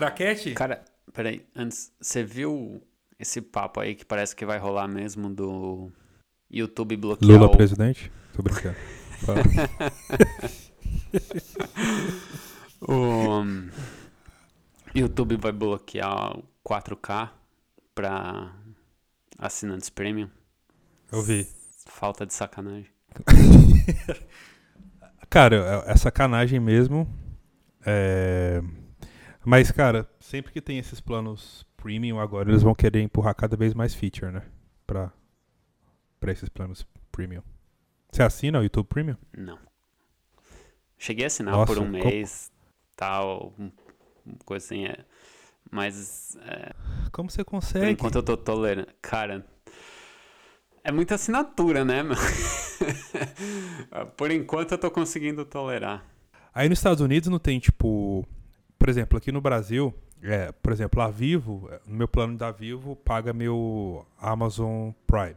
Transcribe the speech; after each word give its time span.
Craquete? 0.00 0.54
Cara, 0.54 0.82
peraí, 1.12 1.46
antes, 1.54 1.92
você 2.00 2.24
viu 2.24 2.82
esse 3.18 3.42
papo 3.42 3.80
aí 3.80 3.94
que 3.94 4.04
parece 4.04 4.34
que 4.34 4.46
vai 4.46 4.58
rolar 4.58 4.88
mesmo 4.88 5.28
do 5.28 5.92
YouTube 6.50 6.96
bloquear 6.96 7.30
Lula 7.30 7.46
o... 7.46 7.56
presidente? 7.56 8.10
Tô 8.34 8.42
brincando. 8.42 8.76
O 12.82 13.44
YouTube 14.94 15.36
vai 15.36 15.52
bloquear 15.52 16.38
o 16.38 16.44
4K 16.66 17.28
pra 17.94 18.56
assinantes 19.38 19.90
premium. 19.90 20.30
Eu 21.12 21.22
vi. 21.22 21.46
Falta 21.86 22.24
de 22.24 22.32
sacanagem. 22.32 22.90
Cara, 25.28 25.84
é, 25.86 25.92
é 25.92 25.96
sacanagem 25.96 26.58
mesmo. 26.58 27.06
É... 27.84 28.62
Mas, 29.44 29.70
cara, 29.70 30.08
sempre 30.20 30.52
que 30.52 30.60
tem 30.60 30.78
esses 30.78 31.00
planos 31.00 31.66
premium 31.76 32.20
agora, 32.20 32.50
eles 32.50 32.62
vão 32.62 32.74
querer 32.74 33.00
empurrar 33.02 33.34
cada 33.34 33.56
vez 33.56 33.72
mais 33.74 33.94
feature, 33.94 34.30
né? 34.30 34.42
Pra, 34.86 35.12
pra 36.18 36.32
esses 36.32 36.48
planos 36.48 36.86
premium. 37.10 37.42
Você 38.12 38.22
assina 38.22 38.58
o 38.58 38.62
YouTube 38.62 38.86
Premium? 38.88 39.16
Não. 39.36 39.58
Cheguei 40.98 41.24
a 41.24 41.28
assinar 41.28 41.54
Nossa, 41.54 41.66
por 41.66 41.78
um 41.78 41.90
como- 41.90 42.04
mês, 42.04 42.52
tal, 42.96 43.54
uma 43.56 43.72
coisa 44.44 44.64
assim, 44.66 44.86
é. 44.86 45.04
Mas 45.70 46.36
é, 46.42 46.74
Como 47.12 47.30
você 47.30 47.44
por 47.44 47.52
consegue? 47.52 47.90
enquanto 47.92 48.16
eu 48.16 48.22
tô 48.22 48.36
tolerando. 48.36 48.88
Cara, 49.00 49.46
é 50.82 50.90
muita 50.90 51.14
assinatura, 51.14 51.84
né, 51.84 52.02
meu? 52.02 52.16
por 54.16 54.30
enquanto 54.30 54.72
eu 54.72 54.78
tô 54.78 54.90
conseguindo 54.90 55.44
tolerar. 55.44 56.04
Aí 56.52 56.68
nos 56.68 56.78
Estados 56.78 57.00
Unidos 57.00 57.28
não 57.30 57.38
tem, 57.38 57.60
tipo. 57.60 58.26
Por 58.80 58.88
exemplo, 58.88 59.18
aqui 59.18 59.30
no 59.30 59.42
Brasil, 59.42 59.94
é, 60.22 60.50
por 60.52 60.72
exemplo, 60.72 61.02
a 61.02 61.10
Vivo, 61.10 61.68
é, 61.70 61.80
no 61.86 61.94
meu 61.94 62.08
plano 62.08 62.38
da 62.38 62.50
Vivo, 62.50 62.96
paga 62.96 63.30
meu 63.30 64.06
Amazon 64.18 64.90
Prime. 65.06 65.36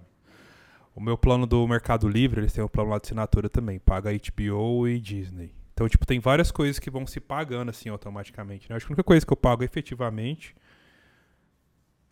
O 0.96 1.02
meu 1.02 1.18
plano 1.18 1.46
do 1.46 1.68
Mercado 1.68 2.08
Livre, 2.08 2.40
eles 2.40 2.54
têm 2.54 2.64
um 2.64 2.70
plano 2.70 2.92
lá 2.92 3.00
de 3.00 3.08
assinatura 3.08 3.50
também, 3.50 3.80
paga 3.80 4.12
HBO 4.12 4.88
e 4.88 4.98
Disney. 4.98 5.54
Então, 5.74 5.90
tipo, 5.90 6.06
tem 6.06 6.22
várias 6.22 6.52
coisas 6.52 6.80
que 6.80 6.90
vão 6.90 7.06
se 7.06 7.20
pagando 7.20 7.68
assim 7.68 7.90
automaticamente. 7.90 8.70
Né? 8.70 8.78
Acho 8.78 8.86
que 8.86 8.94
a 8.94 8.94
única 8.94 9.04
coisa 9.04 9.26
que 9.26 9.34
eu 9.34 9.38
pago 9.38 9.62
efetivamente 9.62 10.56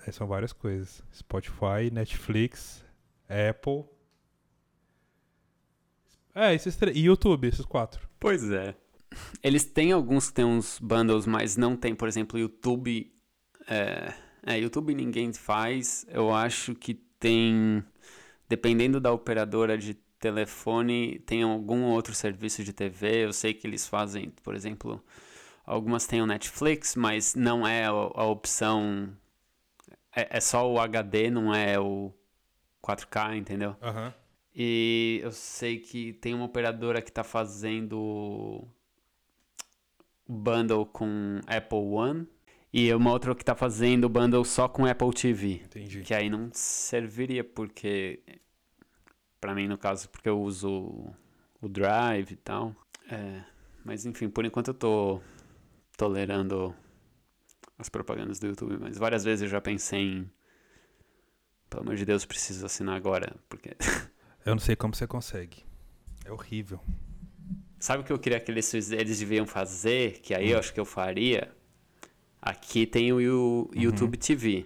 é, 0.05 0.11
são 0.11 0.27
várias 0.27 0.51
coisas: 0.51 1.01
Spotify, 1.15 1.89
Netflix, 1.93 2.83
Apple. 3.29 3.85
É, 6.35 6.53
esses 6.53 6.75
três. 6.75 6.97
E 6.97 7.05
YouTube, 7.05 7.47
esses 7.47 7.65
quatro. 7.65 8.05
Pois 8.19 8.51
é. 8.51 8.75
Eles 9.43 9.65
têm 9.65 9.91
alguns 9.91 10.27
que 10.29 10.35
tem 10.35 10.45
uns 10.45 10.79
bundles, 10.79 11.25
mas 11.25 11.57
não 11.57 11.75
tem, 11.75 11.95
por 11.95 12.07
exemplo, 12.07 12.39
YouTube. 12.39 13.11
É, 13.67 14.13
é, 14.45 14.59
YouTube 14.59 14.93
ninguém 14.93 15.33
faz. 15.33 16.05
Eu 16.09 16.33
acho 16.33 16.75
que 16.75 16.93
tem. 16.93 17.83
Dependendo 18.47 18.99
da 18.99 19.11
operadora 19.11 19.77
de 19.77 19.93
telefone, 20.19 21.19
tem 21.19 21.43
algum 21.43 21.83
outro 21.85 22.13
serviço 22.13 22.63
de 22.63 22.73
TV. 22.73 23.25
Eu 23.25 23.33
sei 23.33 23.53
que 23.53 23.65
eles 23.65 23.87
fazem, 23.87 24.29
por 24.43 24.55
exemplo, 24.55 25.03
algumas 25.65 26.05
têm 26.05 26.21
o 26.21 26.27
Netflix, 26.27 26.95
mas 26.95 27.33
não 27.33 27.65
é 27.65 27.85
a, 27.85 27.89
a 27.89 28.25
opção. 28.25 29.09
É, 30.15 30.37
é 30.37 30.39
só 30.41 30.69
o 30.69 30.79
HD, 30.79 31.29
não 31.29 31.53
é 31.53 31.79
o 31.79 32.13
4K, 32.83 33.37
entendeu? 33.37 33.75
Aham. 33.81 34.13
E 34.53 35.21
eu 35.23 35.31
sei 35.31 35.79
que 35.79 36.11
tem 36.13 36.33
uma 36.33 36.45
operadora 36.45 37.01
que 37.01 37.11
tá 37.11 37.23
fazendo 37.23 38.67
bundle 40.27 40.85
com 40.85 41.39
Apple 41.47 41.77
One 41.77 42.27
e 42.73 42.93
uma 42.93 43.11
outra 43.11 43.35
que 43.35 43.43
tá 43.43 43.55
fazendo 43.55 44.07
bundle 44.07 44.45
só 44.45 44.67
com 44.67 44.85
Apple 44.85 45.13
TV. 45.13 45.61
Entendi. 45.65 46.01
Que 46.01 46.13
aí 46.13 46.29
não 46.29 46.49
serviria 46.53 47.43
porque 47.43 48.21
pra 49.39 49.53
mim 49.53 49.67
no 49.67 49.77
caso 49.77 50.07
porque 50.09 50.29
eu 50.29 50.41
uso 50.41 51.13
o 51.61 51.67
Drive 51.67 52.31
e 52.31 52.35
tal. 52.37 52.75
É, 53.09 53.43
mas 53.83 54.05
enfim, 54.05 54.29
por 54.29 54.45
enquanto 54.45 54.69
eu 54.69 54.73
tô 54.73 55.21
tolerando 55.97 56.73
as 57.77 57.89
propagandas 57.89 58.39
do 58.39 58.47
YouTube, 58.47 58.77
mas 58.79 58.97
várias 58.97 59.23
vezes 59.23 59.43
eu 59.43 59.49
já 59.49 59.59
pensei 59.59 59.99
em 59.99 60.31
pelo 61.69 61.83
amor 61.83 61.95
de 61.95 62.05
Deus, 62.05 62.25
preciso 62.25 62.65
assinar 62.65 62.97
agora, 62.97 63.33
porque 63.47 63.75
Eu 64.45 64.55
não 64.55 64.59
sei 64.59 64.75
como 64.75 64.93
você 64.93 65.07
consegue. 65.07 65.63
É 66.25 66.31
horrível. 66.31 66.79
Sabe 67.81 68.03
o 68.03 68.05
que 68.05 68.13
eu 68.13 68.19
queria 68.19 68.39
que 68.39 68.51
eles, 68.51 68.71
eles 68.73 69.19
deviam 69.19 69.45
fazer? 69.45 70.19
Que 70.21 70.33
aí 70.35 70.51
eu 70.51 70.59
acho 70.59 70.71
que 70.73 70.79
eu 70.79 70.85
faria. 70.85 71.51
Aqui 72.41 72.85
tem 72.85 73.11
o 73.11 73.19
Yu- 73.19 73.69
YouTube 73.73 74.17
TV, 74.17 74.65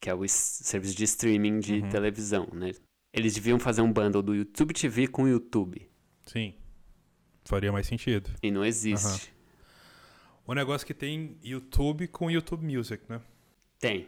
que 0.00 0.08
é 0.10 0.14
o 0.14 0.26
serviço 0.28 0.94
de 0.94 1.04
streaming 1.04 1.58
de 1.60 1.82
televisão, 1.88 2.46
né? 2.52 2.72
Eles 3.12 3.34
deviam 3.34 3.58
fazer 3.58 3.80
um 3.82 3.92
bundle 3.92 4.22
do 4.22 4.34
YouTube 4.34 4.72
TV 4.74 5.08
com 5.08 5.24
o 5.24 5.28
YouTube. 5.28 5.90
Sim. 6.26 6.54
Faria 7.44 7.72
mais 7.72 7.86
sentido. 7.86 8.30
E 8.42 8.50
não 8.50 8.64
existe. 8.64 9.32
O 10.46 10.54
negócio 10.54 10.86
que 10.86 10.94
tem 10.94 11.38
YouTube 11.42 12.06
com 12.08 12.30
YouTube 12.30 12.64
Music, 12.64 13.02
né? 13.08 13.20
Tem. 13.78 14.06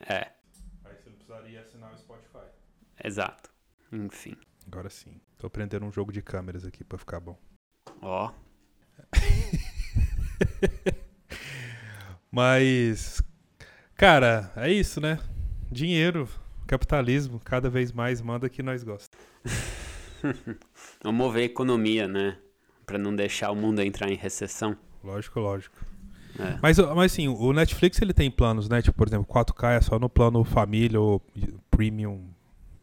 É, 0.00 0.30
Aí 0.84 0.94
você 0.94 1.08
não 1.08 1.16
precisaria 1.16 1.60
assinar 1.62 1.92
o 1.92 1.98
Spotify. 1.98 2.46
exato. 3.02 3.50
Enfim. 3.92 4.36
Agora 4.66 4.88
sim. 4.90 5.20
Tô 5.40 5.46
aprendendo 5.46 5.86
um 5.86 5.90
jogo 5.90 6.12
de 6.12 6.20
câmeras 6.20 6.66
aqui 6.66 6.84
pra 6.84 6.98
ficar 6.98 7.18
bom. 7.18 7.34
Ó. 8.02 8.30
Mas, 12.30 13.22
cara, 13.96 14.52
é 14.54 14.70
isso, 14.70 15.00
né? 15.00 15.18
Dinheiro, 15.72 16.28
capitalismo, 16.66 17.40
cada 17.40 17.70
vez 17.70 17.90
mais 17.90 18.20
manda 18.20 18.50
que 18.50 18.62
nós 18.62 18.84
gostamos. 18.84 19.26
Vamos 21.02 21.18
mover 21.18 21.40
a 21.44 21.46
economia, 21.46 22.06
né? 22.06 22.36
Pra 22.84 22.98
não 22.98 23.16
deixar 23.16 23.50
o 23.50 23.56
mundo 23.56 23.80
entrar 23.80 24.10
em 24.10 24.16
recessão. 24.16 24.76
Lógico, 25.02 25.40
lógico. 25.40 25.76
É. 26.38 26.58
Mas, 26.60 26.76
mas 26.76 27.12
assim, 27.12 27.28
o 27.28 27.52
Netflix 27.54 27.98
ele 28.02 28.12
tem 28.12 28.30
planos, 28.30 28.68
né? 28.68 28.82
Tipo, 28.82 28.98
por 28.98 29.08
exemplo, 29.08 29.26
4K 29.26 29.78
é 29.78 29.80
só 29.80 29.98
no 29.98 30.10
plano 30.10 30.44
família 30.44 31.00
ou 31.00 31.18
Premium 31.70 32.28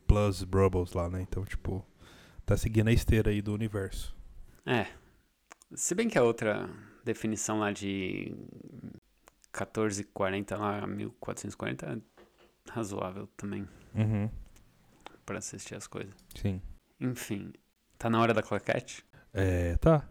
Plus 0.07 0.43
Brubbles 0.43 0.93
lá, 0.93 1.07
né? 1.07 1.21
Então, 1.21 1.45
tipo, 1.45 1.85
tá 2.47 2.57
seguindo 2.57 2.87
a 2.87 2.91
esteira 2.93 3.29
aí 3.29 3.41
do 3.41 3.53
universo. 3.53 4.15
É. 4.65 4.87
Se 5.75 5.93
bem 5.93 6.09
que 6.09 6.17
a 6.17 6.23
outra 6.23 6.67
definição 7.03 7.59
lá 7.59 7.71
de 7.71 8.33
1440 9.53 10.57
lá, 10.57 10.87
1440 10.87 11.85
é 11.85 11.97
razoável 12.71 13.27
também 13.37 13.67
Uhum. 13.93 14.29
pra 15.25 15.37
assistir 15.39 15.75
as 15.75 15.87
coisas. 15.87 16.13
Sim. 16.35 16.61
Enfim, 16.99 17.51
tá 17.97 18.09
na 18.09 18.19
hora 18.19 18.33
da 18.33 18.41
claquete? 18.41 19.05
É, 19.33 19.75
tá. 19.77 20.07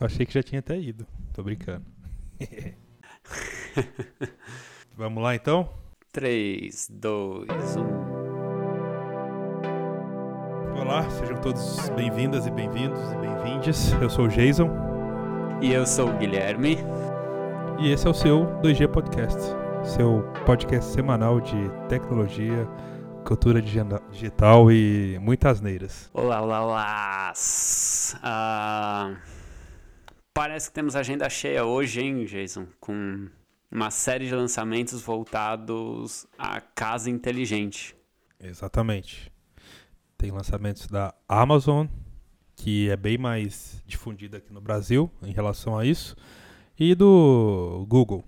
Achei 0.00 0.24
que 0.24 0.32
já 0.32 0.42
tinha 0.42 0.60
até 0.60 0.78
ido. 0.78 1.06
Tô 1.34 1.42
brincando. 1.42 1.84
Vamos 4.96 5.22
lá 5.22 5.34
então? 5.34 5.72
3, 6.12 6.88
2, 6.90 7.48
1. 7.76 8.01
Olá, 10.82 11.08
sejam 11.10 11.40
todos 11.40 11.88
bem-vindas 11.90 12.44
e 12.44 12.50
bem-vindos 12.50 12.98
e 13.12 13.16
bem-vindes. 13.16 13.92
Eu 13.92 14.10
sou 14.10 14.24
o 14.24 14.28
Jason 14.28 14.68
E 15.62 15.72
eu 15.72 15.86
sou 15.86 16.10
o 16.10 16.18
Guilherme. 16.18 16.76
e 17.78 17.92
esse 17.92 18.04
é 18.04 18.10
o 18.10 18.12
seu 18.12 18.46
2G 18.60 18.88
Podcast, 18.88 19.40
seu 19.84 20.24
podcast 20.44 20.90
semanal 20.92 21.40
de 21.40 21.54
tecnologia, 21.88 22.66
cultura 23.24 23.62
digital 23.62 24.72
e 24.72 25.20
muitas 25.20 25.60
neiras. 25.60 26.10
Olá, 26.12 26.42
olá, 26.42 26.64
olá. 26.66 27.32
Ah, 28.20 29.14
parece 30.34 30.68
que 30.68 30.74
temos 30.74 30.96
agenda 30.96 31.30
cheia 31.30 31.64
hoje, 31.64 32.00
hein, 32.00 32.24
Jason? 32.24 32.66
Com 32.80 33.28
uma 33.70 33.92
série 33.92 34.26
de 34.26 34.34
lançamentos 34.34 35.00
voltados 35.00 36.26
à 36.36 36.60
casa 36.60 37.08
inteligente. 37.08 37.94
Exatamente. 38.40 39.31
Tem 40.22 40.30
lançamentos 40.30 40.86
da 40.86 41.12
Amazon, 41.28 41.88
que 42.54 42.88
é 42.88 42.96
bem 42.96 43.18
mais 43.18 43.82
difundida 43.84 44.36
aqui 44.36 44.52
no 44.52 44.60
Brasil 44.60 45.10
em 45.20 45.32
relação 45.32 45.76
a 45.76 45.84
isso, 45.84 46.14
e 46.78 46.94
do 46.94 47.84
Google. 47.88 48.24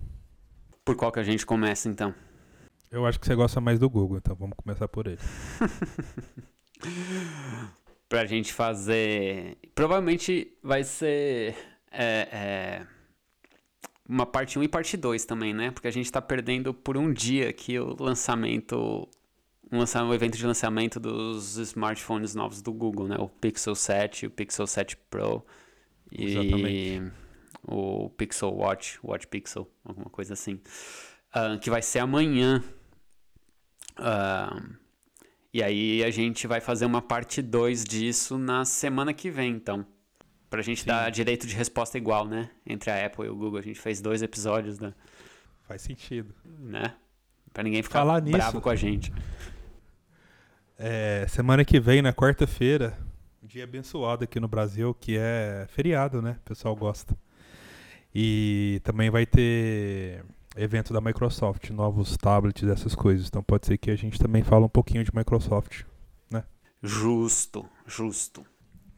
Por 0.83 0.97
qual 0.97 1.09
que 1.09 1.21
a 1.21 1.23
gente 1.23 1.45
começa, 1.45 1.87
então? 1.87 2.13
Eu 2.91 3.05
acho 3.05 3.17
que 3.17 3.25
você 3.25 3.33
gosta 3.33 3.61
mais 3.61 3.79
do 3.79 3.89
Google, 3.89 4.17
então 4.17 4.35
vamos 4.35 4.57
começar 4.57 4.89
por 4.89 5.07
ele. 5.07 5.21
Pra 8.09 8.25
gente 8.25 8.51
fazer. 8.51 9.57
Provavelmente 9.73 10.51
vai 10.61 10.83
ser. 10.83 11.55
é, 11.89 12.27
é, 12.29 12.87
uma 14.05 14.25
parte 14.25 14.59
1 14.59 14.63
e 14.63 14.67
parte 14.67 14.97
2 14.97 15.23
também, 15.23 15.53
né? 15.53 15.71
Porque 15.71 15.87
a 15.87 15.91
gente 15.91 16.11
tá 16.11 16.21
perdendo 16.21 16.73
por 16.73 16.97
um 16.97 17.13
dia 17.13 17.49
aqui 17.49 17.79
o 17.79 17.95
lançamento. 17.97 19.07
Um, 19.71 19.79
lança- 19.79 20.03
um 20.03 20.13
evento 20.13 20.37
de 20.37 20.45
lançamento 20.45 20.99
dos 20.99 21.57
smartphones 21.57 22.35
novos 22.35 22.61
do 22.61 22.71
Google, 22.71 23.07
né? 23.07 23.15
O 23.19 23.27
Pixel 23.27 23.75
7 23.75 24.23
e 24.23 24.27
o 24.27 24.31
Pixel 24.31 24.67
7 24.67 24.95
Pro. 25.09 25.45
E 26.11 26.25
Exatamente. 26.25 27.11
o 27.63 28.09
Pixel 28.11 28.53
Watch, 28.53 28.99
Watch 29.03 29.27
Pixel, 29.27 29.69
alguma 29.83 30.09
coisa 30.09 30.33
assim, 30.33 30.61
uh, 31.35 31.59
que 31.59 31.69
vai 31.69 31.81
ser 31.81 31.99
amanhã. 31.99 32.63
Uh, 33.97 34.75
e 35.53 35.63
aí 35.63 36.03
a 36.03 36.11
gente 36.11 36.47
vai 36.47 36.59
fazer 36.61 36.85
uma 36.85 37.01
parte 37.01 37.41
2 37.41 37.83
disso 37.83 38.37
na 38.37 38.65
semana 38.65 39.13
que 39.13 39.31
vem, 39.31 39.51
então. 39.53 39.85
Pra 40.49 40.61
gente 40.61 40.81
Sim. 40.81 40.87
dar 40.87 41.09
direito 41.09 41.47
de 41.47 41.55
resposta 41.55 41.97
igual, 41.97 42.25
né? 42.27 42.49
Entre 42.65 42.91
a 42.91 43.05
Apple 43.05 43.25
e 43.25 43.29
o 43.29 43.35
Google. 43.35 43.59
A 43.59 43.61
gente 43.63 43.79
fez 43.79 43.99
dois 43.99 44.21
episódios, 44.21 44.79
né? 44.79 44.93
Faz 45.67 45.81
sentido. 45.81 46.33
Né? 46.59 46.93
Pra 47.51 47.63
ninguém 47.63 47.81
ficar 47.81 47.99
Falar 47.99 48.21
bravo 48.21 48.53
nisso, 48.53 48.61
com 48.61 48.69
a 48.69 48.75
gente. 48.75 49.11
É, 50.77 51.25
semana 51.29 51.63
que 51.63 51.79
vem, 51.79 52.01
na 52.01 52.13
quarta-feira, 52.13 52.97
um 53.41 53.47
dia 53.47 53.63
abençoado 53.63 54.23
aqui 54.23 54.39
no 54.39 54.47
Brasil, 54.47 54.93
que 54.93 55.17
é 55.17 55.65
feriado, 55.69 56.21
né? 56.21 56.37
O 56.43 56.49
pessoal 56.49 56.75
gosta. 56.75 57.15
E 58.13 58.81
também 58.83 59.09
vai 59.09 59.25
ter 59.25 60.23
evento 60.55 60.93
da 60.93 61.01
Microsoft, 61.01 61.69
novos 61.69 62.17
tablets, 62.17 62.67
essas 62.67 62.95
coisas. 62.95 63.27
Então 63.27 63.43
pode 63.43 63.65
ser 63.67 63.77
que 63.77 63.91
a 63.91 63.95
gente 63.95 64.19
também 64.19 64.43
fale 64.43 64.65
um 64.65 64.69
pouquinho 64.69 65.03
de 65.03 65.11
Microsoft, 65.13 65.83
né? 66.29 66.43
Justo, 66.81 67.67
justo. 67.85 68.45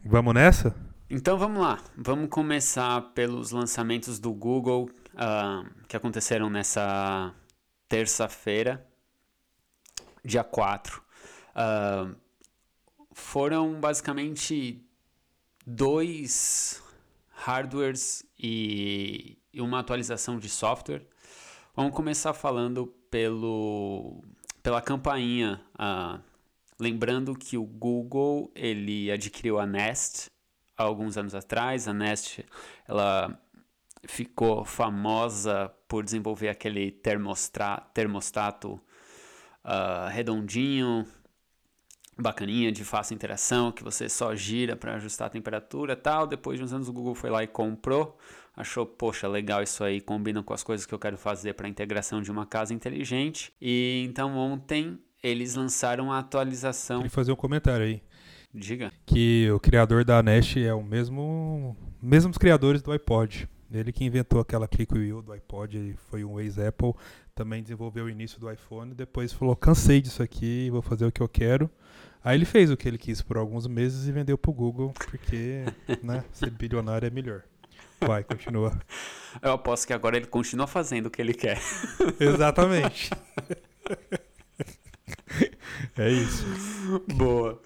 Vamos 0.06 0.34
nessa? 0.34 0.76
Então 1.10 1.38
vamos 1.38 1.62
lá. 1.62 1.80
Vamos 1.96 2.30
começar 2.30 3.02
pelos 3.14 3.52
lançamentos 3.52 4.20
do 4.20 4.34
Google 4.34 4.90
uh, 5.14 5.68
que 5.88 5.96
aconteceram 5.96 6.50
nessa 6.50 7.34
terça-feira, 7.88 8.86
dia 10.24 10.44
4. 10.44 11.07
Uh, 11.58 12.16
foram 13.12 13.80
basicamente 13.80 14.80
dois 15.66 16.84
hardwares 17.30 18.24
e, 18.38 19.38
e 19.52 19.60
uma 19.60 19.80
atualização 19.80 20.38
de 20.38 20.50
software. 20.50 21.02
Vamos 21.76 21.96
começar 21.96 22.34
falando 22.34 22.88
pelo, 23.10 24.24
pela 24.62 24.82
campainha. 24.82 25.60
Uh, 25.74 26.22
lembrando 26.80 27.36
que 27.36 27.58
o 27.58 27.64
Google 27.64 28.52
ele 28.56 29.12
adquiriu 29.12 29.60
a 29.60 29.66
Nest 29.66 30.28
há 30.78 30.84
alguns 30.84 31.18
anos 31.18 31.34
atrás. 31.34 31.88
A 31.88 31.94
Nest 31.94 32.46
ela 32.88 33.42
ficou 34.08 34.64
famosa 34.64 35.74
por 35.88 36.04
desenvolver 36.04 36.50
aquele 36.50 36.92
termostato 36.92 38.80
uh, 39.64 40.10
redondinho, 40.10 41.06
bacaninha, 42.18 42.72
de 42.72 42.84
fácil 42.84 43.14
interação, 43.14 43.72
que 43.72 43.84
você 43.84 44.10
só 44.10 44.36
gira 44.36 44.76
para 44.76 44.96
ajustar 44.96 45.28
a 45.28 45.30
temperatura 45.30 45.96
tal. 45.96 46.26
Depois 46.26 46.58
de 46.58 46.66
uns 46.66 46.74
anos 46.74 46.90
o 46.90 46.94
Google 46.94 47.16
foi 47.16 47.30
lá 47.30 47.44
e 47.44 47.48
comprou, 47.48 48.18
achou, 48.56 48.86
poxa, 48.86 49.28
legal 49.28 49.62
isso 49.62 49.84
aí, 49.84 50.02
combina 50.02 50.42
com 50.42 50.54
as 50.54 50.64
coisas 50.64 50.86
que 50.86 50.94
eu 50.94 51.00
quero 51.00 51.18
fazer 51.18 51.54
para 51.54 51.68
a 51.68 51.70
integração 51.70 52.22
de 52.22 52.32
uma 52.32 52.46
casa 52.46 52.74
inteligente. 52.74 53.54
E 53.62 54.06
então 54.10 54.36
ontem 54.36 55.00
eles 55.22 55.56
lançaram 55.56 56.12
a 56.12 56.20
atualização. 56.20 56.98
Queria 56.98 57.12
fazer 57.12 57.32
um 57.32 57.36
comentário 57.36 57.86
aí. 57.86 58.02
Diga. 58.54 58.92
Que 59.06 59.50
o 59.52 59.60
criador 59.60 60.04
da 60.04 60.24
Nest 60.24 60.58
é 60.58 60.74
o 60.74 60.82
mesmo, 60.82 61.76
mesmos 62.02 62.38
criadores 62.38 62.82
do 62.82 62.92
iPod. 62.92 63.48
Ele 63.72 63.92
que 63.92 64.06
inventou 64.06 64.40
aquela 64.40 64.68
click 64.68 64.94
wheel 64.94 65.22
do 65.22 65.34
iPod, 65.34 65.78
ele 65.78 65.96
foi 66.10 66.24
um 66.24 66.40
ex-Apple, 66.40 66.94
também 67.36 67.62
desenvolveu 67.62 68.06
o 68.06 68.10
início 68.10 68.40
do 68.40 68.50
iPhone, 68.50 68.94
depois 68.94 69.34
falou, 69.34 69.56
cansei 69.56 70.00
disso 70.02 70.24
aqui, 70.24 70.70
vou 70.72 70.82
fazer 70.82 71.06
o 71.06 71.12
que 71.12 71.22
eu 71.22 71.28
quero. 71.28 71.70
Aí 72.24 72.36
ele 72.38 72.46
fez 72.46 72.70
o 72.72 72.78
que 72.78 72.88
ele 72.88 72.98
quis 72.98 73.22
por 73.22 73.38
alguns 73.38 73.68
meses 73.68 74.08
e 74.08 74.12
vendeu 74.12 74.38
pro 74.38 74.52
Google, 74.52 74.94
porque, 74.94 75.64
né, 76.04 76.24
ser 76.34 76.50
bilionário 76.50 77.08
é 77.08 77.10
melhor. 77.10 77.44
Vai, 78.00 78.24
continua. 78.24 78.78
Eu 79.42 79.54
aposto 79.54 79.88
que 79.88 79.94
agora 79.94 80.18
ele 80.18 80.28
continua 80.28 80.68
fazendo 80.68 81.08
o 81.08 81.12
que 81.12 81.22
ele 81.22 81.34
quer. 81.34 81.60
Exatamente. 82.20 83.10
é 85.98 86.10
isso. 86.10 86.46
Boa. 87.16 87.62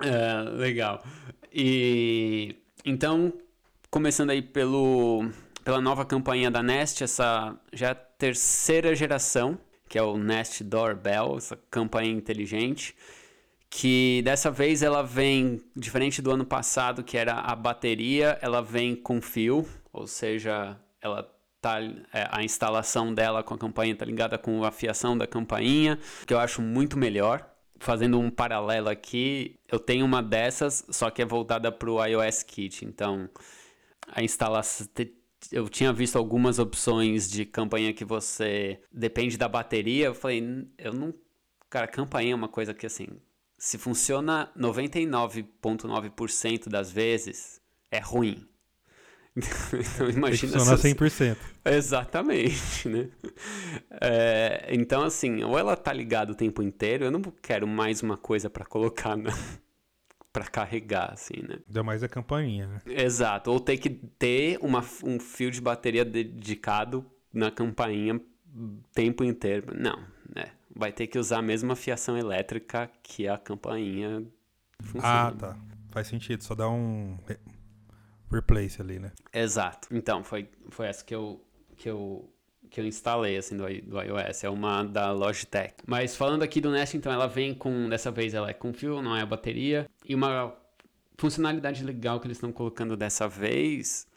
É, 0.00 0.42
legal. 0.50 1.04
E 1.52 2.56
então, 2.84 3.32
começando 3.90 4.30
aí 4.30 4.42
pelo, 4.42 5.30
pela 5.64 5.80
nova 5.80 6.04
campanha 6.04 6.50
da 6.50 6.62
Nest, 6.62 7.02
essa 7.02 7.58
já 7.72 7.90
é 7.90 7.94
terceira 7.94 8.94
geração, 8.94 9.58
que 9.94 9.98
é 9.98 10.02
o 10.02 10.18
Nest 10.18 10.64
Doorbell, 10.64 11.36
essa 11.36 11.56
campanha 11.70 12.10
inteligente, 12.10 12.96
que 13.70 14.22
dessa 14.24 14.50
vez 14.50 14.82
ela 14.82 15.04
vem, 15.04 15.62
diferente 15.76 16.20
do 16.20 16.32
ano 16.32 16.44
passado, 16.44 17.04
que 17.04 17.16
era 17.16 17.34
a 17.34 17.54
bateria, 17.54 18.36
ela 18.42 18.60
vem 18.60 18.96
com 18.96 19.22
fio, 19.22 19.64
ou 19.92 20.08
seja, 20.08 20.76
ela 21.00 21.32
tá, 21.60 21.80
é, 22.12 22.28
a 22.28 22.42
instalação 22.42 23.14
dela 23.14 23.44
com 23.44 23.54
a 23.54 23.58
campainha 23.58 23.92
está 23.92 24.04
ligada 24.04 24.36
com 24.36 24.64
a 24.64 24.72
fiação 24.72 25.16
da 25.16 25.28
campainha, 25.28 25.96
que 26.26 26.34
eu 26.34 26.40
acho 26.40 26.60
muito 26.60 26.98
melhor 26.98 27.48
fazendo 27.78 28.18
um 28.18 28.30
paralelo 28.30 28.88
aqui, 28.88 29.60
eu 29.70 29.78
tenho 29.78 30.04
uma 30.04 30.20
dessas, 30.20 30.84
só 30.90 31.08
que 31.08 31.22
é 31.22 31.24
voltada 31.24 31.70
para 31.70 31.88
o 31.88 32.04
iOS 32.04 32.42
Kit. 32.42 32.84
Então, 32.84 33.30
a 34.08 34.24
instalação. 34.24 34.88
Eu 35.52 35.68
tinha 35.68 35.92
visto 35.92 36.16
algumas 36.16 36.58
opções 36.58 37.30
de 37.30 37.44
campanha 37.44 37.92
que 37.92 38.04
você 38.04 38.80
depende 38.92 39.36
da 39.36 39.48
bateria. 39.48 40.06
Eu 40.06 40.14
falei, 40.14 40.66
eu 40.78 40.92
não. 40.92 41.14
Cara, 41.68 41.86
campanha 41.86 42.32
é 42.32 42.34
uma 42.34 42.48
coisa 42.48 42.74
que 42.74 42.86
assim. 42.86 43.06
Se 43.56 43.78
funciona 43.78 44.50
99,9% 44.56 46.68
das 46.68 46.90
vezes, 46.90 47.60
é 47.90 47.98
ruim. 47.98 48.48
então 49.36 50.08
imagina 50.10 50.52
Funciona 50.52 50.78
se 50.78 50.94
100%. 50.94 51.36
Exatamente, 51.64 52.88
né? 52.88 53.08
É, 54.00 54.68
então 54.70 55.02
assim, 55.02 55.42
ou 55.42 55.58
ela 55.58 55.76
tá 55.76 55.92
ligada 55.92 56.32
o 56.32 56.36
tempo 56.36 56.62
inteiro, 56.62 57.04
eu 57.04 57.10
não 57.10 57.20
quero 57.20 57.66
mais 57.66 58.02
uma 58.02 58.16
coisa 58.16 58.48
para 58.48 58.64
colocar 58.64 59.16
na 59.16 59.32
para 60.34 60.46
carregar, 60.46 61.12
assim, 61.12 61.42
né? 61.48 61.60
Ainda 61.64 61.84
mais 61.84 62.02
a 62.02 62.08
campainha, 62.08 62.66
né? 62.66 62.80
Exato, 62.86 63.52
ou 63.52 63.60
ter 63.60 63.78
que 63.78 63.88
ter 63.88 64.58
uma, 64.60 64.84
um 65.04 65.20
fio 65.20 65.48
de 65.48 65.60
bateria 65.60 66.04
dedicado 66.04 67.06
na 67.32 67.52
campainha 67.52 68.20
tempo 68.92 69.22
inteiro. 69.22 69.72
Não, 69.78 69.96
né? 70.34 70.46
Vai 70.74 70.90
ter 70.90 71.06
que 71.06 71.20
usar 71.20 71.38
a 71.38 71.42
mesma 71.42 71.76
fiação 71.76 72.18
elétrica 72.18 72.90
que 73.00 73.28
a 73.28 73.38
campainha 73.38 74.26
funciona. 74.80 75.28
Ah, 75.28 75.32
tá. 75.38 75.58
Faz 75.92 76.08
sentido, 76.08 76.42
só 76.42 76.56
dá 76.56 76.68
um 76.68 77.16
replace 78.28 78.82
ali, 78.82 78.98
né? 78.98 79.12
Exato. 79.32 79.86
Então, 79.92 80.24
foi, 80.24 80.50
foi 80.70 80.88
essa 80.88 81.04
que 81.04 81.14
eu, 81.14 81.40
que 81.76 81.88
eu, 81.88 82.28
que 82.74 82.80
eu 82.80 82.86
instalei, 82.86 83.36
assim, 83.36 83.56
do, 83.56 83.62
do 83.62 84.02
iOS. 84.02 84.42
É 84.42 84.50
uma 84.50 84.82
da 84.82 85.12
Logitech. 85.12 85.74
Mas 85.86 86.16
falando 86.16 86.42
aqui 86.42 86.60
do 86.60 86.72
Nest, 86.72 86.96
então, 86.96 87.12
ela 87.12 87.28
vem 87.28 87.54
com, 87.54 87.88
dessa 87.88 88.10
vez 88.10 88.34
ela 88.34 88.50
é 88.50 88.52
com 88.52 88.72
fio, 88.72 89.00
não 89.00 89.16
é 89.16 89.22
a 89.22 89.26
bateria. 89.26 89.88
E 90.04 90.12
uma 90.12 90.52
funcionalidade 91.16 91.84
legal 91.84 92.18
que 92.18 92.26
eles 92.26 92.36
estão 92.36 92.50
colocando 92.50 92.96
dessa 92.96 93.28
vez 93.28 94.08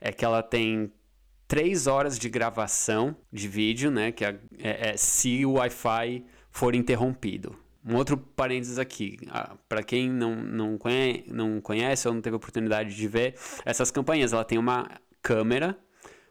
é 0.00 0.10
que 0.10 0.24
ela 0.24 0.42
tem 0.42 0.92
três 1.46 1.86
horas 1.86 2.18
de 2.18 2.28
gravação 2.28 3.16
de 3.32 3.46
vídeo, 3.46 3.92
né? 3.92 4.10
Que 4.10 4.24
é, 4.24 4.40
é, 4.58 4.90
é 4.90 4.96
se 4.96 5.46
o 5.46 5.52
Wi-Fi 5.52 6.24
for 6.50 6.74
interrompido. 6.74 7.56
Um 7.86 7.94
outro 7.94 8.16
parênteses 8.16 8.76
aqui, 8.76 9.18
ah, 9.30 9.56
para 9.68 9.84
quem 9.84 10.10
não, 10.10 10.34
não, 10.34 10.76
conhece, 10.76 11.24
não 11.28 11.60
conhece 11.60 12.08
ou 12.08 12.14
não 12.14 12.20
teve 12.20 12.34
oportunidade 12.34 12.92
de 12.92 13.06
ver, 13.06 13.36
essas 13.64 13.92
campanhas, 13.92 14.32
ela 14.32 14.44
tem 14.44 14.58
uma 14.58 14.90
câmera 15.22 15.78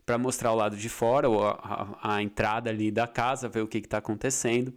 para 0.10 0.18
mostrar 0.18 0.52
o 0.52 0.56
lado 0.56 0.76
de 0.76 0.90
fora, 0.90 1.30
ou 1.30 1.46
a, 1.46 1.52
a, 2.02 2.16
a, 2.16 2.24
entrada 2.24 2.68
ali 2.68 2.90
da 2.90 3.06
casa, 3.06 3.48
ver 3.48 3.62
o 3.62 3.68
que 3.68 3.78
está 3.78 4.00
acontecendo. 4.00 4.74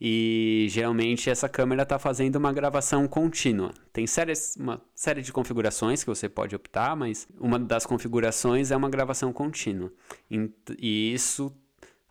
E 0.00 0.68
geralmente 0.70 1.28
essa 1.28 1.48
câmera 1.48 1.82
está 1.82 1.98
fazendo 1.98 2.36
uma 2.36 2.52
gravação 2.52 3.08
contínua. 3.08 3.72
Tem 3.92 4.06
séries, 4.06 4.54
uma 4.54 4.80
série 4.94 5.20
de 5.20 5.32
configurações 5.32 6.04
que 6.04 6.06
você 6.08 6.28
pode 6.28 6.54
optar, 6.54 6.94
mas 6.94 7.26
uma 7.40 7.58
das 7.58 7.84
configurações 7.86 8.70
é 8.70 8.76
uma 8.76 8.88
gravação 8.88 9.32
contínua. 9.32 9.92
E 10.30 11.12
isso, 11.12 11.52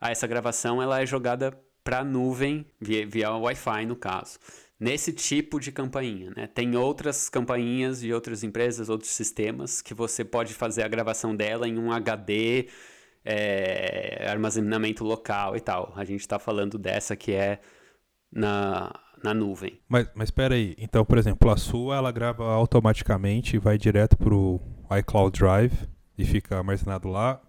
essa 0.01 0.27
gravação 0.27 0.81
ela 0.81 1.01
é 1.01 1.05
jogada 1.05 1.57
para 1.85 1.99
a 1.99 2.03
nuvem 2.03 2.65
via, 2.81 3.07
via 3.07 3.31
Wi-Fi 3.31 3.85
no 3.85 3.95
caso. 3.95 4.39
Nesse 4.79 5.11
tipo 5.11 5.59
de 5.59 5.71
campainha, 5.71 6.31
né? 6.35 6.45
Tem 6.45 6.75
outras 6.75 7.29
campainhas 7.29 7.99
de 7.99 8.13
outras 8.13 8.43
empresas, 8.43 8.89
outros 8.89 9.09
sistemas 9.09 9.81
que 9.81 9.91
você 9.91 10.23
pode 10.23 10.53
fazer 10.53 10.83
a 10.83 10.87
gravação 10.87 11.35
dela 11.35 11.67
em 11.67 11.79
um 11.79 11.91
HD, 11.91 12.67
é, 13.25 14.27
armazenamento 14.29 15.03
local 15.03 15.55
e 15.55 15.59
tal. 15.59 15.93
A 15.95 16.05
gente 16.05 16.21
está 16.21 16.37
falando 16.37 16.77
dessa 16.77 17.15
que 17.15 17.31
é 17.31 17.59
na, 18.31 18.93
na 19.23 19.33
nuvem. 19.33 19.79
Mas, 19.89 20.09
mas 20.13 20.27
espera 20.27 20.53
aí, 20.53 20.75
então, 20.77 21.03
por 21.03 21.17
exemplo, 21.17 21.49
a 21.49 21.57
sua 21.57 21.95
ela 21.95 22.11
grava 22.11 22.45
automaticamente 22.45 23.55
e 23.55 23.59
vai 23.59 23.79
direto 23.79 24.15
para 24.15 24.33
o 24.33 24.61
iCloud 24.99 25.39
Drive 25.39 25.73
e 26.15 26.23
fica 26.23 26.55
armazenado 26.55 27.07
lá. 27.07 27.41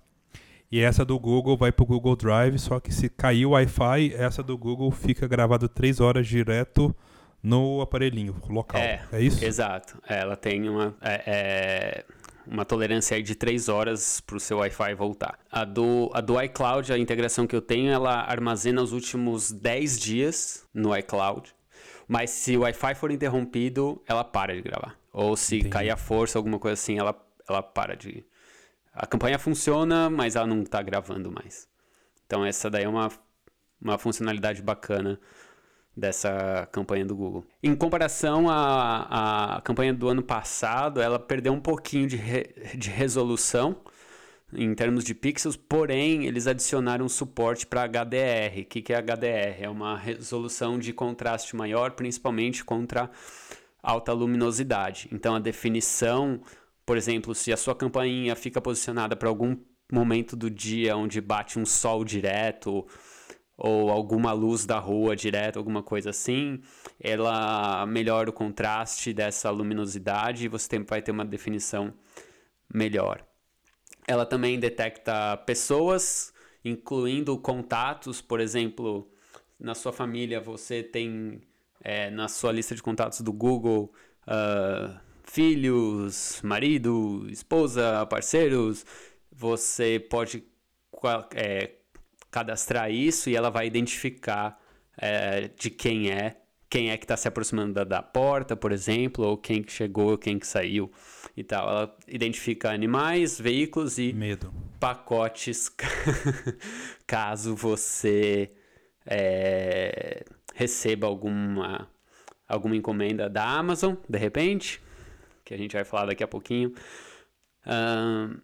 E 0.73 0.81
essa 0.81 1.05
do 1.05 1.19
Google 1.19 1.59
vai 1.59 1.73
para 1.73 1.83
o 1.83 1.87
Google 1.87 2.17
Drive, 2.17 2.59
só 2.59 2.81
que 2.81 2.93
se 2.93 3.09
cair 3.11 3.45
o 3.45 3.51
Wi-Fi, 3.51 4.15
essa 4.15 4.43
do 4.43 4.57
Google 4.57 4.91
fica 4.91 5.29
gravada 5.29 5.69
três 5.69 6.01
horas 6.01 6.27
direto 6.27 6.95
no 7.43 7.81
aparelhinho 7.81 8.41
local. 8.49 8.81
É, 8.81 9.07
é 9.13 9.21
isso? 9.21 9.45
Exato. 9.45 10.01
Ela 10.07 10.37
tem 10.37 10.69
uma. 10.69 10.95
É, 11.01 11.23
é, 11.27 12.05
uma 12.47 12.65
tolerância 12.65 13.15
aí 13.17 13.23
de 13.23 13.35
3 13.35 13.69
horas 13.69 14.21
para 14.21 14.37
o 14.37 14.41
seu 14.41 14.59
Wi-Fi 14.59 14.95
voltar. 14.95 15.39
A 15.51 15.65
do, 15.65 16.11
a 16.15 16.21
do 16.21 16.41
iCloud, 16.41 16.93
a 16.93 16.99
integração 16.99 17.47
que 17.47 17.55
eu 17.55 17.61
tenho, 17.61 17.93
ela 17.93 18.23
armazena 18.23 18.83
os 18.83 18.93
últimos 18.93 19.53
10 19.53 19.99
dias 19.99 20.67
no 20.73 20.97
iCloud. 20.97 21.55
Mas 22.07 22.31
se 22.31 22.57
o 22.57 22.61
Wi-Fi 22.63 22.95
for 22.95 23.11
interrompido, 23.11 24.03
ela 24.07 24.25
para 24.25 24.55
de 24.55 24.63
gravar. 24.63 24.97
Ou 25.13 25.37
se 25.37 25.57
Entendi. 25.57 25.71
cair 25.71 25.91
a 25.91 25.97
força, 25.97 26.39
alguma 26.39 26.59
coisa 26.59 26.73
assim, 26.73 26.99
ela, 26.99 27.15
ela 27.47 27.63
para 27.63 27.95
de. 27.95 28.25
A 28.95 29.07
campanha 29.07 29.39
funciona, 29.39 30.09
mas 30.09 30.35
ela 30.35 30.47
não 30.47 30.63
está 30.63 30.81
gravando 30.81 31.31
mais. 31.31 31.69
Então 32.27 32.45
essa 32.45 32.71
daí 32.71 32.85
é 32.85 32.89
uma, 32.89 33.11
uma 33.81 33.99
funcionalidade 33.99 34.63
bacana 34.63 35.21
dessa 35.99 36.69
campanha 36.71 37.05
do 37.05 37.17
Google. 37.17 37.45
Em 37.63 37.75
comparação 37.75 38.49
à, 38.49 39.57
à 39.57 39.61
campanha 39.63 39.93
do 39.93 40.09
ano 40.09 40.23
passado, 40.23 41.01
ela 41.01 41.19
perdeu 41.19 41.53
um 41.53 41.61
pouquinho 41.61 42.07
de, 42.07 42.17
re, 42.17 42.45
de 42.77 42.89
resolução 42.89 43.77
em 44.53 44.75
termos 44.75 45.05
de 45.05 45.15
pixels, 45.15 45.57
porém 45.57 46.25
eles 46.25 46.47
adicionaram 46.47 47.09
suporte 47.09 47.67
para 47.67 47.87
HDR. 47.87 48.63
O 48.63 48.65
que, 48.65 48.81
que 48.81 48.93
é 48.93 48.97
HDR? 48.97 49.63
É 49.63 49.69
uma 49.69 49.97
resolução 49.97 50.79
de 50.79 50.93
contraste 50.93 51.55
maior, 51.55 51.91
principalmente 51.93 52.65
contra 52.65 53.11
alta 53.83 54.13
luminosidade. 54.13 55.09
Então 55.13 55.35
a 55.35 55.39
definição, 55.39 56.41
por 56.87 56.97
exemplo, 56.97 57.35
se 57.35 57.53
a 57.53 57.57
sua 57.57 57.75
campainha 57.75 58.35
fica 58.35 58.61
posicionada 58.61 59.15
para 59.15 59.29
algum 59.29 59.57
momento 59.93 60.37
do 60.37 60.51
dia 60.51 60.97
onde 60.97 61.21
bate 61.21 61.59
um 61.59 61.67
sol 61.67 62.05
direto 62.05 62.87
ou 63.59 63.91
alguma 63.91 64.33
luz 64.33 64.65
da 64.65 64.79
rua 64.79 65.17
direto, 65.17 65.59
alguma 65.59 65.83
coisa 65.83 66.11
assim, 66.11 66.63
ela 67.01 67.85
melhora 67.87 68.31
o 68.31 68.33
contraste 68.33 69.13
dessa 69.13 69.51
luminosidade 69.51 70.45
e 70.45 70.49
você 70.49 70.69
tem, 70.69 70.85
vai 70.85 71.03
ter 71.03 71.11
uma 71.11 71.25
definição 71.25 71.93
melhor. 72.73 73.27
Ela 74.07 74.25
também 74.25 74.61
detecta 74.61 75.37
pessoas, 75.39 76.33
incluindo 76.65 77.37
contatos, 77.37 78.23
por 78.23 78.39
exemplo, 78.39 79.11
na 79.59 79.75
sua 79.75 79.93
família 79.93 80.41
você 80.41 80.83
tem 80.83 81.41
é, 81.83 82.11
na 82.11 82.29
sua 82.29 82.53
lista 82.53 82.77
de 82.77 82.83
contatos 82.83 83.21
do 83.23 83.33
Google 83.33 83.93
uh, 84.23 84.99
filhos, 85.25 86.41
marido, 86.43 87.27
esposa, 87.29 88.07
parceiros. 88.07 88.87
Você 89.33 89.99
pode 89.99 90.45
é, 91.35 91.78
cadastrar 92.31 92.91
isso 92.91 93.31
e 93.31 93.37
ela 93.37 93.51
vai 93.51 93.67
identificar 93.67 94.61
é, 94.97 95.49
de 95.57 95.71
quem 95.71 96.11
é, 96.11 96.37
quem 96.69 96.91
é 96.91 96.97
que 96.97 97.05
está 97.05 97.17
se 97.17 97.27
aproximando 97.27 97.73
da, 97.73 97.85
da, 97.85 98.03
porta, 98.03 98.55
por 98.55 98.73
exemplo, 98.73 99.25
ou 99.25 99.39
quem 99.39 99.63
que 99.63 99.73
chegou, 99.73 100.19
quem 100.19 100.39
que 100.39 100.47
saiu 100.47 100.91
e 101.37 101.43
tal. 101.43 101.69
Ela 101.69 101.97
identifica 102.07 102.71
animais, 102.71 103.41
veículos 103.41 103.99
e 103.99 104.13
Medo. 104.13 104.53
pacotes 104.79 105.71
caso 107.07 107.55
você 107.55 108.53
é, 109.07 110.25
receba 110.55 111.07
alguma, 111.07 111.89
alguma 112.47 112.77
encomenda 112.77 113.31
da 113.31 113.45
Amazon, 113.45 113.95
de 114.09 114.19
repente, 114.19 114.83
que 115.45 115.55
a 115.55 115.57
gente 115.57 115.73
vai 115.73 115.85
falar 115.85 116.07
daqui 116.07 116.23
a 116.23 116.29
pouquinho. 116.29 116.75
Uh, 117.65 118.39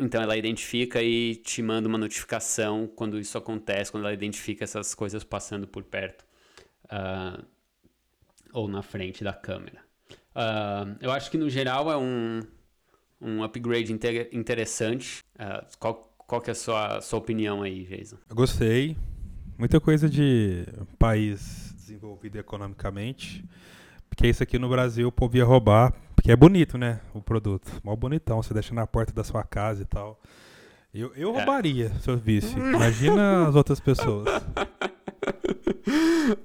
então 0.00 0.22
ela 0.22 0.36
identifica 0.36 1.02
e 1.02 1.36
te 1.36 1.62
manda 1.62 1.86
uma 1.86 1.98
notificação 1.98 2.86
quando 2.86 3.18
isso 3.18 3.36
acontece, 3.36 3.92
quando 3.92 4.04
ela 4.04 4.14
identifica 4.14 4.64
essas 4.64 4.94
coisas 4.94 5.22
passando 5.22 5.68
por 5.68 5.84
perto 5.84 6.24
uh, 6.86 7.44
ou 8.52 8.66
na 8.66 8.82
frente 8.82 9.22
da 9.22 9.34
câmera. 9.34 9.78
Uh, 10.34 10.96
eu 11.00 11.12
acho 11.12 11.30
que 11.30 11.36
no 11.36 11.50
geral 11.50 11.92
é 11.92 11.96
um, 11.98 12.40
um 13.20 13.44
upgrade 13.44 13.92
inter 13.92 14.30
interessante. 14.32 15.22
Uh, 15.34 15.66
qual, 15.78 16.14
qual 16.16 16.40
que 16.40 16.48
é 16.48 16.52
a 16.52 16.56
sua, 16.56 17.00
sua 17.02 17.18
opinião 17.18 17.62
aí, 17.62 17.84
Jason? 17.84 18.16
Eu 18.28 18.34
gostei. 18.34 18.96
Muita 19.58 19.78
coisa 19.78 20.08
de 20.08 20.64
país 20.98 21.74
desenvolvido 21.76 22.38
economicamente. 22.38 23.44
Porque 24.20 24.28
isso 24.28 24.42
aqui 24.42 24.58
no 24.58 24.68
Brasil 24.68 25.08
o 25.08 25.12
povo 25.12 25.34
ia 25.38 25.44
roubar 25.46 25.94
porque 26.14 26.30
é 26.30 26.36
bonito, 26.36 26.76
né? 26.76 27.00
O 27.14 27.22
produto. 27.22 27.80
Mó 27.82 27.96
bonitão. 27.96 28.42
Você 28.42 28.52
deixa 28.52 28.74
na 28.74 28.86
porta 28.86 29.14
da 29.14 29.24
sua 29.24 29.42
casa 29.42 29.80
e 29.80 29.86
tal. 29.86 30.20
Eu, 30.92 31.10
eu 31.16 31.30
é. 31.30 31.38
roubaria 31.38 31.90
se 32.02 32.10
eu 32.10 32.18
visse. 32.18 32.52
Imagina 32.60 33.48
as 33.48 33.54
outras 33.54 33.80
pessoas. 33.80 34.28
uh, 34.28 34.42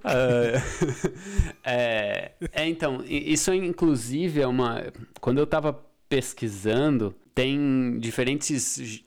é, 1.66 2.32
é, 2.54 2.66
então, 2.66 3.04
isso 3.06 3.54
inclusive 3.54 4.40
é 4.40 4.48
uma. 4.48 4.82
Quando 5.20 5.40
eu 5.40 5.46
tava 5.46 5.78
pesquisando, 6.08 7.14
tem 7.34 8.00
diferentes 8.00 9.04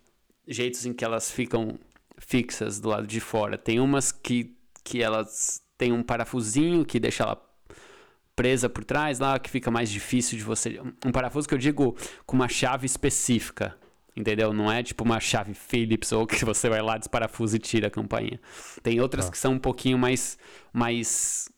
jeitos 0.46 0.84
em 0.84 0.92
que 0.92 1.06
elas 1.06 1.30
ficam 1.30 1.78
fixas 2.18 2.78
do 2.78 2.90
lado 2.90 3.06
de 3.06 3.18
fora. 3.18 3.56
Tem 3.56 3.80
umas 3.80 4.12
que, 4.12 4.54
que 4.84 5.02
elas 5.02 5.62
têm 5.78 5.90
um 5.90 6.02
parafusinho 6.02 6.84
que 6.84 7.00
deixa 7.00 7.22
ela 7.22 7.47
presa 8.38 8.68
por 8.68 8.84
trás 8.84 9.18
lá, 9.18 9.36
que 9.36 9.50
fica 9.50 9.68
mais 9.68 9.90
difícil 9.90 10.38
de 10.38 10.44
você. 10.44 10.80
Um 11.04 11.10
parafuso 11.10 11.48
que 11.48 11.54
eu 11.54 11.58
digo 11.58 11.96
com 12.24 12.36
uma 12.36 12.48
chave 12.48 12.86
específica. 12.86 13.76
Entendeu? 14.16 14.52
Não 14.52 14.70
é 14.70 14.80
tipo 14.80 15.02
uma 15.02 15.18
chave 15.18 15.54
Phillips 15.54 16.12
ou 16.12 16.24
que 16.26 16.44
você 16.44 16.68
vai 16.68 16.80
lá, 16.80 16.96
desparafusa 16.96 17.56
e 17.56 17.58
tira 17.58 17.88
a 17.88 17.90
campainha. 17.90 18.40
Tem 18.80 19.00
outras 19.00 19.26
tá. 19.26 19.32
que 19.32 19.38
são 19.38 19.54
um 19.54 19.58
pouquinho 19.58 19.98
mais, 19.98 20.38
mais, 20.72 21.48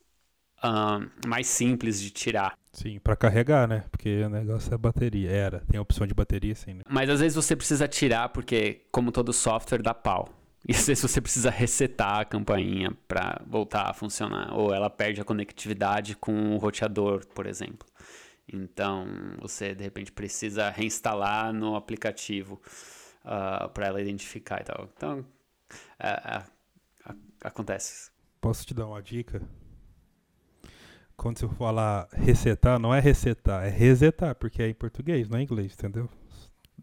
uh, 0.65 1.07
mais 1.29 1.47
simples 1.47 2.01
de 2.01 2.11
tirar. 2.11 2.55
Sim, 2.73 2.99
para 2.99 3.15
carregar, 3.15 3.69
né? 3.69 3.85
Porque 3.91 4.23
o 4.23 4.31
negócio 4.31 4.73
é 4.73 4.79
bateria. 4.79 5.31
Era, 5.31 5.61
tem 5.71 5.79
a 5.79 5.83
opção 5.83 6.07
de 6.07 6.15
bateria 6.15 6.55
sim, 6.55 6.75
né? 6.75 6.83
Mas 6.89 7.11
às 7.11 7.21
vezes 7.21 7.37
você 7.37 7.55
precisa 7.55 7.87
tirar 7.87 8.31
porque, 8.31 8.87
como 8.91 9.13
todo 9.13 9.35
software, 9.35 9.83
dá 9.83 9.93
pau. 9.93 10.40
E 10.69 10.73
vezes 10.73 11.00
você 11.00 11.21
precisa 11.21 11.50
resetar 11.50 12.21
a 12.21 12.25
campainha 12.25 12.97
para 13.09 13.43
voltar 13.47 13.88
a 13.88 13.95
funcionar. 13.95 14.55
Ou 14.55 14.75
ela 14.75 14.90
perde 14.90 15.21
a 15.21 15.25
conectividade 15.25 16.14
com 16.17 16.55
o 16.55 16.59
roteador, 16.59 17.26
por 17.29 17.47
exemplo. 17.47 17.88
Então 18.52 19.07
você 19.40 19.75
de 19.75 19.83
repente 19.85 20.12
precisa 20.12 20.71
reinstalar 20.71 21.52
no 21.52 21.76
aplicativo 21.76 22.55
uh, 23.25 23.29
ah, 23.64 23.71
para 23.73 23.87
ela 23.87 24.00
identificar 24.00 24.61
e 24.61 24.64
tal. 24.64 24.88
Então 24.97 25.21
uh, 25.21 27.11
uh, 27.11 27.17
acontece. 27.43 28.11
Posso 28.40 28.67
te 28.67 28.75
dar 28.75 28.87
uma 28.87 29.00
dica? 29.00 29.40
Quando 31.17 31.38
você 31.38 31.49
falar 31.49 32.09
resetar, 32.12 32.79
não 32.79 32.95
é 32.95 32.99
resetar, 32.99 33.64
é 33.64 33.69
resetar, 33.69 34.35
porque 34.35 34.62
é 34.62 34.69
em 34.69 34.75
português, 34.75 35.29
não 35.29 35.38
é 35.38 35.43
em 35.43 35.45
inglês, 35.45 35.75
entendeu? 35.75 36.09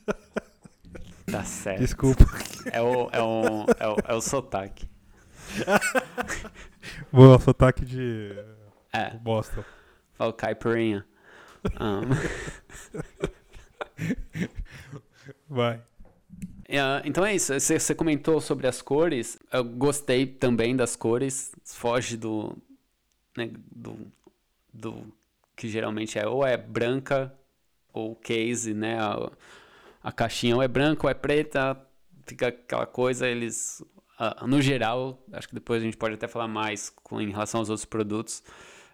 Tá 1.35 1.43
certo. 1.43 1.81
Desculpa. 1.81 2.25
É 2.71 2.81
o, 2.81 3.11
é 3.11 3.21
o, 3.21 3.67
é 3.77 3.89
o, 3.89 3.97
é 4.11 4.15
o 4.15 4.21
sotaque. 4.21 4.89
Boa, 7.11 7.41
sotaque 7.41 7.85
de. 7.85 8.31
É. 8.93 9.11
Boston. 9.17 9.65
Fala 10.13 10.33
caipirinha. 10.33 11.05
Um. 11.81 12.03
Vai. 15.51 15.79
Uh, 16.69 17.03
então 17.05 17.27
é 17.27 17.35
isso. 17.35 17.53
Você 17.59 17.97
comentou 17.97 18.41
sobre 18.41 18.69
as 18.69 18.81
cores. 18.81 19.37
Eu 19.53 19.65
gostei 19.65 20.27
também 20.27 20.77
das 20.77 20.95
cores. 20.95 21.51
Foge 21.65 22.17
do, 22.17 22.57
né, 23.37 23.51
do, 23.75 24.07
do 24.73 25.13
que 25.57 25.69
geralmente 25.69 26.17
é 26.17 26.29
ou 26.29 26.47
é 26.47 26.57
branca 26.57 27.35
ou 27.93 28.15
case, 28.15 28.73
né? 28.73 29.01
a 29.01 29.33
caixinha 30.13 30.57
ou 30.57 30.63
é 30.63 30.69
branca 30.69 31.07
ou 31.07 31.11
é 31.11 31.15
preta, 31.15 31.81
fica 32.27 32.49
aquela 32.49 32.87
coisa, 32.87 33.27
eles. 33.27 33.81
Uh, 34.19 34.47
no 34.47 34.63
geral, 34.63 35.25
acho 35.33 35.49
que 35.49 35.55
depois 35.55 35.83
a 35.83 35.85
gente 35.85 35.97
pode 35.97 36.15
até 36.15 36.29
falar 36.29 36.47
mais 36.47 36.91
com, 36.91 37.21
em 37.21 37.31
relação 37.31 37.61
aos 37.61 37.71
outros 37.71 37.85
produtos. 37.85 38.43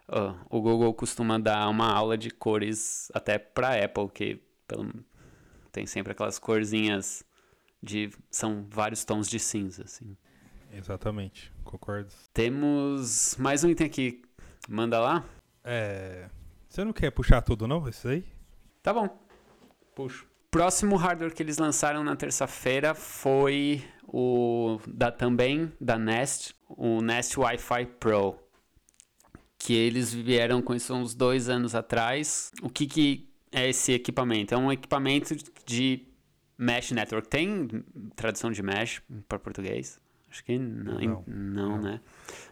Uh, 0.08 0.34
o 0.48 0.60
Google 0.60 0.92
costuma 0.94 1.38
dar 1.38 1.68
uma 1.68 1.92
aula 1.92 2.16
de 2.16 2.30
cores 2.30 3.10
até 3.12 3.38
para 3.38 3.84
Apple, 3.84 4.08
que 4.08 4.40
pelo, 4.66 4.88
tem 5.70 5.86
sempre 5.86 6.12
aquelas 6.12 6.38
corzinhas 6.38 7.24
de. 7.82 8.10
são 8.30 8.66
vários 8.68 9.04
tons 9.04 9.28
de 9.28 9.38
cinza, 9.38 9.84
assim. 9.84 10.16
Exatamente, 10.72 11.52
concordo. 11.64 12.12
Temos 12.32 13.36
mais 13.36 13.64
um 13.64 13.68
item 13.68 13.86
aqui. 13.86 14.22
Manda 14.68 15.00
lá? 15.00 15.24
É. 15.64 16.28
Você 16.68 16.84
não 16.84 16.92
quer 16.92 17.10
puxar 17.10 17.42
tudo, 17.42 17.66
não? 17.66 17.88
Isso 17.88 18.06
aí? 18.08 18.24
Tá 18.82 18.94
bom. 18.94 19.08
Puxo 19.94 20.30
próximo 20.50 20.96
hardware 20.96 21.32
que 21.32 21.42
eles 21.42 21.58
lançaram 21.58 22.02
na 22.02 22.16
terça-feira 22.16 22.94
foi 22.94 23.84
o 24.06 24.80
da 24.86 25.10
também 25.12 25.72
da 25.80 25.98
Nest, 25.98 26.54
o 26.68 27.00
Nest 27.00 27.38
Wi-Fi 27.38 27.86
Pro, 27.98 28.36
que 29.58 29.74
eles 29.74 30.12
vieram 30.12 30.60
com 30.60 30.74
isso 30.74 30.92
uns 30.94 31.14
dois 31.14 31.48
anos 31.48 31.74
atrás. 31.74 32.50
O 32.62 32.68
que, 32.68 32.86
que 32.86 33.28
é 33.52 33.68
esse 33.68 33.92
equipamento? 33.92 34.54
É 34.54 34.58
um 34.58 34.72
equipamento 34.72 35.34
de 35.64 36.06
mesh 36.58 36.90
network. 36.90 37.28
Tem 37.28 37.68
tradução 38.16 38.50
de 38.50 38.62
mesh 38.62 39.00
para 39.28 39.38
português? 39.38 40.00
Acho 40.28 40.44
que 40.44 40.58
não, 40.58 40.94
não, 40.94 41.24
não, 41.26 41.68
não. 41.68 41.82
né? 41.82 42.00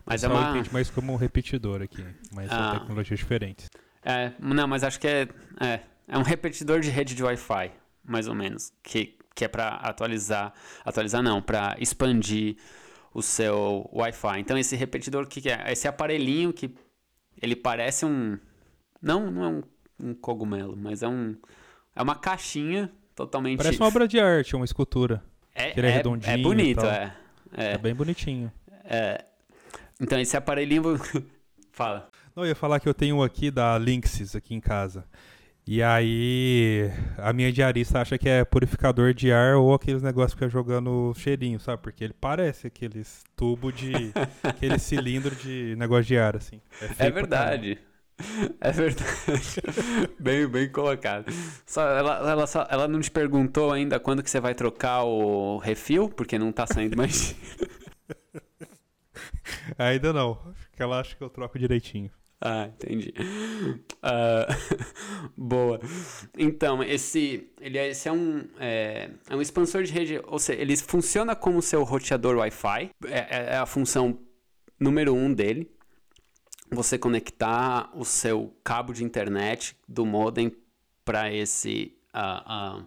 Mas 0.04 0.24
é 0.24 0.28
uma 0.28 0.50
entende 0.50 0.72
mais 0.72 0.90
como 0.90 1.12
um 1.12 1.16
repetidor 1.16 1.80
aqui, 1.80 2.04
mas 2.32 2.50
ah. 2.50 2.72
são 2.72 2.80
tecnologias 2.80 3.18
diferentes. 3.20 3.68
É, 4.02 4.32
não, 4.40 4.66
mas 4.66 4.82
acho 4.82 4.98
que 4.98 5.06
é, 5.06 5.28
é 5.60 5.80
é 6.08 6.16
um 6.16 6.22
repetidor 6.22 6.80
de 6.80 6.88
rede 6.88 7.14
de 7.14 7.22
Wi-Fi, 7.22 7.70
mais 8.08 8.26
ou 8.26 8.34
menos, 8.34 8.72
que, 8.82 9.16
que 9.34 9.44
é 9.44 9.48
para 9.48 9.68
atualizar, 9.68 10.52
atualizar 10.84 11.22
não, 11.22 11.42
para 11.42 11.76
expandir 11.78 12.56
o 13.12 13.22
seu 13.22 13.88
Wi-Fi. 13.92 14.40
Então 14.40 14.56
esse 14.56 14.74
repetidor 14.76 15.26
que 15.26 15.48
é 15.48 15.72
esse 15.72 15.86
aparelhinho 15.86 16.52
que 16.52 16.74
ele 17.40 17.54
parece 17.54 18.04
um 18.04 18.38
não, 19.00 19.30
não 19.30 19.44
é 19.44 19.48
um, 19.48 19.62
um 20.00 20.14
cogumelo, 20.14 20.76
mas 20.76 21.02
é 21.02 21.08
um 21.08 21.36
é 21.94 22.02
uma 22.02 22.14
caixinha 22.14 22.90
totalmente 23.14 23.58
Parece 23.58 23.78
uma 23.78 23.88
obra 23.88 24.06
de 24.06 24.18
arte, 24.20 24.54
uma 24.54 24.64
escultura. 24.64 25.22
É, 25.54 25.72
que 25.72 25.80
ele 25.80 25.88
é 25.88 25.90
é, 25.90 25.94
redondinho 25.94 26.34
é 26.34 26.38
bonito, 26.38 26.86
é. 26.86 27.16
É, 27.52 27.72
É 27.72 27.78
bem 27.78 27.94
bonitinho. 27.94 28.52
é. 28.84 29.24
Então 30.00 30.18
esse 30.20 30.36
aparelhinho 30.36 30.82
fala. 31.72 32.08
Não, 32.36 32.44
eu 32.44 32.50
ia 32.50 32.54
falar 32.54 32.78
que 32.78 32.88
eu 32.88 32.94
tenho 32.94 33.20
aqui 33.20 33.50
da 33.50 33.76
Linksys 33.76 34.36
aqui 34.36 34.54
em 34.54 34.60
casa. 34.60 35.04
E 35.70 35.82
aí 35.82 36.90
a 37.18 37.30
minha 37.30 37.52
diarista 37.52 38.00
acha 38.00 38.16
que 38.16 38.26
é 38.26 38.42
purificador 38.42 39.12
de 39.12 39.30
ar 39.30 39.56
ou 39.56 39.74
aqueles 39.74 40.00
negócios 40.00 40.32
que 40.32 40.38
fica 40.38 40.48
jogando 40.48 41.12
cheirinho, 41.14 41.60
sabe? 41.60 41.82
Porque 41.82 42.04
ele 42.04 42.14
parece 42.18 42.68
aqueles 42.68 43.22
tubo 43.36 43.70
de. 43.70 43.92
aquele 44.42 44.78
cilindro 44.78 45.36
de 45.36 45.76
negócio 45.76 46.06
de 46.06 46.16
ar, 46.16 46.36
assim. 46.36 46.62
É 46.80 46.94
pra 46.94 47.10
verdade. 47.10 47.78
É 48.62 48.72
verdade. 48.72 49.04
bem, 50.18 50.48
bem 50.48 50.72
colocado. 50.72 51.30
Só, 51.66 51.86
ela, 51.86 52.30
ela, 52.30 52.46
só- 52.46 52.66
ela 52.70 52.88
não 52.88 53.02
te 53.02 53.10
perguntou 53.10 53.70
ainda 53.70 54.00
quando 54.00 54.22
que 54.22 54.30
você 54.30 54.40
vai 54.40 54.54
trocar 54.54 55.04
o 55.04 55.58
refil, 55.58 56.08
porque 56.08 56.38
não 56.38 56.50
tá 56.50 56.66
saindo 56.66 56.96
mais. 56.96 57.36
Ainda 59.76 60.14
não. 60.14 60.34
Porque 60.70 60.82
ela 60.82 60.98
acha 60.98 61.14
que 61.14 61.22
eu 61.22 61.28
troco 61.28 61.58
direitinho. 61.58 62.10
Ah, 62.40 62.68
entendi. 62.68 63.12
Ah, 64.02 64.46
boa. 65.36 65.80
Então, 66.36 66.82
esse, 66.82 67.50
ele 67.60 67.78
é, 67.78 67.88
esse 67.88 68.08
é 68.08 68.12
um, 68.12 68.48
é, 68.60 69.10
é 69.28 69.34
um 69.36 69.40
expansor 69.40 69.82
de 69.82 69.92
rede, 69.92 70.20
ou 70.24 70.38
seja, 70.38 70.60
ele 70.60 70.76
funciona 70.76 71.34
como 71.34 71.60
seu 71.60 71.82
roteador 71.82 72.36
Wi-Fi. 72.36 72.90
É, 73.06 73.18
é- 73.18 73.54
é 73.54 73.56
a 73.56 73.66
função 73.66 74.20
número 74.78 75.14
um 75.14 75.32
dele. 75.32 75.68
Você 76.70 76.96
conectar 76.98 77.90
o 77.94 78.04
seu 78.04 78.54
cabo 78.62 78.92
de 78.92 79.02
internet 79.02 79.76
do 79.88 80.06
modem 80.06 80.54
para 81.04 81.32
esse 81.32 81.96
ah, 82.12 82.44
ah, 82.46 82.86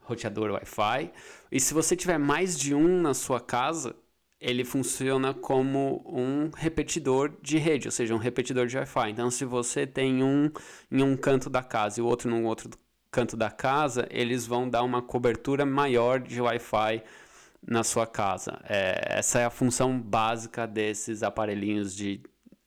roteador 0.00 0.50
Wi-Fi. 0.50 1.10
E 1.50 1.60
se 1.60 1.72
você 1.72 1.96
tiver 1.96 2.18
mais 2.18 2.58
de 2.58 2.74
um 2.74 3.00
na 3.00 3.14
sua 3.14 3.40
casa, 3.40 3.96
ele 4.44 4.62
funciona 4.62 5.32
como 5.32 6.04
um 6.06 6.50
repetidor 6.54 7.32
de 7.40 7.56
rede, 7.56 7.88
ou 7.88 7.92
seja, 7.92 8.14
um 8.14 8.18
repetidor 8.18 8.66
de 8.66 8.76
Wi-Fi. 8.76 9.10
Então, 9.10 9.30
se 9.30 9.42
você 9.46 9.86
tem 9.86 10.22
um 10.22 10.50
em 10.92 11.02
um 11.02 11.16
canto 11.16 11.48
da 11.48 11.62
casa 11.62 11.98
e 11.98 12.02
o 12.02 12.06
outro 12.06 12.28
no 12.28 12.44
outro 12.44 12.68
canto 13.10 13.38
da 13.38 13.50
casa, 13.50 14.06
eles 14.10 14.46
vão 14.46 14.68
dar 14.68 14.82
uma 14.82 15.00
cobertura 15.00 15.64
maior 15.64 16.20
de 16.20 16.42
Wi-Fi 16.42 17.02
na 17.66 17.82
sua 17.82 18.06
casa. 18.06 18.60
É, 18.68 19.18
essa 19.18 19.38
é 19.38 19.46
a 19.46 19.50
função 19.50 19.98
básica 19.98 20.66
desses 20.66 21.22
aparelhinhos 21.22 21.96
de 21.96 22.20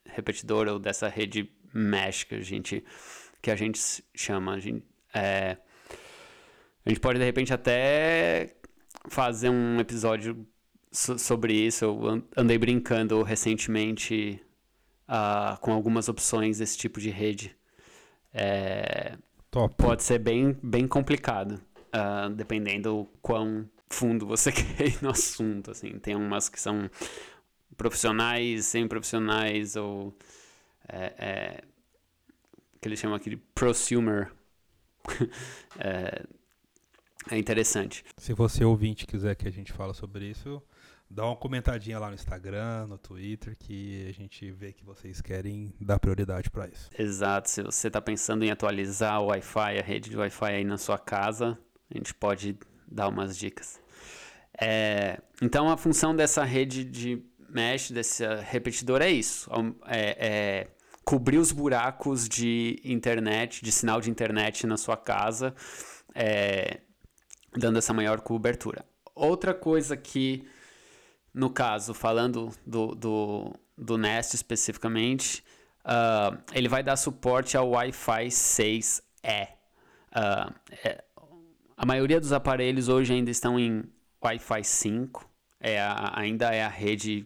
repetidor 0.04 0.68
ou 0.68 0.80
dessa 0.80 1.08
rede 1.08 1.48
mesh 1.72 2.24
que 2.24 2.34
a 2.34 2.42
gente, 2.42 2.84
que 3.40 3.52
a 3.52 3.56
gente 3.56 4.04
chama. 4.16 4.54
A 4.54 4.60
gente, 4.60 4.84
é, 5.14 5.58
a 6.84 6.90
gente 6.90 7.00
pode, 7.00 7.20
de 7.20 7.26
repente, 7.26 7.54
até 7.54 8.56
fazer 9.10 9.50
um 9.50 9.80
episódio 9.80 10.48
so- 10.92 11.18
sobre 11.18 11.54
isso. 11.54 11.86
Eu 11.86 12.08
an- 12.08 12.24
andei 12.36 12.58
brincando 12.58 13.22
recentemente 13.24 14.42
ah, 15.08 15.58
com 15.62 15.72
algumas 15.72 16.10
opções 16.10 16.58
desse 16.60 16.78
tipo 16.78 17.00
de 17.00 17.10
rede. 17.10 17.56
É, 18.34 19.18
Top. 19.50 19.74
pode 19.76 20.04
ser 20.04 20.20
bem, 20.20 20.58
bem 20.62 20.88
complicado, 20.88 21.60
ah, 21.92 22.30
dependendo 22.30 23.08
quão 23.22 23.70
fundo 23.90 24.26
você 24.28 24.52
quer 24.52 24.88
ir 24.88 25.02
no 25.02 25.10
assunto. 25.10 25.72
Assim. 25.72 25.98
Tem 26.00 26.16
umas 26.16 26.50
que 26.50 26.60
são 26.60 26.90
profissionais, 27.78 28.66
semi-profissionais, 28.66 29.76
ou 29.76 30.14
é, 30.88 31.14
é, 31.18 31.62
que 32.82 32.88
eles 32.88 33.00
chamam 33.00 33.16
aqui 33.16 33.30
de 33.30 33.38
prosumer. 33.38 34.32
é, 35.80 36.24
é 37.30 37.38
interessante. 37.38 38.04
Se 38.18 38.34
você 38.34 38.64
ouvinte 38.64 39.06
quiser 39.06 39.36
que 39.36 39.48
a 39.48 39.52
gente 39.52 39.72
fale 39.72 39.94
sobre 39.94 40.26
isso, 40.30 40.62
dá 41.10 41.26
uma 41.26 41.36
comentadinha 41.36 42.00
lá 42.00 42.10
no 42.10 42.16
Instagram, 42.16 42.88
no 42.88 42.98
Twitter, 42.98 43.56
que 43.58 44.08
a 44.10 44.14
gente 44.14 44.52
vê 44.52 44.74
que 44.74 44.84
vocês 44.84 45.22
querem 45.22 45.74
dar 45.80 46.00
prioridade 46.00 46.50
pra 46.50 46.68
isso. 46.68 46.90
Exato. 46.98 47.50
Se 47.50 47.64
você 47.64 47.88
está 47.88 48.02
pensando 48.02 48.44
em 48.44 48.52
atualizar 48.52 49.22
o 49.22 49.28
Wi-Fi, 49.28 49.80
a 49.80 49.84
rede 49.84 50.10
de 50.10 50.18
Wi-Fi 50.18 50.54
aí 50.54 50.64
na 50.64 50.78
sua 50.78 50.98
casa, 50.98 51.58
a 51.90 51.98
gente 51.98 52.14
pode 52.14 52.58
dar 52.88 53.08
umas 53.08 53.38
dicas. 53.38 53.80
É, 54.60 55.22
então, 55.42 55.70
a 55.70 55.78
função 55.78 56.16
dessa 56.16 56.44
rede 56.44 56.84
de 56.84 57.24
mesh, 57.50 57.92
desse 57.92 58.26
repetidor, 58.44 59.02
é 59.02 59.10
isso: 59.10 59.50
é, 59.86 60.28
é 60.28 60.68
cobrir 61.08 61.38
os 61.38 61.52
buracos 61.52 62.28
de 62.28 62.82
internet, 62.84 63.64
de 63.64 63.72
sinal 63.72 64.02
de 64.02 64.10
internet 64.10 64.68
na 64.68 64.76
sua 64.76 64.98
casa, 64.98 65.56
é, 66.14 66.82
dando 67.56 67.78
essa 67.78 67.94
maior 67.94 68.20
cobertura. 68.20 68.84
Outra 69.16 69.54
coisa 69.54 69.96
que, 69.96 70.46
no 71.38 71.50
caso, 71.52 71.94
falando 71.94 72.52
do, 72.66 72.96
do, 72.96 73.54
do 73.78 73.98
Nest 73.98 74.34
especificamente, 74.36 75.44
ah, 75.86 76.36
ele 76.52 76.68
vai 76.68 76.82
dar 76.82 76.96
suporte 76.98 77.56
ao 77.56 77.70
Wi-Fi 77.70 78.28
6E. 78.32 79.48
Ah, 80.12 80.52
é- 80.84 81.04
a 81.78 81.86
maioria 81.86 82.20
dos 82.20 82.34
aparelhos 82.34 82.90
hoje 82.90 83.14
ainda 83.14 83.30
estão 83.30 83.60
em 83.60 83.84
Wi-Fi 84.24 84.64
5, 84.64 85.30
é 85.60 85.80
a- 85.80 86.14
ainda 86.16 86.52
é 86.54 86.64
a 86.64 86.68
rede 86.70 87.24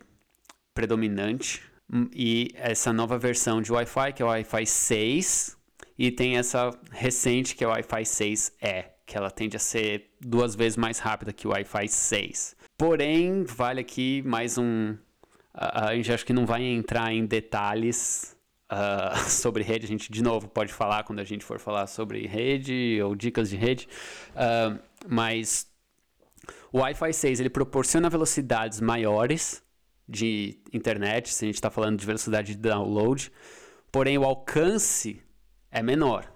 predominante. 0.74 1.62
Hum, 1.91 2.10
E 2.13 2.52
essa 2.56 2.91
nova 2.93 3.17
versão 3.17 3.62
de 3.62 3.71
Wi-Fi, 3.71 4.13
que 4.13 4.21
é 4.21 4.26
o 4.26 4.30
Wi-Fi 4.30 4.65
6, 4.65 5.58
e 5.97 6.12
tem 6.12 6.38
essa 6.38 6.69
recente 6.91 7.56
que 7.56 7.63
é 7.63 7.67
o 7.67 7.71
Wi-Fi 7.71 8.04
6E, 8.06 8.86
que 9.06 9.17
ela 9.17 9.30
tende 9.32 9.56
a 9.58 9.60
ser 9.60 10.10
duas 10.19 10.56
vezes 10.56 10.78
mais 10.78 11.00
rápida 11.00 11.32
que 11.34 11.47
o 11.47 11.52
Wi-Fi 11.52 11.88
6. 11.88 12.56
Porém, 12.82 13.44
vale 13.44 13.80
aqui 13.80 14.24
mais 14.24 14.58
um. 14.58 14.98
A, 15.54 15.94
gente 15.94 16.12
acho 16.12 16.26
que 16.26 16.34
não 16.34 16.48
vai 16.48 16.63
entrar 16.63 17.13
em 17.13 17.28
detalhes 17.28 18.36
ah, 18.67 19.13
sobre 19.30 19.62
rede. 19.62 19.86
A 19.86 19.88
gente, 19.88 20.12
de 20.12 20.24
novo, 20.24 20.48
pode 20.48 20.74
falar 20.74 21.04
quando 21.04 21.20
a 21.20 21.24
gente 21.24 21.46
for 21.46 21.60
falar 21.60 21.86
sobre 21.86 22.26
rede 22.26 23.00
ou 23.04 23.13
dicas 23.13 23.52
de 23.52 23.56
rede. 23.56 23.88
Ah, 24.36 24.80
mas 25.08 25.67
o 26.74 26.80
Wi-Fi 26.80 27.13
6 27.13 27.39
ele 27.39 27.52
proporciona 27.52 28.10
velocidades 28.10 28.82
maiores 28.82 29.62
de 30.10 30.58
internet, 30.74 31.32
se 31.32 31.46
a 31.46 31.48
gente 31.50 31.56
está 31.58 31.70
falando 31.70 32.00
de 32.00 32.06
velocidade 32.08 32.56
de 32.56 32.62
download, 32.62 33.32
porém 33.91 34.17
o 34.17 34.24
alcance 34.24 35.22
é 35.70 35.84
menor. 35.84 36.34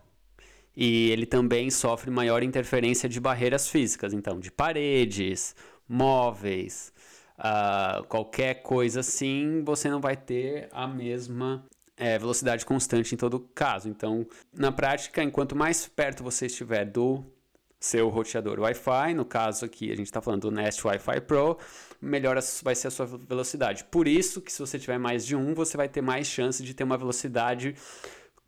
E 0.78 1.10
ele 1.10 1.26
também 1.26 1.72
sofre 1.72 2.12
maior 2.12 2.44
interferência 2.44 3.08
de 3.10 3.20
barreiras 3.20 3.68
físicas, 3.68 4.14
então 4.14 4.40
de 4.40 4.52
paredes, 4.52 5.56
móveis, 5.88 6.94
ah, 7.38 8.04
qualquer 8.08 8.62
coisa 8.62 9.02
assim, 9.02 9.64
você 9.64 9.90
não 9.90 10.00
vai 10.00 10.16
ter 10.16 10.70
a 10.72 10.88
mesma 10.88 11.66
eh, 11.98 12.18
velocidade 12.18 12.66
constante 12.66 13.14
em 13.14 13.18
todo 13.18 13.40
caso. 13.54 13.90
Então, 13.90 14.26
na 14.54 14.72
prática, 14.72 15.24
enquanto 15.24 15.56
mais 15.56 15.88
perto 15.88 16.24
você 16.24 16.46
estiver 16.46 16.86
do 16.86 17.24
seu 17.80 18.10
roteador 18.10 18.60
Wi-Fi, 18.60 19.14
no 19.14 19.26
caso 19.26 19.66
aqui 19.66 19.92
a 19.92 19.96
gente 19.96 20.08
está 20.08 20.22
falando 20.22 20.42
do 20.42 20.52
Nest 20.52 20.86
Wi-Fi 20.86 21.22
Pro, 21.22 21.58
melhor 22.02 22.38
vai 22.64 22.74
ser 22.74 22.88
a 22.88 22.92
sua 22.92 23.06
velocidade. 23.06 23.84
Por 23.86 24.08
isso 24.08 24.42
que 24.42 24.52
se 24.52 24.60
você 24.60 24.80
tiver 24.80 24.98
mais 24.98 25.26
de 25.26 25.36
um, 25.36 25.54
você 25.54 25.78
vai 25.78 25.88
ter 25.88 26.02
mais 26.02 26.28
chance 26.28 26.64
de 26.64 26.74
ter 26.74 26.84
uma 26.84 26.98
velocidade 26.98 27.76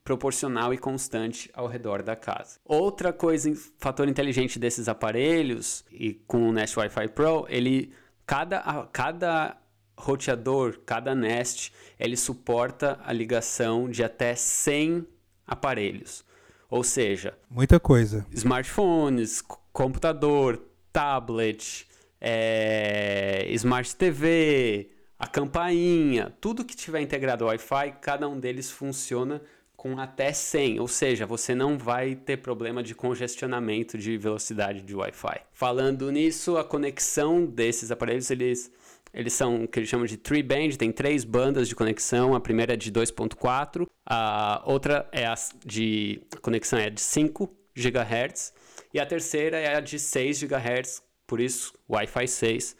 proporcional 0.07 0.73
e 0.73 0.77
constante 0.77 1.49
ao 1.53 1.67
redor 1.67 2.01
da 2.01 2.15
casa. 2.15 2.61
Outra 2.63 3.11
coisa, 3.11 3.53
fator 3.77 4.07
inteligente 4.07 4.57
desses 4.57 4.87
aparelhos 4.87 5.83
e 5.91 6.13
com 6.25 6.47
o 6.47 6.53
Nest 6.53 6.79
Wi-Fi 6.79 7.09
Pro, 7.09 7.45
ele 7.49 7.91
cada 8.25 8.87
cada 8.93 9.57
roteador, 9.97 10.79
cada 10.85 11.13
Nest, 11.13 11.73
ele 11.99 12.15
suporta 12.15 12.97
a 13.03 13.11
ligação 13.11 13.89
de 13.89 14.01
até 14.01 14.33
100 14.33 15.05
aparelhos. 15.45 16.23
Ou 16.69 16.85
seja, 16.85 17.37
Muita 17.49 17.77
coisa. 17.77 18.25
smartphones, 18.31 19.43
computador, 19.73 20.61
tablet, 20.93 21.85
é, 22.21 23.45
smart 23.55 23.93
TV, 23.93 24.89
a 25.19 25.27
campainha, 25.27 26.33
tudo 26.39 26.63
que 26.63 26.77
tiver 26.77 27.01
integrado 27.01 27.43
ao 27.43 27.49
Wi-Fi, 27.49 27.97
cada 27.99 28.29
um 28.29 28.39
deles 28.39 28.71
funciona 28.71 29.41
com 29.87 29.99
até 29.99 30.33
100, 30.33 30.79
ou 30.79 30.87
seja, 30.87 31.25
você 31.25 31.55
não 31.55 31.77
vai 31.77 32.15
ter 32.15 32.37
problema 32.37 32.83
de 32.83 32.93
congestionamento 32.93 33.97
de 33.97 34.17
velocidade 34.17 34.81
de 34.81 34.95
Wi-Fi. 34.95 35.41
Falando 35.53 36.11
nisso, 36.11 36.57
a 36.57 36.63
conexão 36.63 37.45
desses 37.45 37.91
aparelhos, 37.91 38.29
eles 38.29 38.71
eles 39.13 39.33
são 39.33 39.63
o 39.63 39.67
que 39.67 39.79
eles 39.79 39.89
chamam 39.89 40.05
de 40.05 40.17
three 40.17 40.43
band, 40.43 40.71
tem 40.77 40.91
três 40.91 41.23
bandas 41.23 41.67
de 41.69 41.75
conexão. 41.75 42.35
A 42.35 42.41
primeira 42.41 42.73
é 42.73 42.75
de 42.75 42.91
2.4, 42.91 43.87
a 44.05 44.61
outra 44.65 45.07
é 45.11 45.25
a 45.25 45.33
de 45.65 46.21
a 46.35 46.39
conexão 46.39 46.77
é 46.77 46.89
de 46.89 46.99
5 46.99 47.49
GHz. 47.73 48.53
E 48.93 48.99
a 48.99 49.05
terceira 49.05 49.57
é 49.57 49.75
a 49.75 49.79
de 49.79 49.97
6 49.97 50.43
GHz, 50.43 51.01
por 51.25 51.39
isso 51.39 51.73
Wi-Fi 51.89 52.27
6, 52.27 52.75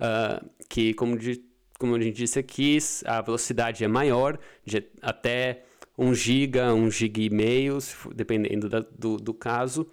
uh, 0.00 0.48
que, 0.68 0.94
como, 0.94 1.18
de, 1.18 1.44
como 1.78 1.96
a 1.96 2.00
gente 2.00 2.16
disse 2.16 2.38
aqui, 2.38 2.78
a 3.04 3.20
velocidade 3.20 3.84
é 3.84 3.88
maior, 3.88 4.38
de 4.64 4.84
até 5.02 5.64
1 5.96 6.14
GB, 6.14 6.60
1 6.60 6.90
GB 6.90 7.22
e 7.22 7.30
meio, 7.30 7.78
dependendo 8.14 8.68
da, 8.68 8.80
do, 8.80 9.16
do 9.16 9.34
caso, 9.34 9.90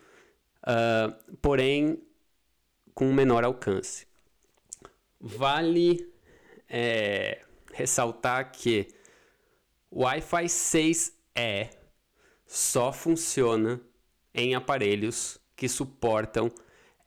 uh, 0.64 1.36
porém 1.42 2.02
com 2.94 3.14
menor 3.14 3.44
alcance. 3.44 4.08
Vale 5.20 6.10
é, 6.68 7.42
ressaltar 7.74 8.52
que 8.52 8.88
o 9.92 10.04
Wi-Fi 10.04 10.46
6E 10.46 11.70
só 12.46 12.92
funciona 12.94 13.82
em 14.34 14.56
aparelhos 14.56 15.40
que 15.56 15.68
suportam 15.68 16.52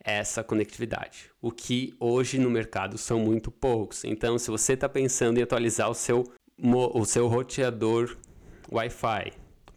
essa 0.04 0.42
conectividade, 0.42 1.30
o 1.40 1.52
que 1.52 1.94
hoje 2.00 2.36
no 2.38 2.50
mercado 2.50 2.98
são 2.98 3.20
muito 3.20 3.52
poucos. 3.52 4.04
Então, 4.04 4.36
se 4.36 4.50
você 4.50 4.72
está 4.72 4.88
pensando 4.88 5.38
em 5.38 5.42
atualizar 5.42 5.88
o 5.88 5.94
seu, 5.94 6.24
o 6.58 7.04
seu 7.04 7.28
roteador 7.28 8.16
Wi-Fi 8.72 9.32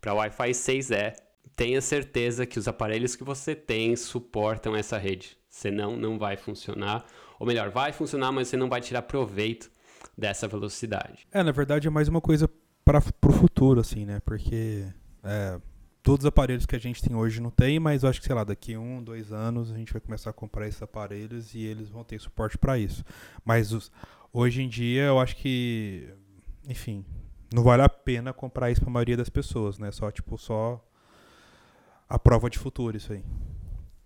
para 0.05 0.13
Wi-Fi 0.13 0.51
6E, 0.51 1.15
tenha 1.55 1.81
certeza 1.81 2.45
que 2.45 2.59
os 2.59 2.67
aparelhos 2.67 3.15
que 3.15 3.23
você 3.23 3.55
tem 3.55 3.95
suportam 3.95 4.75
essa 4.75 4.99
rede. 4.99 5.35
Senão, 5.49 5.97
não 5.97 6.19
vai 6.19 6.37
funcionar. 6.37 7.05
Ou 7.39 7.47
melhor, 7.47 7.71
vai 7.71 7.91
funcionar, 7.91 8.31
mas 8.31 8.47
você 8.47 8.55
não 8.55 8.69
vai 8.69 8.81
tirar 8.81 9.01
proveito 9.01 9.71
dessa 10.15 10.47
velocidade. 10.47 11.25
É, 11.31 11.41
na 11.41 11.51
verdade 11.51 11.87
é 11.87 11.89
mais 11.89 12.07
uma 12.07 12.21
coisa 12.21 12.47
para 12.83 12.99
o 12.99 13.31
futuro, 13.31 13.79
assim, 13.79 14.05
né? 14.05 14.19
Porque 14.19 14.85
é, 15.23 15.59
todos 16.03 16.23
os 16.23 16.27
aparelhos 16.27 16.67
que 16.67 16.75
a 16.75 16.79
gente 16.79 17.01
tem 17.01 17.15
hoje 17.15 17.41
não 17.41 17.49
tem, 17.49 17.79
mas 17.79 18.03
eu 18.03 18.09
acho 18.09 18.19
que, 18.19 18.27
sei 18.27 18.35
lá, 18.35 18.43
daqui 18.43 18.77
um, 18.77 19.03
dois 19.03 19.33
anos 19.33 19.71
a 19.71 19.75
gente 19.75 19.91
vai 19.91 20.01
começar 20.01 20.29
a 20.29 20.33
comprar 20.33 20.67
esses 20.67 20.83
aparelhos 20.83 21.55
e 21.55 21.63
eles 21.63 21.89
vão 21.89 22.03
ter 22.03 22.19
suporte 22.21 22.59
para 22.59 22.77
isso. 22.77 23.03
Mas 23.43 23.71
os, 23.71 23.91
hoje 24.31 24.61
em 24.61 24.69
dia 24.69 25.03
eu 25.05 25.19
acho 25.19 25.35
que, 25.35 26.07
enfim, 26.69 27.03
não 27.53 27.63
vale 27.63 27.83
a 27.83 27.89
pena 27.89 28.33
comprar 28.33 28.71
isso 28.71 28.81
para 28.81 28.89
a 28.89 28.93
maioria 28.93 29.17
das 29.17 29.29
pessoas, 29.29 29.77
né? 29.77 29.91
Só, 29.91 30.11
tipo, 30.11 30.37
só 30.37 30.83
a 32.07 32.19
prova 32.19 32.49
de 32.49 32.59
futuro 32.59 32.95
isso 32.95 33.13
aí. 33.13 33.23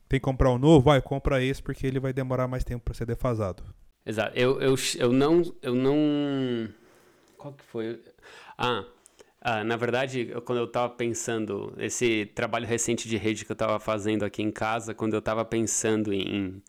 Tem 0.08 0.20
que 0.20 0.24
comprar 0.24 0.52
um 0.52 0.58
novo? 0.58 0.86
Vai, 0.86 1.02
compra 1.02 1.44
esse 1.44 1.62
porque 1.62 1.86
ele 1.86 2.00
vai 2.00 2.12
demorar 2.12 2.48
mais 2.48 2.64
tempo 2.64 2.84
para 2.84 2.94
ser 2.94 3.06
defasado. 3.06 3.64
Exato. 4.06 4.38
Eu, 4.38 4.60
eu, 4.60 4.76
eu 4.98 5.14
não. 5.14 5.42
Eu 5.62 5.76
não. 5.76 6.68
Qual 7.38 7.54
que 7.54 7.64
foi? 7.64 8.02
Ah, 8.58 8.84
ah, 9.42 9.64
na 9.64 9.78
verdade, 9.78 10.30
eu, 10.32 10.42
quando 10.42 10.58
eu 10.60 10.66
estava 10.66 10.90
pensando, 10.94 11.74
esse 11.78 12.26
trabalho 12.36 12.68
recente 12.68 13.08
de 13.08 13.18
rede 13.18 13.46
que 13.46 13.52
eu 13.52 13.54
estava 13.54 13.80
fazendo 13.80 14.26
aqui 14.26 14.42
em 14.42 14.52
casa, 14.52 14.94
quando 14.94 15.14
eu 15.14 15.20
estava 15.20 15.46
pensando 15.46 16.12
em 16.14 16.62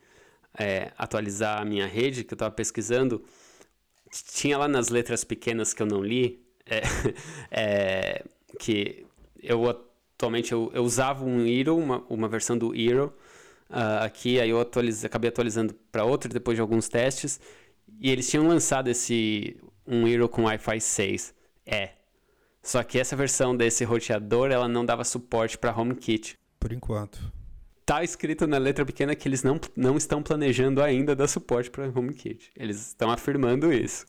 é, 0.57 0.91
atualizar 0.97 1.61
a 1.61 1.65
minha 1.65 1.85
rede, 1.85 2.23
que 2.23 2.33
eu 2.33 2.35
estava 2.35 2.53
pesquisando, 2.53 3.23
tinha 4.33 4.57
lá 4.57 4.67
nas 4.67 4.89
letras 4.89 5.23
pequenas 5.23 5.73
que 5.73 5.81
eu 5.81 5.87
não 5.87 6.01
li, 6.01 6.45
é, 6.71 6.81
é, 7.51 8.23
que 8.57 9.05
eu 9.43 9.69
atualmente 9.69 10.51
eu, 10.51 10.71
eu 10.73 10.83
usava 10.83 11.25
um 11.25 11.45
Hero, 11.45 11.77
uma, 11.77 12.03
uma 12.09 12.27
versão 12.27 12.57
do 12.57 12.73
Hero, 12.75 13.13
uh, 13.69 14.03
aqui, 14.03 14.39
aí 14.39 14.49
eu 14.49 14.61
atualize, 14.61 15.05
acabei 15.05 15.29
atualizando 15.29 15.73
para 15.91 16.05
outro 16.05 16.31
depois 16.31 16.55
de 16.55 16.61
alguns 16.61 16.87
testes, 16.87 17.39
e 17.99 18.09
eles 18.09 18.29
tinham 18.29 18.47
lançado 18.47 18.87
esse 18.87 19.57
um 19.85 20.07
Hero 20.07 20.29
com 20.29 20.43
Wi-Fi 20.43 20.79
6. 20.79 21.33
É. 21.65 21.89
Só 22.63 22.83
que 22.83 22.99
essa 22.99 23.15
versão 23.15 23.55
desse 23.55 23.83
roteador, 23.83 24.51
ela 24.51 24.67
não 24.67 24.85
dava 24.85 25.03
suporte 25.03 25.57
para 25.57 25.75
HomeKit. 25.75 26.37
Por 26.59 26.71
enquanto. 26.71 27.19
Tá 27.83 28.03
escrito 28.03 28.45
na 28.45 28.59
letra 28.59 28.85
pequena 28.85 29.15
que 29.15 29.27
eles 29.27 29.43
não, 29.43 29.59
não 29.75 29.97
estão 29.97 30.21
planejando 30.21 30.81
ainda 30.81 31.15
dar 31.15 31.27
suporte 31.27 31.71
para 31.71 31.89
HomeKit. 31.89 32.51
Eles 32.55 32.79
estão 32.87 33.09
afirmando 33.09 33.73
isso. 33.73 34.05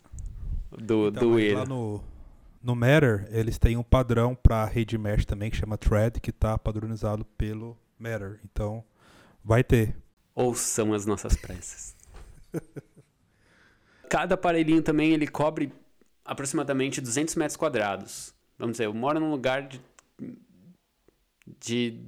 Do, 0.71 1.09
então, 1.09 1.31
do 1.31 1.39
Hero. 1.39 1.59
Lá 1.59 1.65
no, 1.65 2.05
no 2.63 2.75
Matter, 2.77 3.27
eles 3.31 3.59
têm 3.59 3.77
um 3.77 3.83
padrão 3.83 4.35
para 4.35 4.65
rede 4.65 4.97
mesh 4.97 5.25
também 5.25 5.51
que 5.51 5.57
chama 5.57 5.77
Thread, 5.77 6.21
que 6.21 6.31
está 6.31 6.57
padronizado 6.57 7.25
pelo 7.25 7.77
Matter. 7.99 8.41
Então, 8.45 8.85
Vai 9.45 9.65
ter. 9.65 9.97
Ouçam 10.35 10.95
as 10.95 11.05
nossas 11.05 11.37
preces. 11.37 11.97
Cada 14.09 14.35
aparelhinho 14.35 14.83
também 14.83 15.13
ele 15.13 15.27
cobre 15.27 15.73
aproximadamente 16.25 17.01
200 17.01 17.35
metros 17.35 17.57
quadrados. 17.57 18.35
Vamos 18.59 18.75
dizer, 18.75 18.87
eu 18.87 18.95
moro 18.95 19.19
num 19.19 19.31
lugar 19.31 19.67
de, 19.67 19.81
de 21.59 21.99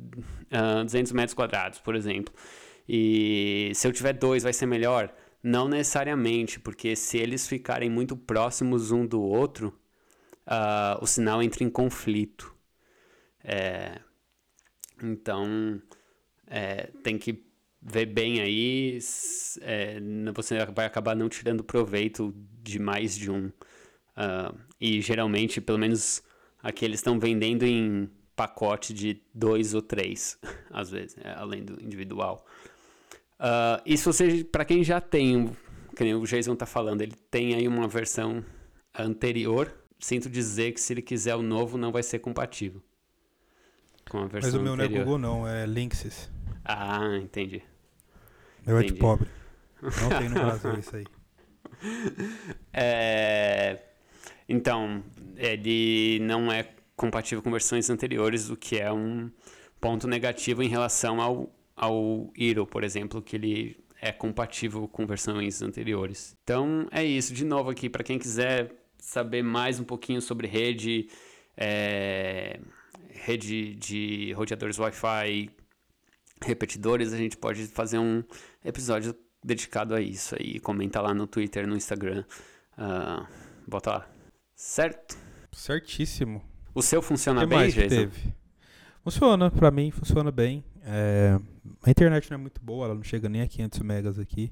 uh, 0.53 0.81
ah, 0.81 0.83
200 0.85 1.12
metros 1.12 1.35
quadrados, 1.35 1.81
por 1.81 1.97
exemplo. 1.97 2.33
E 2.88 3.73
se 3.75 3.88
eu 3.88 3.93
tiver 3.93 4.12
dois, 4.12 4.43
vai 4.43 4.53
ser 4.53 4.67
melhor? 4.67 5.12
Não 5.43 5.67
necessariamente, 5.67 6.61
porque 6.61 6.95
se 6.95 7.19
eles 7.19 7.49
ficarem 7.49 7.90
muito 7.90 8.17
próximos 8.17 8.93
um 8.93 9.05
do 9.05 9.21
outro, 9.21 9.77
uh, 10.46 11.02
o 11.02 11.07
sinal 11.07 11.42
entra 11.42 11.64
em 11.64 11.70
conflito. 11.70 12.54
É, 13.42 14.00
então, 15.02 15.80
é, 16.46 16.90
tem 17.02 17.18
que 17.18 17.44
ver 17.80 18.07
bem 18.07 18.40
aí, 18.40 18.98
é, 19.61 20.00
você 20.35 20.64
vai 20.66 20.87
acabar 20.87 21.14
não 21.14 21.28
tirando 21.28 21.62
proveito 21.62 22.35
de 22.62 22.78
mais 22.78 23.16
de 23.16 23.30
um. 23.30 23.48
Uh, 23.48 24.59
e 24.80 25.00
geralmente, 25.02 25.61
pelo 25.61 25.78
menos 25.78 26.22
aqui 26.62 26.85
eles 26.85 27.00
estão 27.00 27.18
vendendo 27.18 27.64
em 27.64 28.09
pacote 28.35 28.94
de 28.94 29.20
dois 29.35 29.74
ou 29.74 29.83
três, 29.83 30.38
às 30.70 30.90
vezes, 30.90 31.16
é, 31.22 31.30
além 31.33 31.62
do 31.62 31.83
individual. 31.83 32.46
Uh, 33.38 33.83
e 33.85 33.98
se 33.98 34.04
você, 34.07 34.44
para 34.44 34.64
quem 34.64 34.83
já 34.83 35.00
tem, 35.00 35.54
que 35.94 36.14
o 36.14 36.24
Jason 36.24 36.57
tá 36.57 36.64
falando, 36.64 37.02
ele 37.02 37.16
tem 37.30 37.54
aí 37.54 37.68
uma 37.68 37.87
versão 37.87 38.42
anterior, 38.96 39.70
sinto 40.05 40.29
dizer 40.29 40.73
que 40.73 40.81
se 40.81 40.93
ele 40.93 41.01
quiser 41.01 41.35
o 41.35 41.43
novo 41.43 41.79
não 41.79 41.90
vai 41.90 42.03
ser 42.03 42.19
compatível 42.19 42.83
com 44.11 44.19
a 44.19 44.27
versão 44.27 44.51
Mas 44.51 44.61
o 44.61 44.62
meu 44.62 44.75
anterior. 44.75 44.90
não 44.90 45.01
é 45.01 45.05
Google 45.05 45.19
não, 45.19 45.49
é 45.49 45.67
Linksys. 45.67 46.31
Ah, 46.62 47.17
entendi. 47.23 47.62
Meu 48.67 48.79
é 48.79 48.83
de 48.83 48.95
pobre. 48.95 49.29
Não 49.83 50.19
tem 50.19 50.29
no 50.31 50.35
Brasil 50.35 50.79
isso 50.79 50.97
aí. 50.97 51.05
É... 52.73 53.79
Então, 54.49 55.03
ele 55.37 56.21
não 56.21 56.51
é 56.51 56.71
compatível 56.97 57.43
com 57.43 57.51
versões 57.51 57.90
anteriores, 57.90 58.49
o 58.49 58.57
que 58.57 58.79
é 58.79 58.90
um 58.90 59.31
ponto 59.79 60.07
negativo 60.07 60.62
em 60.62 60.69
relação 60.69 61.21
ao, 61.21 61.55
ao 61.77 62.33
Hero, 62.35 62.67
por 62.67 62.83
exemplo, 62.83 63.21
que 63.21 63.37
ele 63.37 63.85
é 64.01 64.11
compatível 64.11 64.88
com 64.88 65.07
versões 65.07 65.61
anteriores. 65.61 66.35
Então, 66.43 66.88
é 66.90 67.05
isso. 67.05 67.35
De 67.35 67.45
novo 67.45 67.69
aqui, 67.69 67.90
para 67.90 68.03
quem 68.03 68.19
quiser 68.19 68.84
saber 69.05 69.43
mais 69.43 69.79
um 69.79 69.85
pouquinho 69.85 70.21
sobre 70.23 70.49
rede, 70.49 71.09
é, 71.57 72.59
rede 73.11 73.75
de 73.75 74.33
roteadores 74.33 74.79
Wi-Fi, 74.79 75.51
repetidores, 76.43 77.12
a 77.12 77.17
gente 77.17 77.37
pode 77.37 77.67
fazer 77.67 77.99
um 77.99 78.25
episódio 78.64 79.14
dedicado 79.45 79.95
a 79.95 80.01
isso 80.01 80.35
aí. 80.35 80.59
Comenta 80.59 81.03
lá 81.03 81.12
no 81.12 81.27
Twitter, 81.27 81.67
no 81.67 81.77
Instagram. 81.77 82.25
Uh, 82.79 83.27
bota 83.69 83.90
lá. 83.90 84.11
Certo? 84.57 85.19
Certíssimo. 85.53 86.43
O 86.75 86.83
seu 86.83 87.03
funciona 87.03 87.43
que 87.43 87.47
bem, 87.47 87.69
Jason? 87.69 87.88
Teve? 87.88 88.35
Funciona, 89.05 89.51
pra 89.51 89.71
mim 89.71 89.90
funciona 89.90 90.31
bem. 90.33 90.64
É, 90.83 91.38
a 91.83 91.90
internet 91.90 92.31
não 92.31 92.37
é 92.37 92.40
muito 92.40 92.61
boa, 92.62 92.87
ela 92.87 92.95
não 92.95 93.03
chega 93.03 93.29
nem 93.29 93.43
a 93.43 93.47
500 93.47 93.81
megas 93.81 94.19
aqui. 94.19 94.51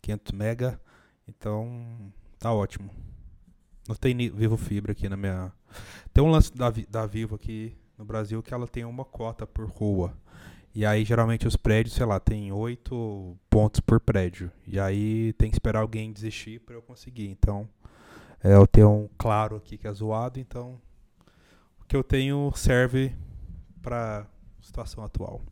500 0.00 0.32
mega. 0.32 0.80
Então, 1.28 2.12
tá 2.38 2.52
ótimo. 2.52 2.90
Não 3.88 3.94
tem 3.94 4.16
Vivo 4.16 4.56
Fibra 4.56 4.92
aqui 4.92 5.08
na 5.08 5.16
minha. 5.16 5.52
Tem 6.12 6.22
um 6.22 6.30
lance 6.30 6.54
da, 6.54 6.72
da 6.88 7.06
Vivo 7.06 7.34
aqui 7.34 7.76
no 7.96 8.04
Brasil 8.04 8.42
que 8.42 8.52
ela 8.54 8.66
tem 8.66 8.84
uma 8.84 9.04
cota 9.04 9.46
por 9.46 9.66
rua. 9.66 10.16
E 10.72 10.86
aí, 10.86 11.04
geralmente, 11.04 11.48
os 11.48 11.56
prédios, 11.56 11.94
sei 11.94 12.06
lá, 12.06 12.20
tem 12.20 12.52
oito 12.52 13.36
pontos 13.48 13.80
por 13.80 13.98
prédio. 13.98 14.52
E 14.66 14.78
aí 14.78 15.32
tem 15.32 15.50
que 15.50 15.56
esperar 15.56 15.80
alguém 15.80 16.12
desistir 16.12 16.60
para 16.60 16.76
eu 16.76 16.82
conseguir. 16.82 17.28
Então, 17.28 17.68
é, 18.42 18.54
eu 18.54 18.66
tenho 18.66 18.90
um 18.90 19.08
claro 19.18 19.56
aqui 19.56 19.76
que 19.76 19.86
é 19.86 19.92
zoado, 19.92 20.40
então 20.40 20.80
o 21.80 21.84
que 21.86 21.94
eu 21.94 22.02
tenho 22.02 22.50
serve 22.54 23.12
para 23.82 24.26
situação 24.62 25.04
atual. 25.04 25.42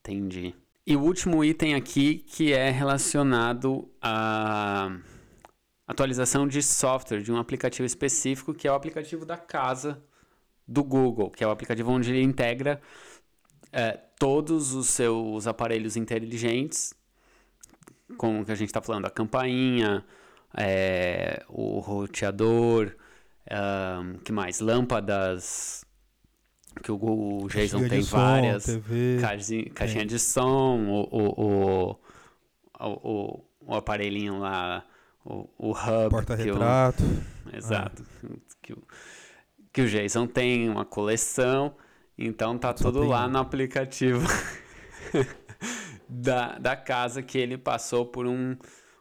Entendi. 0.00 0.54
E 0.86 0.96
o 0.96 1.00
último 1.00 1.44
item 1.44 1.74
aqui 1.74 2.16
que 2.16 2.52
é 2.52 2.70
relacionado 2.70 3.88
à 4.00 4.96
atualização 5.86 6.46
de 6.46 6.62
software 6.62 7.20
de 7.22 7.32
um 7.32 7.36
aplicativo 7.36 7.84
específico, 7.86 8.54
que 8.54 8.66
é 8.68 8.72
o 8.72 8.74
aplicativo 8.74 9.24
da 9.26 9.36
casa 9.36 10.02
do 10.66 10.82
Google, 10.84 11.30
que 11.30 11.42
é 11.42 11.46
o 11.46 11.50
aplicativo 11.50 11.90
onde 11.90 12.10
ele 12.10 12.22
integra 12.22 12.80
é, 13.72 13.98
todos 14.18 14.74
os 14.74 14.88
seus 14.88 15.46
aparelhos 15.46 15.96
inteligentes, 15.96 16.94
como 18.16 18.44
que 18.44 18.52
a 18.52 18.54
gente 18.54 18.68
está 18.68 18.80
falando, 18.80 19.06
a 19.06 19.10
campainha, 19.10 20.04
é, 20.56 21.42
o 21.48 21.78
roteador, 21.80 22.94
um, 23.50 24.18
que 24.18 24.30
mais? 24.32 24.60
Lâmpadas 24.60 25.84
que 26.82 26.90
o, 26.92 26.96
o 26.96 27.48
Jason 27.48 27.78
Caixinha 27.80 27.88
tem 27.88 28.02
som, 28.02 28.16
várias 28.16 28.64
TV. 28.64 29.18
caixinha, 29.20 29.70
caixinha 29.70 30.06
de 30.06 30.18
som, 30.18 30.78
o, 30.88 31.08
o, 31.10 31.96
o, 31.98 31.98
o- 32.80 33.44
o 33.64 33.74
aparelhinho 33.74 34.38
lá, 34.38 34.84
o, 35.24 35.48
o 35.58 35.70
hub. 35.70 36.04
que 36.04 36.10
Porta-retrato. 36.10 37.02
Exato. 37.52 38.04
Que, 38.60 38.72
o, 38.72 38.82
que 39.72 39.82
o 39.82 39.88
Jason 39.88 40.26
tem 40.26 40.68
uma 40.68 40.84
coleção, 40.84 41.74
então 42.16 42.58
tá 42.58 42.74
Só 42.76 42.84
tudo 42.84 43.00
tem 43.00 43.08
lá 43.08 43.28
no 43.28 43.38
aplicativo 43.38 44.26
da, 46.08 46.58
da 46.58 46.76
casa 46.76 47.22
que 47.22 47.38
ele 47.38 47.56
passou 47.56 48.06
por 48.06 48.26
um, 48.26 48.56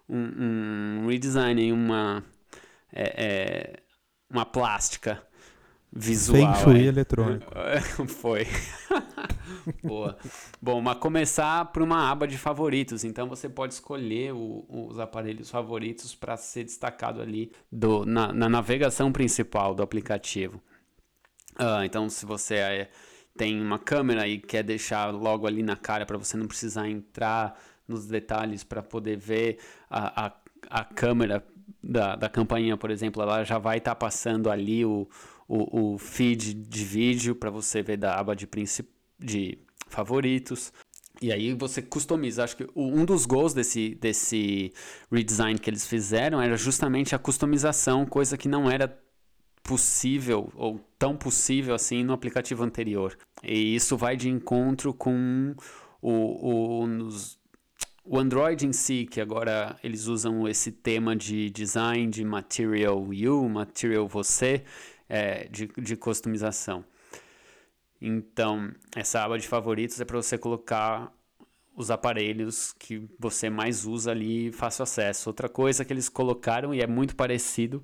um, 0.08 1.04
um 1.04 1.08
redesign, 1.08 1.72
uma, 1.72 2.24
é, 2.94 3.26
é, 3.26 3.80
uma 4.30 4.46
plástica 4.46 5.22
visual. 5.92 6.54
Feng 6.54 6.64
Shui 6.64 6.80
aí. 6.82 6.88
eletrônico. 6.88 7.52
Foi. 8.08 8.48
Boa. 9.84 10.18
Bom, 10.62 10.82
mas 10.82 10.98
começar 10.98 11.66
por 11.72 11.82
uma 11.82 12.10
aba 12.10 12.28
de 12.28 12.38
favoritos. 12.38 13.04
Então 13.04 13.28
você 13.28 13.50
pode 13.50 13.74
escolher 13.74 14.34
o- 14.34 14.66
os 14.70 15.00
aparelhos 15.00 15.50
favoritos 15.50 16.16
para 16.16 16.38
ser 16.38 16.64
destacado 16.64 17.22
ali 17.22 17.52
do, 17.72 18.06
na, 18.06 18.32
na 18.34 18.50
navegação 18.50 19.12
principal 19.12 19.74
do 19.74 19.84
aplicativo. 19.84 20.62
Ah, 21.56 21.86
então, 21.86 22.10
se 22.10 22.26
você 22.26 22.56
é, 22.56 22.90
tem 23.38 23.60
uma 23.62 23.78
câmera 23.78 24.28
e 24.28 24.40
quer 24.40 24.64
deixar 24.64 25.14
logo 25.14 25.46
ali 25.48 25.62
na 25.64 25.76
cara 25.76 26.06
para 26.06 26.18
você 26.18 26.38
não 26.38 26.48
precisar 26.48 26.90
entrar 26.90 27.60
nos 27.88 28.06
detalhes 28.08 28.64
para 28.64 28.82
poder 28.82 29.18
ver 29.18 29.58
a, 29.90 30.28
a, 30.28 30.34
a 30.70 30.84
câmera 30.86 31.46
da, 31.84 32.16
da 32.16 32.30
campainha, 32.30 32.78
por 32.78 32.90
exemplo, 32.90 33.22
ela 33.22 33.44
já 33.44 33.58
vai 33.58 33.80
estar 33.80 33.96
passando 33.96 34.50
ali 34.50 34.86
o, 34.86 35.08
o, 35.48 35.94
o 35.94 35.98
feed 35.98 36.54
de 36.54 36.86
vídeo 36.86 37.36
para 37.36 37.50
você 37.50 37.82
ver 37.82 37.98
da 37.98 38.16
aba 38.18 38.36
de, 38.36 38.48
princi- 38.48 38.88
de 39.24 39.58
favoritos. 39.88 40.72
E 41.22 41.32
aí 41.32 41.54
você 41.54 41.82
customiza. 41.82 42.44
Acho 42.44 42.58
que 42.58 42.68
um 42.76 43.06
dos 43.06 43.26
gols 43.26 43.54
desse, 43.54 43.96
desse 43.96 44.74
redesign 45.12 45.60
que 45.60 45.70
eles 45.70 45.86
fizeram 45.88 46.42
era 46.42 46.58
justamente 46.58 47.14
a 47.14 47.20
customização, 47.20 48.06
coisa 48.06 48.38
que 48.38 48.48
não 48.48 48.70
era 48.70 48.98
possível 49.64 50.52
ou 50.56 50.80
tão 50.98 51.16
possível 51.16 51.76
assim 51.76 52.04
no 52.04 52.14
aplicativo 52.14 52.64
anterior. 52.64 53.16
E 53.44 53.76
isso 53.76 53.96
vai 53.96 54.18
de 54.18 54.30
encontro 54.30 54.94
com 54.94 55.56
o, 56.02 56.82
o, 56.82 56.88
nos- 56.88 57.40
o 58.04 58.18
Android 58.18 58.66
em 58.66 58.74
si, 58.74 59.06
que 59.06 59.22
agora 59.22 59.78
eles 59.84 60.08
usam 60.08 60.48
esse 60.48 60.72
tema 60.72 61.16
de 61.16 61.52
design 61.52 62.08
de 62.08 62.26
Material 62.26 63.14
You, 63.14 63.48
Material 63.48 64.08
Você, 64.08 64.64
é, 65.08 65.48
de, 65.48 65.68
de 65.78 65.96
customização. 65.96 66.84
Então, 68.02 68.74
essa 68.96 69.24
aba 69.24 69.38
de 69.38 69.48
favoritos 69.48 70.02
é 70.02 70.06
para 70.06 70.18
você 70.18 70.38
colocar 70.38 71.14
os 71.76 71.92
aparelhos 71.92 72.74
que 72.74 73.08
você 73.20 73.50
mais 73.50 73.86
usa 73.86 74.12
ali 74.12 74.52
fácil 74.52 74.84
acesso. 74.84 75.30
Outra 75.30 75.48
coisa 75.48 75.86
que 75.86 75.94
eles 75.94 76.10
colocaram, 76.10 76.74
e 76.74 76.82
é 76.82 76.88
muito 76.88 77.16
parecido 77.16 77.84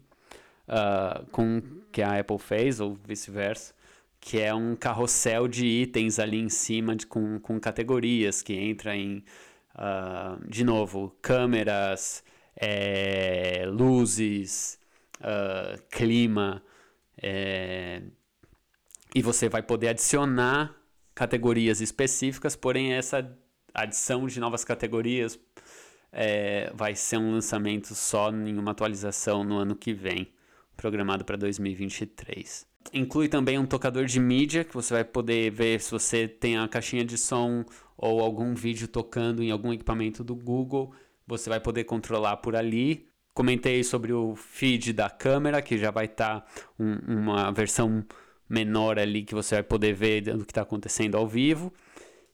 ah, 0.68 1.24
com 1.32 1.60
o 1.60 1.62
que 1.92 2.02
a 2.02 2.20
Apple 2.20 2.40
fez, 2.40 2.80
ou 2.80 2.96
vice-versa, 2.96 3.74
que 4.20 4.40
é 4.40 4.54
um 4.54 4.76
carrossel 4.76 5.48
de 5.48 5.66
itens 5.66 6.20
ali 6.20 6.40
em 6.40 6.50
cima 6.50 6.96
de, 6.96 7.06
com, 7.06 7.40
com 7.40 7.60
categorias, 7.60 8.42
que 8.42 8.54
entra 8.54 8.96
em, 8.96 9.24
ah, 9.76 10.38
de 10.48 10.64
novo, 10.64 11.16
câmeras, 11.22 12.24
eh, 12.56 13.66
luzes, 13.68 14.80
ah, 15.22 15.78
clima, 15.92 16.64
eh, 17.22 18.02
e 19.14 19.22
você 19.22 19.50
vai 19.50 19.62
poder 19.62 19.90
adicionar 19.90 20.76
categorias 21.14 21.82
específicas, 21.82 22.56
porém 22.56 22.94
essa 22.94 23.28
adição 23.74 24.28
de 24.28 24.40
novas 24.40 24.64
categorias 24.64 25.40
é, 26.12 26.72
vai 26.74 26.96
ser 26.96 27.18
um 27.18 27.32
lançamento 27.32 27.94
só 27.96 28.32
em 28.32 28.58
uma 28.58 28.72
atualização 28.72 29.44
no 29.44 29.58
ano 29.58 29.76
que 29.76 29.94
vem, 29.94 30.32
programado 30.76 31.26
para 31.26 31.38
2023. 31.38 32.66
Inclui 32.94 33.28
também 33.28 33.60
um 33.60 33.66
tocador 33.66 34.06
de 34.06 34.20
mídia, 34.20 34.64
que 34.64 34.74
você 34.74 34.94
vai 34.94 35.04
poder 35.04 35.52
ver 35.52 35.82
se 35.82 35.92
você 35.92 36.28
tem 36.28 36.58
a 36.58 36.68
caixinha 36.68 37.04
de 37.04 37.18
som 37.18 37.66
ou 37.98 38.22
algum 38.22 38.54
vídeo 38.54 38.88
tocando 38.88 39.44
em 39.44 39.52
algum 39.52 39.74
equipamento 39.74 40.24
do 40.24 40.36
Google, 40.36 40.94
você 41.26 41.50
vai 41.50 41.60
poder 41.60 41.84
controlar 41.84 42.38
por 42.38 42.56
ali. 42.56 43.08
Comentei 43.34 43.84
sobre 43.84 44.14
o 44.14 44.36
feed 44.36 44.94
da 44.94 45.10
câmera, 45.10 45.62
que 45.62 45.78
já 45.78 45.92
vai 45.92 46.06
estar 46.06 46.48
uma 46.80 47.52
versão 47.52 48.04
menor 48.50 49.00
ali 49.00 49.24
que 49.24 49.36
você 49.36 49.56
vai 49.56 49.64
poder 49.64 49.94
ver 49.94 50.30
o 50.30 50.46
que 50.46 50.52
está 50.52 50.62
acontecendo 50.62 51.16
ao 51.16 51.28
vivo. 51.28 51.74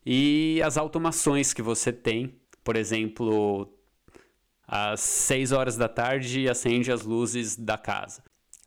E 0.06 0.62
as 0.63 0.78
automações 0.78 1.54
que 1.54 1.62
você 1.62 1.91
tem, 1.91 2.36
por 2.63 2.76
exemplo, 2.76 3.71
às 4.67 4.99
6 4.99 5.52
horas 5.52 5.78
da 5.78 5.88
tarde 5.88 6.49
acende 6.49 6.91
as 6.91 7.04
luzes 7.04 7.56
da 7.56 7.78
casa. 7.78 8.23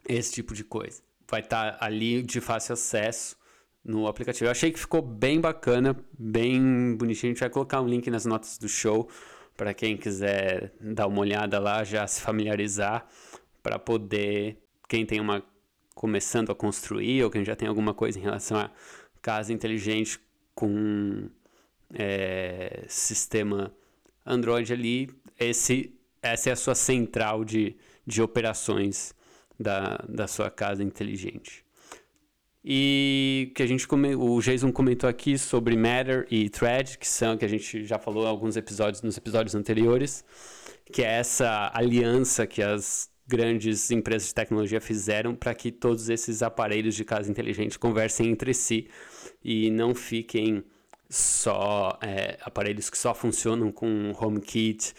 Esse 0.08 0.32
tipo 0.32 0.54
de 0.54 0.64
coisa. 0.64 1.02
Vai 1.28 1.40
estar 1.40 1.76
ali 1.80 2.22
de 2.22 2.40
fácil 2.40 2.74
acesso 2.74 3.36
no 3.84 4.06
aplicativo. 4.06 4.46
Eu 4.46 4.50
achei 4.50 4.70
que 4.70 4.78
ficou 4.78 5.02
bem 5.02 5.40
bacana, 5.40 5.96
bem 6.18 6.96
bonitinho. 6.96 7.30
A 7.30 7.34
gente 7.34 7.40
vai 7.40 7.50
colocar 7.50 7.80
um 7.80 7.88
link 7.88 8.08
nas 8.10 8.24
notas 8.24 8.58
do 8.58 8.68
show 8.68 9.08
para 9.56 9.72
quem 9.72 9.96
quiser 9.96 10.72
dar 10.80 11.06
uma 11.06 11.20
olhada 11.20 11.58
lá, 11.58 11.82
já 11.82 12.06
se 12.06 12.20
familiarizar, 12.20 13.06
para 13.62 13.78
poder, 13.78 14.58
quem 14.88 15.06
tem 15.06 15.18
uma 15.18 15.42
começando 15.96 16.52
a 16.52 16.54
construir 16.54 17.24
ou 17.24 17.30
quem 17.30 17.42
já 17.42 17.56
tem 17.56 17.66
alguma 17.66 17.94
coisa 17.94 18.18
em 18.18 18.22
relação 18.22 18.58
a 18.58 18.70
casa 19.22 19.50
inteligente 19.50 20.20
com 20.54 21.28
é, 21.92 22.84
sistema 22.86 23.74
Android 24.24 24.70
ali, 24.72 25.08
esse, 25.40 25.98
essa 26.22 26.50
é 26.50 26.52
a 26.52 26.56
sua 26.56 26.74
central 26.74 27.44
de, 27.44 27.74
de 28.06 28.20
operações 28.20 29.14
da, 29.58 29.96
da 30.06 30.26
sua 30.26 30.50
casa 30.50 30.84
inteligente. 30.84 31.64
E 32.62 33.52
que 33.54 33.62
a 33.62 33.66
gente 33.66 33.88
come, 33.88 34.14
o 34.14 34.38
Jason 34.40 34.70
comentou 34.70 35.08
aqui 35.08 35.38
sobre 35.38 35.76
Matter 35.76 36.26
e 36.30 36.50
Thread, 36.50 36.98
que 36.98 37.08
são 37.08 37.38
que 37.38 37.44
a 37.44 37.48
gente 37.48 37.86
já 37.86 37.98
falou 37.98 38.24
em 38.24 38.28
alguns 38.28 38.56
episódios 38.56 39.00
nos 39.00 39.16
episódios 39.16 39.54
anteriores, 39.54 40.24
que 40.92 41.02
é 41.02 41.18
essa 41.18 41.70
aliança 41.72 42.46
que 42.46 42.62
as 42.62 43.08
grandes 43.26 43.90
empresas 43.90 44.28
de 44.28 44.34
tecnologia 44.34 44.80
fizeram 44.80 45.34
para 45.34 45.54
que 45.54 45.72
todos 45.72 46.08
esses 46.08 46.42
aparelhos 46.42 46.94
de 46.94 47.04
casa 47.04 47.30
inteligente 47.30 47.78
conversem 47.78 48.28
entre 48.28 48.54
si 48.54 48.88
e 49.42 49.70
não 49.70 49.94
fiquem 49.94 50.64
só 51.08 51.98
é, 52.02 52.38
aparelhos 52.42 52.90
que 52.90 52.98
só 52.98 53.14
funcionam 53.14 53.70
com 53.70 54.12
HomeKit 54.18 54.94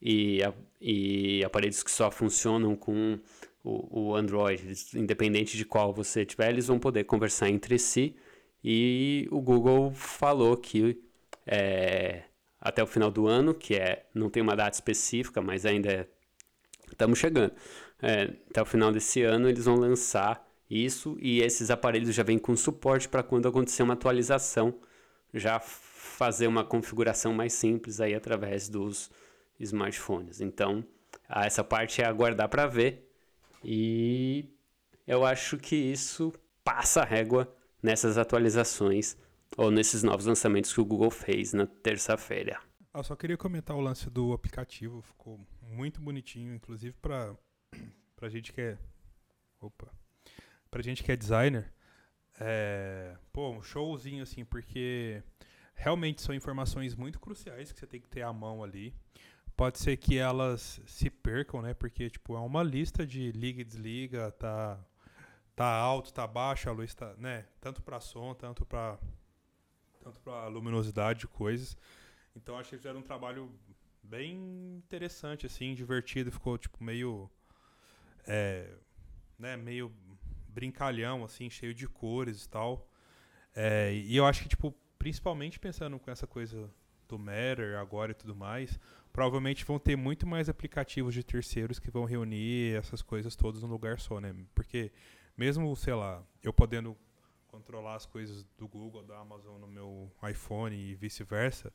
e, 0.00 0.40
e 0.80 1.44
aparelhos 1.44 1.82
que 1.82 1.90
só 1.90 2.10
funcionam 2.10 2.74
com 2.74 3.18
o, 3.62 4.10
o 4.10 4.16
Android, 4.16 4.62
independente 4.94 5.56
de 5.56 5.64
qual 5.64 5.92
você 5.92 6.24
tiver, 6.24 6.50
eles 6.50 6.66
vão 6.66 6.78
poder 6.78 7.04
conversar 7.04 7.48
entre 7.48 7.78
si. 7.78 8.16
E 8.64 9.28
o 9.30 9.40
Google 9.40 9.92
falou 9.92 10.56
que 10.56 11.00
é, 11.46 12.22
até 12.60 12.82
o 12.82 12.86
final 12.86 13.10
do 13.10 13.26
ano, 13.26 13.54
que 13.54 13.74
é 13.74 14.06
não 14.14 14.28
tem 14.30 14.42
uma 14.42 14.56
data 14.56 14.74
específica, 14.76 15.40
mas 15.40 15.66
ainda 15.66 15.90
é, 15.92 16.08
estamos 16.94 17.18
chegando. 17.18 17.52
É, 18.00 18.34
até 18.50 18.60
o 18.62 18.64
final 18.64 18.90
desse 18.90 19.22
ano 19.22 19.48
eles 19.48 19.64
vão 19.64 19.76
lançar 19.76 20.46
isso 20.68 21.16
e 21.20 21.40
esses 21.40 21.70
aparelhos 21.70 22.14
já 22.14 22.22
vêm 22.22 22.38
com 22.38 22.56
suporte 22.56 23.08
para 23.08 23.22
quando 23.22 23.46
acontecer 23.46 23.82
uma 23.82 23.94
atualização, 23.94 24.74
já 25.32 25.60
fazer 25.60 26.46
uma 26.46 26.64
configuração 26.64 27.32
mais 27.32 27.52
simples 27.52 28.00
aí 28.00 28.14
através 28.14 28.68
dos 28.68 29.10
smartphones. 29.60 30.40
Então, 30.40 30.84
essa 31.28 31.62
parte 31.62 32.02
é 32.02 32.04
aguardar 32.04 32.48
para 32.48 32.66
ver. 32.66 33.08
E 33.64 34.48
eu 35.06 35.24
acho 35.24 35.56
que 35.56 35.76
isso 35.76 36.32
passa 36.64 37.02
a 37.02 37.04
régua 37.04 37.54
nessas 37.82 38.18
atualizações 38.18 39.16
ou 39.56 39.70
nesses 39.70 40.02
novos 40.02 40.26
lançamentos 40.26 40.72
que 40.72 40.80
o 40.80 40.84
Google 40.84 41.10
fez 41.10 41.52
na 41.52 41.66
terça-feira. 41.66 42.58
Eu 42.94 43.02
só 43.02 43.16
queria 43.16 43.36
comentar 43.36 43.76
o 43.76 43.80
lance 43.80 44.10
do 44.10 44.32
aplicativo, 44.32 45.00
ficou 45.02 45.40
muito 45.72 46.00
bonitinho, 46.00 46.54
inclusive 46.54 46.94
para 47.00 47.36
pra 48.14 48.28
gente 48.28 48.52
que 48.52 48.60
é 48.60 48.78
opa, 49.60 49.90
gente 50.80 51.02
que 51.02 51.12
é 51.12 51.16
designer, 51.16 51.72
é, 52.40 53.16
pô, 53.32 53.50
um 53.50 53.62
showzinho 53.62 54.22
assim, 54.22 54.44
porque 54.44 55.22
realmente 55.74 56.20
são 56.20 56.34
informações 56.34 56.94
muito 56.94 57.20
cruciais 57.20 57.72
que 57.72 57.78
você 57.78 57.86
tem 57.86 58.00
que 58.00 58.08
ter 58.08 58.22
à 58.22 58.32
mão 58.32 58.62
ali. 58.62 58.94
Pode 59.56 59.78
ser 59.78 59.96
que 59.96 60.16
elas 60.18 60.80
se 60.86 61.10
percam, 61.10 61.60
né? 61.60 61.74
Porque, 61.74 62.08
tipo, 62.08 62.34
é 62.34 62.40
uma 62.40 62.62
lista 62.62 63.06
de 63.06 63.30
liga 63.32 63.60
e 63.60 63.64
desliga, 63.64 64.32
tá, 64.32 64.82
tá 65.54 65.66
alto, 65.66 66.12
tá 66.12 66.26
baixo, 66.26 66.68
a 66.68 66.72
luz 66.72 66.94
tá, 66.94 67.14
né? 67.18 67.46
Tanto 67.60 67.82
para 67.82 68.00
som, 68.00 68.34
tanto 68.34 68.64
para 68.64 68.98
tanto 70.00 70.18
para 70.20 70.48
luminosidade 70.48 71.20
de 71.20 71.28
coisas. 71.28 71.76
Então, 72.34 72.56
achei 72.56 72.70
que 72.70 72.78
fizeram 72.78 73.00
um 73.00 73.04
trabalho 73.04 73.52
bem 74.12 74.36
interessante, 74.76 75.46
assim, 75.46 75.74
divertido. 75.74 76.30
Ficou, 76.30 76.58
tipo, 76.58 76.84
meio, 76.84 77.30
é, 78.26 78.70
né? 79.38 79.56
Meio 79.56 79.90
brincalhão, 80.48 81.24
assim, 81.24 81.48
cheio 81.48 81.72
de 81.72 81.88
cores 81.88 82.44
e 82.44 82.48
tal. 82.48 82.86
É, 83.56 83.94
e 83.94 84.14
eu 84.14 84.26
acho 84.26 84.42
que, 84.42 84.50
tipo, 84.50 84.74
principalmente 84.98 85.58
pensando 85.58 85.98
com 85.98 86.10
essa 86.10 86.26
coisa 86.26 86.70
do 87.08 87.18
Matter 87.18 87.78
agora 87.78 88.12
e 88.12 88.14
tudo 88.14 88.36
mais, 88.36 88.78
provavelmente 89.12 89.64
vão 89.64 89.78
ter 89.78 89.96
muito 89.96 90.26
mais 90.26 90.46
aplicativos 90.48 91.14
de 91.14 91.24
terceiros 91.24 91.78
que 91.78 91.90
vão 91.90 92.04
reunir 92.04 92.76
essas 92.76 93.00
coisas 93.00 93.34
todas 93.34 93.62
num 93.62 93.68
lugar 93.68 93.98
só, 93.98 94.20
né? 94.20 94.34
Porque 94.54 94.92
mesmo, 95.36 95.74
sei 95.74 95.94
lá, 95.94 96.22
eu 96.42 96.52
podendo 96.52 96.96
controlar 97.48 97.96
as 97.96 98.06
coisas 98.06 98.44
do 98.58 98.68
Google, 98.68 99.02
da 99.04 99.18
Amazon 99.18 99.58
no 99.58 99.66
meu 99.66 100.10
iPhone 100.30 100.74
e 100.74 100.94
vice-versa, 100.94 101.72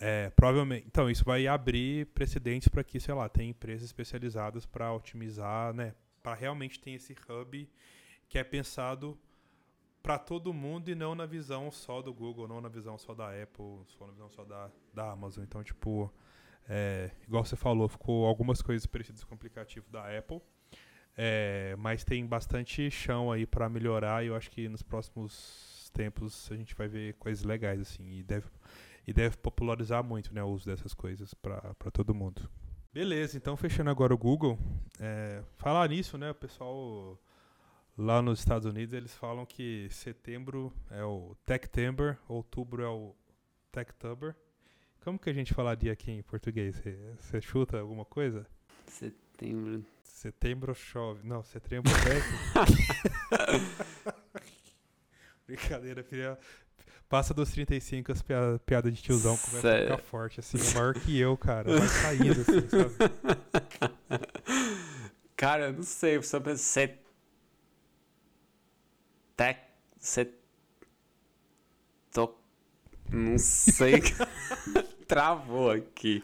é, 0.00 0.30
provavelmente, 0.30 0.86
então 0.86 1.10
isso 1.10 1.24
vai 1.24 1.46
abrir 1.46 2.06
precedentes 2.06 2.68
para 2.68 2.84
que, 2.84 3.00
sei 3.00 3.14
lá, 3.14 3.28
tem 3.28 3.50
empresas 3.50 3.86
especializadas 3.86 4.64
para 4.64 4.92
otimizar, 4.92 5.74
né, 5.74 5.94
para 6.22 6.34
realmente 6.34 6.78
ter 6.78 6.92
esse 6.92 7.16
hub 7.28 7.68
que 8.28 8.38
é 8.38 8.44
pensado 8.44 9.18
para 10.02 10.18
todo 10.18 10.52
mundo 10.52 10.88
e 10.88 10.94
não 10.94 11.14
na 11.14 11.26
visão 11.26 11.70
só 11.70 12.00
do 12.00 12.14
Google, 12.14 12.46
não 12.46 12.60
na 12.60 12.68
visão 12.68 12.96
só 12.96 13.14
da 13.14 13.30
Apple, 13.30 13.82
só 13.86 14.06
na 14.06 14.12
visão 14.12 14.30
só 14.30 14.44
da, 14.44 14.70
da 14.94 15.10
Amazon. 15.10 15.44
Então, 15.44 15.62
tipo, 15.64 16.12
é, 16.68 17.10
igual 17.26 17.44
você 17.44 17.56
falou, 17.56 17.88
ficou 17.88 18.26
algumas 18.26 18.62
coisas 18.62 18.86
parecidas 18.86 19.24
com 19.24 19.32
o 19.32 19.34
aplicativo 19.34 19.90
da 19.90 20.16
Apple, 20.16 20.40
é, 21.16 21.74
mas 21.78 22.04
tem 22.04 22.24
bastante 22.24 22.90
chão 22.90 23.32
aí 23.32 23.44
para 23.44 23.68
melhorar 23.68 24.24
e 24.24 24.28
eu 24.28 24.36
acho 24.36 24.50
que 24.50 24.68
nos 24.68 24.82
próximos 24.82 25.90
tempos 25.92 26.48
a 26.52 26.56
gente 26.56 26.74
vai 26.76 26.86
ver 26.86 27.14
coisas 27.14 27.42
legais 27.42 27.80
assim 27.80 28.18
e 28.18 28.22
deve 28.22 28.46
e 29.08 29.12
deve 29.14 29.38
popularizar 29.38 30.04
muito 30.04 30.34
né, 30.34 30.42
o 30.42 30.48
uso 30.48 30.66
dessas 30.66 30.92
coisas 30.92 31.32
para 31.32 31.90
todo 31.90 32.14
mundo. 32.14 32.46
Beleza, 32.92 33.38
então 33.38 33.56
fechando 33.56 33.88
agora 33.88 34.12
o 34.12 34.18
Google, 34.18 34.58
é, 35.00 35.42
falar 35.56 35.88
nisso, 35.88 36.18
né, 36.18 36.30
o 36.30 36.34
pessoal 36.34 37.18
lá 37.96 38.20
nos 38.20 38.38
Estados 38.38 38.66
Unidos 38.66 38.92
eles 38.92 39.14
falam 39.14 39.46
que 39.46 39.88
setembro 39.90 40.70
é 40.90 41.02
o 41.02 41.34
Techtember, 41.46 42.18
outubro 42.28 42.82
é 42.82 42.88
o 42.88 43.16
Techtober. 43.72 44.36
Como 45.02 45.18
que 45.18 45.30
a 45.30 45.32
gente 45.32 45.54
falaria 45.54 45.90
aqui 45.90 46.10
em 46.10 46.22
português? 46.22 46.76
Você 47.18 47.40
chuta 47.40 47.80
alguma 47.80 48.04
coisa? 48.04 48.46
Setembro. 48.84 49.82
Setembro 50.02 50.74
chove. 50.74 51.26
Não, 51.26 51.42
setembro 51.42 51.90
desce. 52.04 52.28
Brincadeira, 55.46 56.04
filha. 56.04 56.38
Passa 57.08 57.32
dos 57.32 57.50
35, 57.52 58.12
as 58.12 58.20
piadas 58.20 58.60
piada 58.66 58.92
de 58.92 59.00
tiozão 59.00 59.36
começa 59.38 59.60
Cê... 59.60 59.68
a 59.68 59.80
ficar 59.80 59.98
forte, 59.98 60.40
assim, 60.40 60.58
é 60.58 60.74
maior 60.74 60.92
que 60.92 61.18
eu, 61.18 61.36
cara. 61.38 61.78
Vai 61.78 61.88
saindo, 61.88 62.40
assim, 62.42 62.68
sabe? 62.68 62.94
Cara, 65.34 65.66
eu 65.68 65.72
não 65.72 65.82
sei, 65.84 66.20
só 66.20 66.40
pensei. 66.40 66.98
Tec. 69.36 69.58
Set... 69.96 70.34
Tô... 72.12 72.34
Não 73.08 73.38
sei. 73.38 74.02
Travou 75.06 75.70
aqui. 75.70 76.22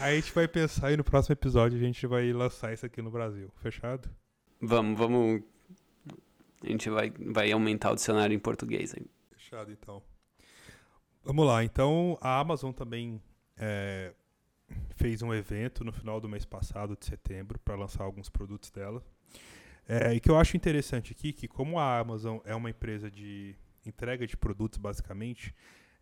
Aí 0.00 0.18
a 0.18 0.20
gente 0.20 0.34
vai 0.34 0.48
pensar 0.48 0.92
e 0.92 0.96
no 0.96 1.04
próximo 1.04 1.32
episódio 1.32 1.78
a 1.78 1.80
gente 1.80 2.06
vai 2.08 2.30
lançar 2.32 2.74
isso 2.74 2.84
aqui 2.84 3.00
no 3.00 3.10
Brasil. 3.10 3.48
Fechado? 3.62 4.10
Vamos, 4.60 4.98
vamos. 4.98 5.42
A 6.62 6.66
gente 6.66 6.90
vai, 6.90 7.10
vai 7.10 7.52
aumentar 7.52 7.92
o 7.92 7.94
dicionário 7.94 8.34
em 8.34 8.38
português 8.38 8.92
aí. 8.94 9.06
Fechado, 9.30 9.70
então. 9.70 10.02
Vamos 11.26 11.44
lá. 11.44 11.64
Então, 11.64 12.16
a 12.20 12.38
Amazon 12.38 12.70
também 12.70 13.20
é, 13.56 14.14
fez 14.94 15.22
um 15.22 15.34
evento 15.34 15.82
no 15.82 15.90
final 15.90 16.20
do 16.20 16.28
mês 16.28 16.44
passado, 16.44 16.96
de 16.96 17.04
setembro, 17.04 17.58
para 17.58 17.74
lançar 17.74 18.04
alguns 18.04 18.28
produtos 18.28 18.70
dela. 18.70 19.02
É, 19.88 20.14
e 20.14 20.20
que 20.20 20.30
eu 20.30 20.38
acho 20.38 20.56
interessante 20.56 21.10
aqui, 21.10 21.32
que 21.32 21.48
como 21.48 21.80
a 21.80 21.98
Amazon 21.98 22.38
é 22.44 22.54
uma 22.54 22.70
empresa 22.70 23.10
de 23.10 23.56
entrega 23.84 24.24
de 24.24 24.36
produtos, 24.36 24.78
basicamente, 24.78 25.52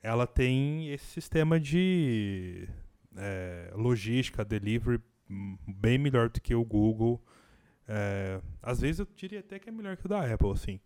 ela 0.02 0.26
tem 0.26 0.90
esse 0.92 1.06
sistema 1.06 1.58
de 1.58 2.68
é, 3.16 3.72
logística, 3.74 4.44
delivery 4.44 5.00
bem 5.66 5.96
melhor 5.96 6.28
do 6.28 6.38
que 6.38 6.54
o 6.54 6.62
Google. 6.66 7.24
É, 7.88 8.42
às 8.62 8.78
vezes 8.78 8.98
eu 8.98 9.08
diria 9.16 9.40
até 9.40 9.58
que 9.58 9.70
é 9.70 9.72
melhor 9.72 9.96
que 9.96 10.04
o 10.04 10.08
da 10.08 10.20
Apple, 10.30 10.50
assim. 10.50 10.78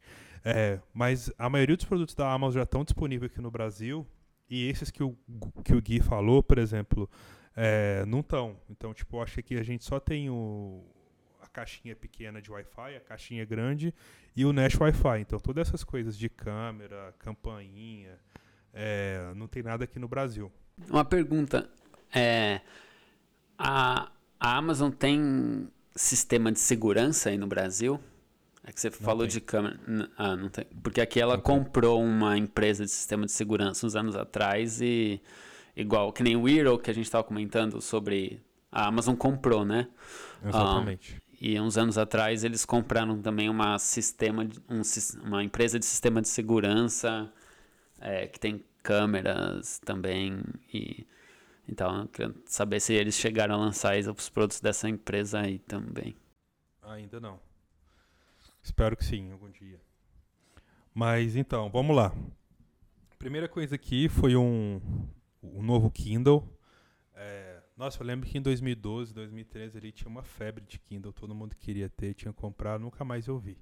É, 0.44 0.78
mas 0.94 1.28
a 1.36 1.50
maioria 1.50 1.76
dos 1.76 1.86
produtos 1.86 2.14
da 2.14 2.32
Amazon 2.32 2.60
já 2.60 2.62
estão 2.62 2.84
disponíveis 2.84 3.32
aqui 3.32 3.40
no 3.40 3.50
Brasil 3.50 4.06
e 4.48 4.68
esses 4.68 4.90
que 4.90 5.02
o, 5.02 5.16
que 5.64 5.74
o 5.74 5.80
Gui 5.80 6.00
falou, 6.00 6.42
por 6.42 6.58
exemplo, 6.58 7.08
é, 7.54 8.04
não 8.06 8.20
estão. 8.20 8.56
Então, 8.70 8.94
tipo, 8.94 9.20
acho 9.20 9.34
que 9.34 9.40
aqui 9.40 9.56
a 9.58 9.62
gente 9.62 9.84
só 9.84 10.00
tem 10.00 10.30
o, 10.30 10.84
a 11.40 11.46
caixinha 11.48 11.94
pequena 11.94 12.40
de 12.40 12.50
Wi-Fi, 12.50 12.96
a 12.96 13.00
caixinha 13.00 13.44
grande 13.44 13.92
e 14.34 14.44
o 14.44 14.52
Nash 14.52 14.80
Wi-Fi. 14.80 15.20
Então, 15.20 15.38
todas 15.38 15.68
essas 15.68 15.84
coisas 15.84 16.16
de 16.16 16.28
câmera, 16.28 17.14
campainha, 17.18 18.18
é, 18.72 19.32
não 19.34 19.46
tem 19.46 19.62
nada 19.62 19.84
aqui 19.84 19.98
no 19.98 20.08
Brasil. 20.08 20.52
Uma 20.88 21.04
pergunta. 21.04 21.68
É, 22.14 22.60
a, 23.58 24.10
a 24.38 24.56
Amazon 24.56 24.90
tem 24.90 25.68
sistema 25.94 26.52
de 26.52 26.60
segurança 26.60 27.28
aí 27.28 27.36
no 27.36 27.46
Brasil? 27.46 28.00
É 28.68 28.72
que 28.72 28.80
você 28.82 28.90
não 28.90 28.98
falou 28.98 29.26
tem. 29.26 29.28
de 29.28 29.40
câmera. 29.40 29.80
Ah, 30.18 30.36
não 30.36 30.50
tem. 30.50 30.66
Porque 30.82 31.00
aqui 31.00 31.18
ela 31.18 31.36
não 31.36 31.42
comprou 31.42 31.98
tem. 31.98 32.06
uma 32.06 32.36
empresa 32.36 32.84
de 32.84 32.90
sistema 32.90 33.24
de 33.24 33.32
segurança 33.32 33.86
uns 33.86 33.96
anos 33.96 34.14
atrás 34.14 34.82
e. 34.82 35.22
Igual, 35.74 36.12
que 36.12 36.22
nem 36.22 36.36
o 36.36 36.46
Eero 36.46 36.78
que 36.78 36.90
a 36.90 36.94
gente 36.94 37.06
estava 37.06 37.24
comentando 37.24 37.80
sobre. 37.80 38.42
A 38.70 38.86
Amazon 38.86 39.14
comprou, 39.14 39.64
né? 39.64 39.88
Exatamente. 40.44 41.14
Um, 41.14 41.28
e 41.40 41.58
uns 41.58 41.78
anos 41.78 41.96
atrás 41.96 42.44
eles 42.44 42.66
compraram 42.66 43.22
também 43.22 43.48
uma, 43.48 43.78
sistema, 43.78 44.46
um, 44.68 44.82
uma 45.24 45.42
empresa 45.42 45.78
de 45.78 45.86
sistema 45.86 46.20
de 46.20 46.28
segurança 46.28 47.32
é, 47.98 48.26
que 48.26 48.38
tem 48.38 48.62
câmeras 48.82 49.78
também. 49.78 50.42
E, 50.74 51.06
então, 51.66 52.02
eu 52.02 52.08
queria 52.08 52.34
saber 52.44 52.80
se 52.80 52.92
eles 52.92 53.14
chegaram 53.14 53.54
a 53.54 53.58
lançar 53.58 53.96
os 53.98 54.28
produtos 54.28 54.60
dessa 54.60 54.90
empresa 54.90 55.40
aí 55.40 55.58
também. 55.60 56.14
Ainda 56.82 57.18
não. 57.18 57.47
Espero 58.68 58.96
que 58.96 59.04
sim, 59.04 59.30
algum 59.32 59.50
dia. 59.50 59.80
Mas 60.94 61.36
então, 61.36 61.70
vamos 61.70 61.96
lá. 61.96 62.14
Primeira 63.18 63.48
coisa 63.48 63.74
aqui 63.74 64.08
foi 64.08 64.36
um, 64.36 64.80
um 65.42 65.62
novo 65.62 65.90
Kindle. 65.90 66.46
É, 67.14 67.62
nossa, 67.76 68.02
eu 68.02 68.06
lembro 68.06 68.28
que 68.28 68.38
em 68.38 68.42
2012, 68.42 69.12
2013 69.14 69.78
ele 69.78 69.92
tinha 69.92 70.08
uma 70.08 70.22
febre 70.22 70.64
de 70.64 70.78
Kindle, 70.78 71.12
todo 71.12 71.34
mundo 71.34 71.56
queria 71.56 71.88
ter, 71.88 72.14
tinha 72.14 72.32
comprado, 72.32 72.80
nunca 72.80 73.04
mais 73.04 73.26
eu 73.26 73.38
vi. 73.38 73.58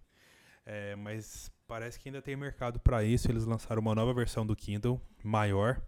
É, 0.65 0.97
mas 0.97 1.51
Parece 1.67 1.99
que 1.99 2.09
ainda 2.09 2.23
tem 2.23 2.37
mercado 2.37 2.79
para 2.79 3.03
isso. 3.03 3.31
Eles 3.31 3.45
lançaram 3.45 3.83
uma 3.83 3.95
nova 3.95 4.15
versão 4.15 4.47
do 4.47 4.55
Kindle, 4.55 5.01
maior, 5.23 5.83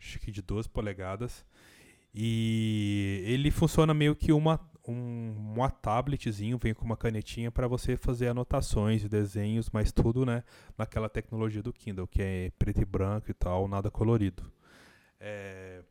acho 0.00 0.18
que 0.18 0.30
de 0.30 0.40
12 0.40 0.68
polegadas. 0.70 1.44
E 2.14 3.22
ele 3.26 3.50
funciona 3.50 3.92
meio 3.92 4.16
que 4.16 4.32
uma, 4.32 4.58
um, 4.88 5.34
uma 5.54 5.70
tabletzinho, 5.70 6.58
vem 6.58 6.74
com 6.74 6.84
uma 6.84 6.96
canetinha 6.96 7.50
para 7.50 7.68
você 7.68 7.96
fazer 7.96 8.28
anotações 8.28 9.04
e 9.04 9.08
desenhos, 9.08 9.70
mas 9.70 9.92
tudo 9.92 10.24
né, 10.24 10.42
naquela 10.76 11.08
tecnologia 11.08 11.62
do 11.62 11.72
Kindle, 11.72 12.06
que 12.06 12.22
é 12.22 12.52
preto 12.58 12.80
e 12.80 12.84
branco 12.84 13.30
e 13.30 13.34
tal, 13.34 13.68
nada 13.68 13.90
colorido. 13.90 14.50
É, 15.20 15.82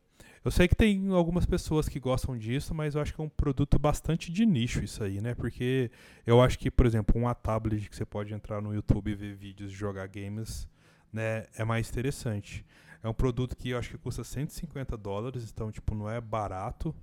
eu 0.44 0.50
sei 0.50 0.66
que 0.66 0.74
tem 0.74 1.10
algumas 1.10 1.46
pessoas 1.46 1.88
que 1.88 2.00
gostam 2.00 2.36
disso, 2.36 2.74
mas 2.74 2.94
eu 2.94 3.00
acho 3.00 3.14
que 3.14 3.20
é 3.20 3.24
um 3.24 3.28
produto 3.28 3.78
bastante 3.78 4.32
de 4.32 4.46
nicho 4.46 4.82
isso 4.82 5.02
aí, 5.04 5.20
né? 5.20 5.34
Porque 5.34 5.90
eu 6.26 6.40
acho 6.40 6.58
que, 6.58 6.70
por 6.70 6.86
exemplo, 6.86 7.20
uma 7.20 7.34
tablet 7.34 7.88
que 7.88 7.96
você 7.96 8.04
pode 8.04 8.32
entrar 8.32 8.60
no 8.60 8.74
YouTube 8.74 9.10
e 9.10 9.14
ver 9.14 9.34
vídeos, 9.34 9.70
jogar 9.70 10.06
games, 10.08 10.68
né, 11.12 11.46
é 11.56 11.64
mais 11.64 11.90
interessante. 11.90 12.64
É 13.02 13.08
um 13.08 13.14
produto 13.14 13.56
que 13.56 13.70
eu 13.70 13.78
acho 13.78 13.90
que 13.90 13.98
custa 13.98 14.24
150 14.24 14.96
dólares, 14.96 15.50
então, 15.52 15.70
tipo, 15.70 15.94
não 15.94 16.10
é 16.10 16.20
barato. 16.20 16.94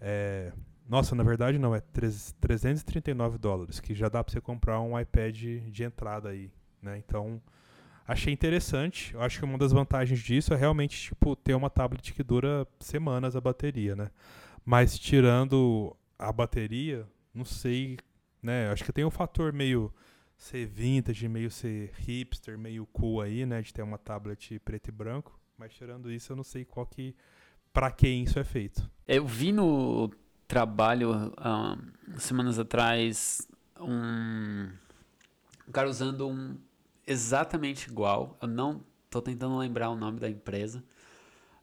É... 0.00 0.52
Nossa, 0.88 1.14
na 1.14 1.22
verdade 1.22 1.58
não, 1.58 1.74
é 1.74 1.80
339 1.80 3.38
dólares, 3.38 3.80
que 3.80 3.94
já 3.94 4.08
dá 4.08 4.22
para 4.22 4.32
você 4.32 4.40
comprar 4.40 4.80
um 4.80 4.98
iPad 4.98 5.36
de 5.70 5.84
entrada 5.84 6.30
aí, 6.30 6.50
né? 6.80 6.98
Então, 6.98 7.40
achei 8.06 8.32
interessante. 8.32 9.14
Eu 9.14 9.22
acho 9.22 9.38
que 9.38 9.44
uma 9.44 9.58
das 9.58 9.72
vantagens 9.72 10.20
disso 10.20 10.52
é 10.52 10.56
realmente 10.56 11.00
tipo 11.00 11.34
ter 11.36 11.54
uma 11.54 11.70
tablet 11.70 12.12
que 12.12 12.22
dura 12.22 12.66
semanas 12.80 13.36
a 13.36 13.40
bateria, 13.40 13.96
né? 13.96 14.10
Mas 14.64 14.98
tirando 14.98 15.96
a 16.18 16.32
bateria, 16.32 17.06
não 17.34 17.44
sei, 17.44 17.96
né? 18.42 18.70
Acho 18.70 18.84
que 18.84 18.92
tem 18.92 19.04
um 19.04 19.10
fator 19.10 19.52
meio 19.52 19.92
ser 20.42 20.66
vintage, 20.66 21.28
meio 21.28 21.50
ser 21.50 21.92
hipster, 21.98 22.58
meio 22.58 22.84
cool 22.86 23.20
aí, 23.20 23.46
né, 23.46 23.62
de 23.62 23.72
ter 23.72 23.82
uma 23.82 23.96
tablet 23.96 24.58
preto 24.58 24.88
e 24.88 24.92
branco. 24.92 25.38
Mas 25.56 25.72
tirando 25.72 26.10
isso, 26.10 26.32
eu 26.32 26.36
não 26.36 26.42
sei 26.42 26.64
qual 26.64 26.84
que 26.84 27.14
para 27.72 27.90
quem 27.92 28.24
isso 28.24 28.38
é 28.40 28.44
feito. 28.44 28.90
Eu 29.06 29.24
vi 29.24 29.52
no 29.52 30.10
trabalho 30.46 31.32
uh, 31.38 32.20
semanas 32.20 32.58
atrás 32.58 33.46
um, 33.80 34.68
um 35.68 35.72
cara 35.72 35.88
usando 35.88 36.28
um 36.28 36.56
exatamente 37.06 37.88
igual. 37.88 38.36
Eu 38.40 38.48
não 38.48 38.82
tô 39.10 39.20
tentando 39.20 39.56
lembrar 39.56 39.90
o 39.90 39.96
nome 39.96 40.20
da 40.20 40.28
empresa, 40.28 40.82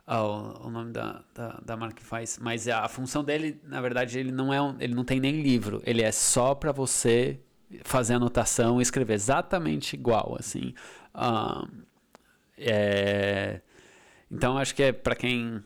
oh, 0.07 0.67
o 0.67 0.69
nome 0.69 0.91
da, 0.91 1.23
da, 1.33 1.59
da, 1.65 1.77
marca 1.77 1.95
que 1.95 2.03
faz, 2.03 2.37
mas 2.39 2.67
a 2.67 2.87
função 2.87 3.23
dele, 3.23 3.59
na 3.63 3.81
verdade, 3.81 4.19
ele 4.19 4.31
não 4.31 4.53
é 4.53 4.61
um, 4.61 4.75
ele 4.79 4.93
não 4.93 5.03
tem 5.03 5.19
nem 5.19 5.41
livro, 5.41 5.81
ele 5.85 6.01
é 6.01 6.11
só 6.11 6.53
para 6.53 6.71
você 6.71 7.39
fazer 7.83 8.15
anotação 8.15 8.79
e 8.79 8.83
escrever 8.83 9.13
exatamente 9.13 9.93
igual, 9.95 10.35
assim. 10.39 10.73
Uh, 11.13 11.67
É... 12.59 13.61
Então 14.29 14.57
acho 14.57 14.75
que 14.75 14.83
é 14.83 14.91
para 14.91 15.15
quem 15.15 15.63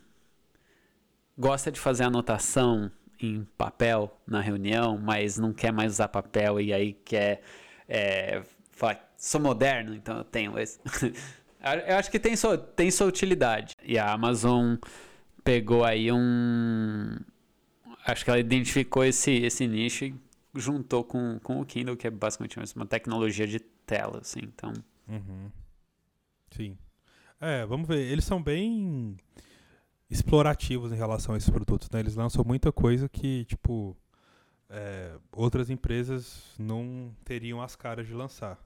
gosta 1.38 1.72
de 1.72 1.80
fazer 1.80 2.03
anotação 2.03 2.91
em 3.26 3.45
papel 3.57 4.19
na 4.28 4.41
reunião, 4.41 4.97
mas 4.97 5.38
não 5.38 5.53
quer 5.53 5.71
mais 5.71 5.93
usar 5.93 6.07
papel 6.07 6.59
e 6.59 6.74
aí 6.74 6.93
quer 6.93 7.41
é, 7.88 8.43
falar, 8.71 9.13
sou 9.17 9.39
moderno, 9.39 9.95
então 9.95 10.17
eu 10.17 10.24
tenho 10.24 10.57
esse. 10.59 10.80
eu 11.88 11.95
acho 11.97 12.11
que 12.11 12.19
tem 12.19 12.36
sua, 12.36 12.57
tem 12.57 12.91
sua 12.91 13.07
utilidade. 13.07 13.76
E 13.84 13.97
a 13.97 14.11
Amazon 14.11 14.76
pegou 15.43 15.84
aí 15.84 16.11
um. 16.11 17.17
Acho 18.05 18.26
que 18.26 18.30
ela 18.30 18.39
identificou 18.39 19.05
esse, 19.05 19.32
esse 19.32 19.65
nicho 19.65 20.05
e 20.05 20.15
juntou 20.55 21.03
com, 21.03 21.39
com 21.41 21.61
o 21.61 21.65
Kindle, 21.65 21.95
que 21.95 22.07
é 22.07 22.11
basicamente 22.11 22.57
uma 22.76 22.86
tecnologia 22.86 23.47
de 23.47 23.59
tela, 23.59 24.19
assim, 24.19 24.41
então... 24.43 24.74
Uhum. 25.07 25.49
Sim. 26.51 26.78
É, 27.39 27.65
vamos 27.65 27.88
ver. 27.88 27.99
Eles 27.99 28.26
são 28.26 28.41
bem 28.41 29.15
explorativos 30.10 30.91
em 30.91 30.95
relação 30.95 31.34
a 31.36 31.38
esses 31.38 31.49
produtos, 31.49 31.89
né? 31.89 31.99
Eles 31.99 32.16
lançam 32.16 32.43
muita 32.45 32.72
coisa 32.72 33.10
que, 33.10 33.45
tipo, 33.45 33.97
é, 34.70 35.16
outras 35.32 35.70
empresas 35.70 36.43
não 36.58 37.16
teriam 37.24 37.62
as 37.62 37.76
caras 37.76 38.08
de 38.08 38.14
lançar. 38.14 38.60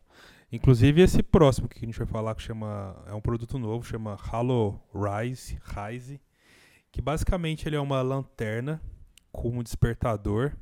Inclusive 0.52 1.02
esse 1.02 1.22
próximo 1.22 1.68
que 1.68 1.78
a 1.78 1.86
gente 1.86 1.98
vai 1.98 2.08
falar, 2.08 2.34
que 2.34 2.42
chama 2.42 2.96
é 3.06 3.14
um 3.14 3.20
produto 3.20 3.60
novo, 3.60 3.86
chama 3.86 4.18
Halo 4.32 4.82
Rise, 4.94 5.60
Rise, 5.64 6.22
que 6.92 7.02
basicamente 7.02 7.68
ele 7.68 7.76
é 7.76 7.80
uma 7.80 8.02
lanterna 8.02 8.82
com 9.32 9.50
um 9.50 9.64
despertador 9.64 10.56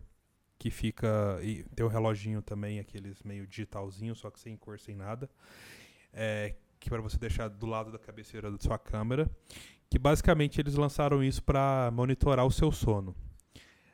que 0.57 0.71
fica 0.71 1.39
e 1.43 1.63
tem 1.75 1.85
um 1.85 1.89
reloginho 1.89 2.41
também, 2.41 2.79
aqueles 2.79 3.21
meio 3.21 3.45
digitalzinho, 3.45 4.15
só 4.15 4.31
que 4.31 4.39
sem 4.39 4.57
cor, 4.57 4.79
sem 4.79 4.95
nada, 4.95 5.29
é, 6.11 6.55
que 6.79 6.89
para 6.89 7.01
você 7.01 7.17
deixar 7.17 7.47
do 7.47 7.67
lado 7.67 7.91
da 7.91 7.99
cabeceira 7.99 8.49
da 8.49 8.57
sua 8.57 8.79
câmera, 8.79 9.29
que 9.89 9.99
basicamente 9.99 10.59
eles 10.59 10.75
lançaram 10.75 11.23
isso 11.23 11.43
para 11.43 11.91
monitorar 11.93 12.45
o 12.45 12.51
seu 12.51 12.71
sono. 12.71 13.15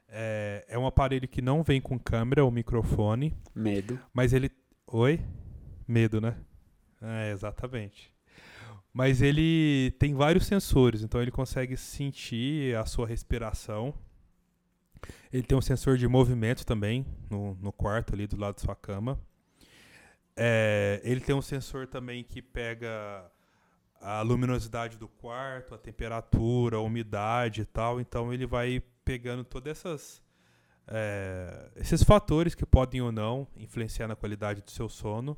É, 0.07 0.65
é 0.67 0.77
um 0.77 0.85
aparelho 0.85 1.27
que 1.27 1.41
não 1.41 1.63
vem 1.63 1.79
com 1.79 1.97
câmera 1.97 2.43
ou 2.43 2.51
microfone. 2.51 3.33
Medo. 3.55 3.99
Mas 4.13 4.33
ele. 4.33 4.51
Oi? 4.87 5.21
Medo, 5.87 6.19
né? 6.19 6.35
É, 7.01 7.31
exatamente. 7.31 8.13
Mas 8.93 9.21
ele 9.21 9.91
tem 9.97 10.13
vários 10.13 10.45
sensores, 10.45 11.01
então 11.01 11.21
ele 11.21 11.31
consegue 11.31 11.77
sentir 11.77 12.75
a 12.75 12.85
sua 12.85 13.07
respiração. 13.07 13.93
Ele 15.31 15.43
tem 15.43 15.57
um 15.57 15.61
sensor 15.61 15.97
de 15.97 16.07
movimento 16.07 16.65
também 16.65 17.05
no, 17.29 17.55
no 17.55 17.71
quarto 17.71 18.13
ali 18.13 18.27
do 18.27 18.37
lado 18.37 18.55
da 18.55 18.61
sua 18.61 18.75
cama. 18.75 19.19
É, 20.35 21.01
ele 21.03 21.21
tem 21.21 21.33
um 21.33 21.41
sensor 21.41 21.87
também 21.87 22.23
que 22.23 22.41
pega 22.41 23.31
a 24.01 24.21
luminosidade 24.21 24.97
do 24.97 25.07
quarto, 25.07 25.75
a 25.75 25.77
temperatura, 25.77 26.77
a 26.77 26.81
umidade 26.81 27.61
e 27.61 27.65
tal. 27.65 28.01
Então 28.01 28.33
ele 28.33 28.45
vai 28.45 28.81
pegando 29.05 29.43
todas 29.43 29.77
essas 29.77 30.21
é, 30.87 31.71
esses 31.75 32.03
fatores 32.03 32.55
que 32.55 32.65
podem 32.65 33.01
ou 33.01 33.11
não 33.11 33.47
influenciar 33.55 34.07
na 34.07 34.15
qualidade 34.15 34.61
do 34.61 34.71
seu 34.71 34.89
sono 34.89 35.37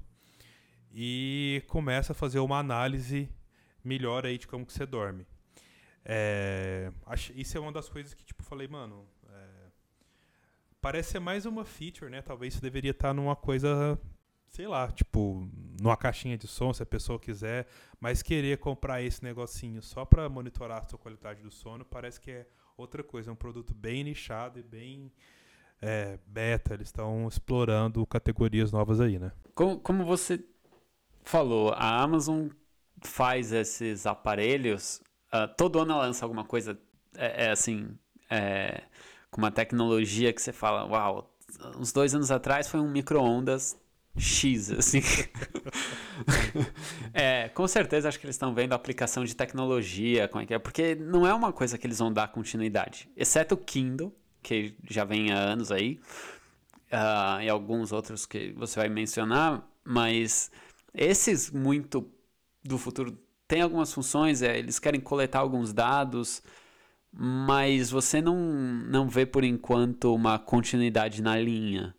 e 0.92 1.64
começa 1.68 2.14
a 2.14 2.16
fazer 2.16 2.40
uma 2.40 2.58
análise 2.58 3.30
melhor 3.84 4.26
aí 4.26 4.38
de 4.38 4.48
como 4.48 4.66
que 4.66 4.74
você 4.74 4.86
dorme. 4.86 5.28
É, 6.06 6.92
isso 7.36 7.58
é 7.58 7.62
uma 7.62 7.72
das 7.72 7.90
coisas 7.90 8.14
que 8.14 8.26
tipo 8.26 8.44
falei, 8.44 8.68
mano, 8.68 9.06
é, 9.30 9.48
parece 10.82 11.12
ser 11.12 11.20
mais 11.20 11.46
uma 11.46 11.66
feature, 11.66 12.10
né? 12.10 12.22
Talvez 12.22 12.54
isso 12.54 12.62
deveria 12.62 12.92
estar 12.92 13.14
numa 13.14 13.36
coisa, 13.36 14.00
sei 14.54 14.68
lá, 14.68 14.88
tipo, 14.92 15.50
numa 15.82 15.98
caixinha 15.98 16.38
de 16.38 16.48
som, 16.48 16.72
se 16.72 16.84
a 16.84 16.86
pessoa 16.86 17.20
quiser, 17.20 17.66
mas 18.00 18.22
querer 18.22 18.60
comprar 18.60 19.02
esse 19.02 19.24
negocinho 19.24 19.82
só 19.82 20.06
para 20.06 20.30
monitorar 20.30 20.84
a 20.84 20.88
sua 20.88 21.00
qualidade 21.00 21.42
do 21.42 21.50
sono, 21.50 21.84
parece 21.84 22.22
que 22.22 22.30
é 22.30 22.48
outra 22.78 23.04
coisa, 23.04 23.32
é 23.32 23.34
um 23.34 23.36
produto 23.36 23.74
bem 23.74 24.04
nichado 24.04 24.60
e 24.60 24.64
bem 24.64 25.12
é, 25.82 26.20
beta, 26.28 26.76
eles 26.76 26.90
estão 26.90 27.28
explorando 27.28 28.06
categorias 28.06 28.72
novas 28.72 29.02
aí, 29.02 29.18
né? 29.18 29.32
Como, 29.56 29.80
como 29.80 30.06
você 30.06 30.40
falou, 31.24 31.72
a 31.72 32.04
Amazon 32.04 32.48
faz 33.02 33.52
esses 33.52 34.06
aparelhos, 34.06 35.02
uh, 35.34 35.48
todo 35.58 35.80
ano 35.80 35.94
ela 35.94 36.06
lança 36.06 36.24
alguma 36.24 36.46
coisa, 36.46 36.80
é, 37.16 37.46
é 37.46 37.50
assim, 37.50 37.98
é, 38.30 38.84
com 39.32 39.42
uma 39.42 39.52
tecnologia 39.52 40.32
que 40.32 40.42
você 40.44 40.54
fala, 40.54 40.86
uau, 40.86 41.36
uns 41.76 41.92
dois 41.92 42.14
anos 42.14 42.30
atrás 42.30 42.68
foi 42.68 42.80
um 42.80 42.90
micro-ondas 42.90 43.82
X, 44.18 44.72
assim. 44.72 45.02
é, 47.14 47.50
com 47.50 47.68
certeza 47.68 48.08
acho 48.08 48.20
que 48.20 48.26
eles 48.26 48.36
estão 48.36 48.54
vendo 48.54 48.74
a 48.74 48.76
aplicação 48.76 49.26
de 49.26 49.36
tecnologia, 49.36 50.28
como 50.28 50.44
é 50.44 50.46
que 50.46 50.54
é, 50.54 50.60
porque 50.60 50.96
não 50.96 51.26
é 51.26 51.34
uma 51.34 51.52
coisa 51.52 51.78
que 51.78 51.88
eles 51.88 52.00
vão 52.00 52.14
dar 52.14 52.28
continuidade, 52.28 53.10
exceto 53.18 53.56
o 53.56 53.58
Kindle, 53.58 54.14
que 54.42 54.76
já 54.90 55.04
vem 55.04 55.32
há 55.32 55.38
anos 55.38 55.72
aí, 55.72 56.00
uh, 56.92 57.42
e 57.42 57.50
alguns 57.50 57.92
outros 57.92 58.26
que 58.26 58.52
você 58.54 58.80
vai 58.80 58.90
mencionar, 58.90 59.68
mas 59.84 60.52
esses 60.94 61.50
muito 61.50 62.08
do 62.64 62.78
futuro 62.78 63.18
têm 63.48 63.62
algumas 63.62 63.92
funções, 63.92 64.42
é, 64.42 64.58
eles 64.58 64.80
querem 64.80 65.02
coletar 65.02 65.40
alguns 65.40 65.74
dados, 65.74 66.44
mas 67.12 67.90
você 67.90 68.22
não, 68.22 68.36
não 68.36 69.10
vê 69.10 69.26
por 69.26 69.44
enquanto 69.44 70.14
uma 70.14 70.40
continuidade 70.40 71.22
na 71.22 71.38
linha, 71.38 71.96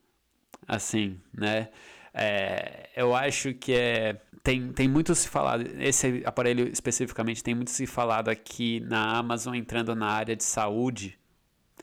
assim, 0.66 1.20
né? 1.32 1.68
É, 2.14 2.90
eu 2.94 3.14
acho 3.14 3.52
que 3.54 3.72
é, 3.72 4.20
tem, 4.42 4.72
tem 4.72 4.86
muito 4.86 5.14
se 5.14 5.28
falado, 5.28 5.66
esse 5.80 6.22
aparelho 6.24 6.68
especificamente 6.68 7.42
tem 7.42 7.54
muito 7.54 7.72
se 7.72 7.86
falado 7.86 8.28
aqui 8.28 8.78
na 8.80 9.18
Amazon 9.18 9.54
entrando 9.54 9.96
na 9.96 10.06
área 10.06 10.36
de 10.36 10.44
saúde 10.44 11.18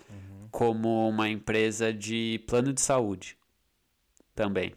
uhum. 0.10 0.48
como 0.50 1.10
uma 1.10 1.28
empresa 1.28 1.94
de 1.94 2.42
plano 2.48 2.72
de 2.72 2.80
saúde 2.80 3.38
também. 4.34 4.74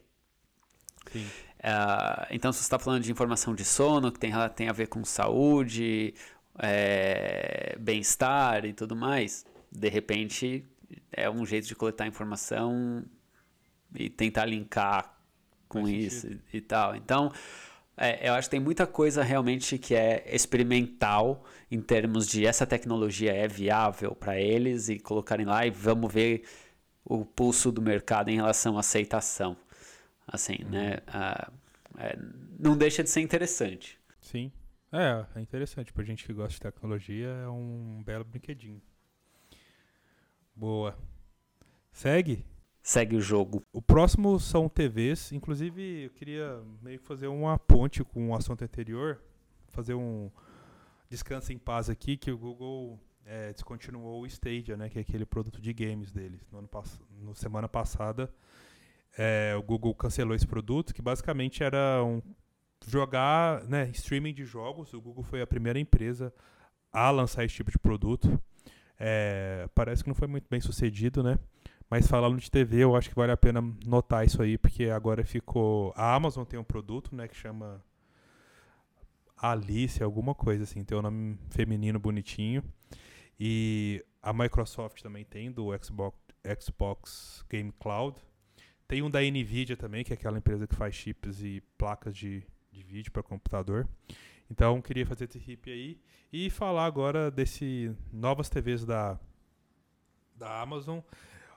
Sim. 1.12 1.24
Uh, 1.60 2.26
então, 2.30 2.52
se 2.52 2.58
você 2.58 2.64
está 2.64 2.78
falando 2.78 3.02
de 3.02 3.12
informação 3.12 3.54
de 3.54 3.64
sono, 3.64 4.10
que 4.10 4.18
tem, 4.18 4.32
tem 4.54 4.68
a 4.68 4.72
ver 4.72 4.88
com 4.88 5.04
saúde, 5.04 6.14
é, 6.58 7.76
bem-estar 7.78 8.64
e 8.64 8.72
tudo 8.72 8.94
mais, 8.94 9.46
de 9.70 9.88
repente 9.88 10.64
é 11.12 11.28
um 11.30 11.44
jeito 11.46 11.66
de 11.66 11.74
coletar 11.74 12.06
informação 12.06 13.04
e 13.94 14.10
tentar 14.10 14.44
linkar 14.46 15.13
com 15.68 15.88
isso 15.88 16.28
e, 16.28 16.58
e, 16.58 16.60
tal. 16.60 16.94
Então, 16.94 17.32
é, 17.96 18.28
eu 18.28 18.34
acho 18.34 18.48
que 18.48 18.52
tem 18.52 18.60
muita 18.60 18.86
coisa 18.86 19.22
realmente 19.22 19.78
que 19.78 19.94
é 19.94 20.24
experimental 20.34 21.44
em 21.70 21.80
termos 21.80 22.26
de 22.26 22.46
essa 22.46 22.66
tecnologia 22.66 23.32
é 23.32 23.48
viável 23.48 24.14
para 24.14 24.38
eles 24.40 24.88
e 24.88 24.98
colocarem 24.98 25.46
lá 25.46 25.66
e 25.66 25.70
vamos 25.70 26.12
ver 26.12 26.44
o 27.04 27.24
pulso 27.24 27.70
do 27.70 27.82
mercado 27.82 28.30
em 28.30 28.36
relação 28.36 28.76
à 28.76 28.80
aceitação 28.80 29.56
assim, 30.26 30.58
uhum. 30.64 30.70
né? 30.70 30.98
Ah, 31.06 31.50
é, 31.98 32.18
não 32.58 32.76
deixa 32.76 33.02
de 33.02 33.10
ser 33.10 33.20
interessante. 33.20 33.98
Sim. 34.20 34.50
É, 34.92 35.24
é 35.38 35.40
interessante. 35.40 35.92
Pra 35.92 36.04
gente 36.04 36.24
que 36.24 36.32
gosta 36.32 36.54
de 36.54 36.60
tecnologia, 36.60 37.28
é 37.28 37.48
um 37.48 38.02
belo 38.04 38.24
brinquedinho. 38.24 38.80
Boa. 40.54 40.96
Segue? 41.92 42.44
Segue 42.86 43.16
o 43.16 43.20
jogo. 43.20 43.64
O 43.72 43.80
próximo 43.80 44.38
são 44.38 44.68
TVs. 44.68 45.32
Inclusive, 45.32 46.04
eu 46.04 46.10
queria 46.10 46.62
meio 46.82 46.98
que 46.98 47.06
fazer 47.06 47.28
uma 47.28 47.58
ponte 47.58 48.04
com 48.04 48.28
o 48.28 48.34
assunto 48.36 48.62
anterior. 48.62 49.22
Fazer 49.68 49.94
um 49.94 50.30
descanso 51.08 51.50
em 51.50 51.56
paz 51.56 51.88
aqui, 51.88 52.14
que 52.18 52.30
o 52.30 52.36
Google 52.36 53.00
é, 53.24 53.54
descontinuou 53.54 54.20
o 54.20 54.26
Stadia, 54.26 54.76
né? 54.76 54.90
Que 54.90 54.98
é 54.98 55.00
aquele 55.00 55.24
produto 55.24 55.62
de 55.62 55.72
games 55.72 56.12
deles. 56.12 56.46
No, 56.52 56.58
ano 56.58 56.68
no 57.22 57.34
semana 57.34 57.66
passada, 57.66 58.30
é, 59.16 59.54
o 59.58 59.62
Google 59.62 59.94
cancelou 59.94 60.34
esse 60.34 60.46
produto, 60.46 60.92
que 60.92 61.00
basicamente 61.00 61.64
era 61.64 62.04
um 62.04 62.20
jogar 62.86 63.64
né, 63.64 63.88
streaming 63.94 64.34
de 64.34 64.44
jogos. 64.44 64.92
O 64.92 65.00
Google 65.00 65.24
foi 65.24 65.40
a 65.40 65.46
primeira 65.46 65.78
empresa 65.78 66.34
a 66.92 67.10
lançar 67.10 67.46
esse 67.46 67.54
tipo 67.54 67.70
de 67.70 67.78
produto. 67.78 68.38
É, 69.00 69.70
parece 69.74 70.02
que 70.02 70.10
não 70.10 70.14
foi 70.14 70.28
muito 70.28 70.46
bem 70.50 70.60
sucedido, 70.60 71.22
né? 71.22 71.38
Mas 71.90 72.06
falando 72.06 72.38
de 72.38 72.50
TV, 72.50 72.78
eu 72.78 72.96
acho 72.96 73.08
que 73.08 73.14
vale 73.14 73.32
a 73.32 73.36
pena 73.36 73.60
notar 73.84 74.24
isso 74.24 74.42
aí, 74.42 74.58
porque 74.58 74.84
agora 74.84 75.24
ficou. 75.24 75.92
A 75.96 76.14
Amazon 76.14 76.44
tem 76.44 76.58
um 76.58 76.64
produto, 76.64 77.14
né, 77.14 77.28
que 77.28 77.36
chama 77.36 77.82
Alice, 79.36 80.02
alguma 80.02 80.34
coisa 80.34 80.64
assim, 80.64 80.82
tem 80.84 80.96
um 80.96 81.02
nome 81.02 81.38
feminino 81.50 81.98
bonitinho. 81.98 82.62
E 83.38 84.04
a 84.22 84.32
Microsoft 84.32 85.02
também 85.02 85.24
tem, 85.24 85.52
do 85.52 85.70
Xbox, 85.82 86.16
Xbox 86.60 87.44
Game 87.48 87.72
Cloud. 87.78 88.16
Tem 88.86 89.02
um 89.02 89.10
da 89.10 89.20
Nvidia 89.20 89.76
também, 89.76 90.04
que 90.04 90.12
é 90.12 90.14
aquela 90.14 90.38
empresa 90.38 90.66
que 90.66 90.74
faz 90.74 90.94
chips 90.94 91.42
e 91.42 91.62
placas 91.76 92.16
de, 92.16 92.42
de 92.70 92.82
vídeo 92.82 93.12
para 93.12 93.22
computador. 93.22 93.88
Então, 94.50 94.80
queria 94.80 95.06
fazer 95.06 95.24
esse 95.24 95.38
hip 95.38 95.70
aí 95.70 95.98
e 96.32 96.50
falar 96.50 96.84
agora 96.84 97.30
desse 97.30 97.94
novas 98.12 98.48
TVs 98.48 98.84
da, 98.84 99.18
da 100.36 100.60
Amazon. 100.60 101.00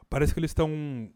Parece 0.10 0.34
que 0.34 0.40
eles 0.40 0.52
estão 0.52 1.12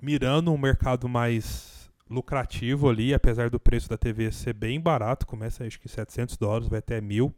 mirando 0.00 0.52
um 0.52 0.58
mercado 0.58 1.08
mais 1.08 1.90
lucrativo 2.08 2.88
ali, 2.88 3.12
apesar 3.12 3.50
do 3.50 3.60
preço 3.60 3.88
da 3.88 3.98
TV 3.98 4.32
ser 4.32 4.54
bem 4.54 4.80
barato, 4.80 5.26
começa 5.26 5.64
acho 5.66 5.78
que 5.78 5.88
700 5.88 6.36
dólares, 6.36 6.68
vai 6.68 6.78
até 6.78 7.00
mil, 7.00 7.34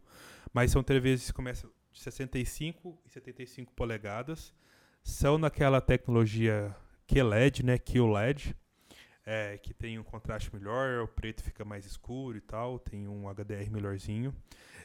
mas 0.53 0.71
são 0.71 0.83
TVs 0.83 1.27
que 1.27 1.33
começam 1.33 1.69
de 1.91 1.99
65 1.99 2.97
e 3.05 3.09
75 3.09 3.73
polegadas, 3.73 4.53
são 5.03 5.37
naquela 5.37 5.81
tecnologia 5.81 6.73
QLED, 7.07 7.65
né, 7.65 7.77
QLED, 7.77 8.55
é, 9.25 9.57
que 9.57 9.73
tem 9.73 9.99
um 9.99 10.03
contraste 10.03 10.53
melhor, 10.53 11.03
o 11.03 11.07
preto 11.07 11.43
fica 11.43 11.65
mais 11.65 11.85
escuro 11.85 12.37
e 12.37 12.41
tal, 12.41 12.79
tem 12.79 13.07
um 13.07 13.27
HDR 13.29 13.69
melhorzinho. 13.69 14.33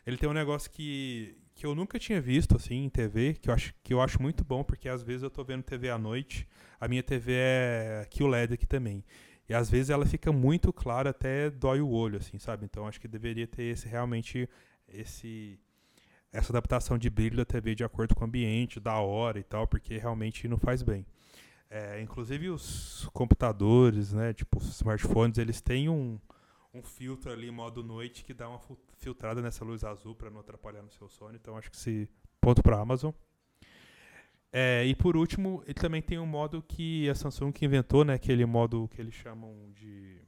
Ele 0.06 0.16
tem 0.16 0.28
um 0.28 0.32
negócio 0.32 0.70
que, 0.70 1.38
que 1.56 1.64
eu 1.64 1.74
nunca 1.74 1.98
tinha 1.98 2.20
visto 2.20 2.54
assim 2.54 2.84
em 2.84 2.90
TV, 2.90 3.32
que 3.34 3.48
eu 3.48 3.54
acho 3.54 3.74
que 3.82 3.94
eu 3.94 4.00
acho 4.02 4.20
muito 4.20 4.44
bom, 4.44 4.62
porque 4.62 4.90
às 4.90 5.02
vezes 5.02 5.22
eu 5.22 5.30
tô 5.30 5.42
vendo 5.42 5.62
TV 5.62 5.88
à 5.88 5.96
noite, 5.96 6.46
a 6.78 6.86
minha 6.86 7.02
TV 7.02 7.32
é 7.34 8.06
QLED 8.10 8.54
aqui 8.54 8.66
também. 8.66 9.02
E 9.48 9.54
às 9.54 9.70
vezes 9.70 9.88
ela 9.88 10.04
fica 10.04 10.30
muito 10.30 10.70
clara, 10.70 11.10
até 11.10 11.48
dói 11.48 11.80
o 11.80 11.88
olho, 11.88 12.18
assim, 12.18 12.38
sabe? 12.38 12.66
Então 12.66 12.86
acho 12.86 13.00
que 13.00 13.08
deveria 13.08 13.46
ter 13.46 13.62
esse 13.64 13.88
realmente 13.88 14.48
esse 14.86 15.58
essa 16.30 16.52
adaptação 16.52 16.98
de 16.98 17.08
brilho 17.08 17.38
da 17.38 17.44
TV 17.46 17.74
de 17.74 17.84
acordo 17.84 18.14
com 18.14 18.24
o 18.24 18.26
ambiente, 18.26 18.78
da 18.78 18.98
hora 18.98 19.38
e 19.38 19.42
tal, 19.42 19.66
porque 19.66 19.96
realmente 19.96 20.46
não 20.46 20.58
faz 20.58 20.82
bem. 20.82 21.06
É, 21.70 22.02
inclusive 22.02 22.50
os 22.50 23.08
computadores, 23.14 24.12
né, 24.12 24.34
tipo 24.34 24.58
os 24.58 24.68
smartphones, 24.76 25.38
eles 25.38 25.62
têm 25.62 25.88
um, 25.88 26.20
um 26.76 26.82
filtro 26.82 27.32
ali 27.32 27.50
modo 27.50 27.82
noite 27.82 28.24
que 28.24 28.34
dá 28.34 28.48
uma 28.48 28.60
filtrada 28.98 29.40
nessa 29.40 29.64
luz 29.64 29.82
azul 29.82 30.14
para 30.14 30.30
não 30.30 30.40
atrapalhar 30.40 30.82
no 30.82 30.90
seu 30.90 31.08
sono. 31.08 31.34
Então 31.34 31.56
acho 31.56 31.70
que 31.70 31.76
se 31.76 32.08
ponto 32.40 32.62
para 32.62 32.78
Amazon. 32.78 33.12
É, 34.52 34.84
e 34.84 34.94
por 34.94 35.16
último, 35.16 35.62
ele 35.64 35.74
também 35.74 36.00
tem 36.00 36.18
um 36.18 36.26
modo 36.26 36.62
que 36.62 37.08
a 37.10 37.14
Samsung 37.14 37.52
que 37.52 37.64
inventou, 37.64 38.04
né, 38.04 38.14
aquele 38.14 38.46
modo 38.46 38.88
que 38.88 39.00
eles 39.00 39.14
chamam 39.14 39.70
de 39.72 40.20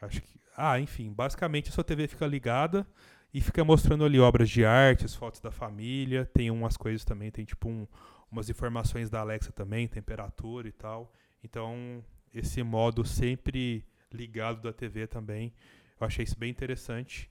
acho 0.00 0.22
que 0.22 0.40
ah, 0.56 0.78
enfim, 0.78 1.12
basicamente 1.12 1.68
a 1.68 1.72
sua 1.72 1.82
TV 1.82 2.06
fica 2.06 2.26
ligada 2.26 2.86
e 3.32 3.40
fica 3.40 3.64
mostrando 3.64 4.04
ali 4.04 4.20
obras 4.20 4.48
de 4.48 4.64
arte, 4.64 5.08
fotos 5.08 5.40
da 5.40 5.50
família, 5.50 6.24
tem 6.24 6.50
umas 6.50 6.76
coisas 6.76 7.04
também, 7.04 7.30
tem 7.30 7.44
tipo 7.44 7.68
um, 7.68 7.86
umas 8.30 8.48
informações 8.48 9.10
da 9.10 9.20
Alexa 9.20 9.50
também, 9.50 9.88
temperatura 9.88 10.68
e 10.68 10.72
tal. 10.72 11.12
Então, 11.42 12.04
esse 12.32 12.62
modo 12.62 13.04
sempre 13.04 13.84
ligado 14.14 14.62
da 14.62 14.72
TV 14.72 15.06
também, 15.06 15.52
eu 16.00 16.06
achei 16.06 16.24
isso 16.24 16.38
bem 16.38 16.50
interessante. 16.50 17.30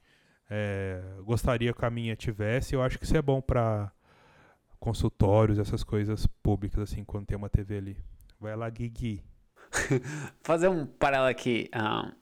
É, 0.50 1.02
gostaria 1.24 1.74
que 1.74 1.86
a 1.86 1.90
minha 1.90 2.16
tivesse, 2.16 2.76
eu 2.76 2.82
acho 2.82 3.00
que 3.00 3.06
isso 3.06 3.18
é 3.18 3.22
bom 3.22 3.42
para 3.42 3.92
consultórios, 4.80 5.58
essas 5.58 5.84
coisas 5.84 6.28
públicas, 6.28 6.92
assim, 6.92 7.04
quando 7.04 7.26
tem 7.26 7.38
uma 7.38 7.50
TV 7.50 7.78
ali. 7.78 7.98
Vai 8.40 8.56
lá, 8.56 8.70
Guigui. 8.70 9.24
Fazer 10.44 10.68
um 10.68 10.86
paralelo 10.86 11.30
aqui 11.30 11.70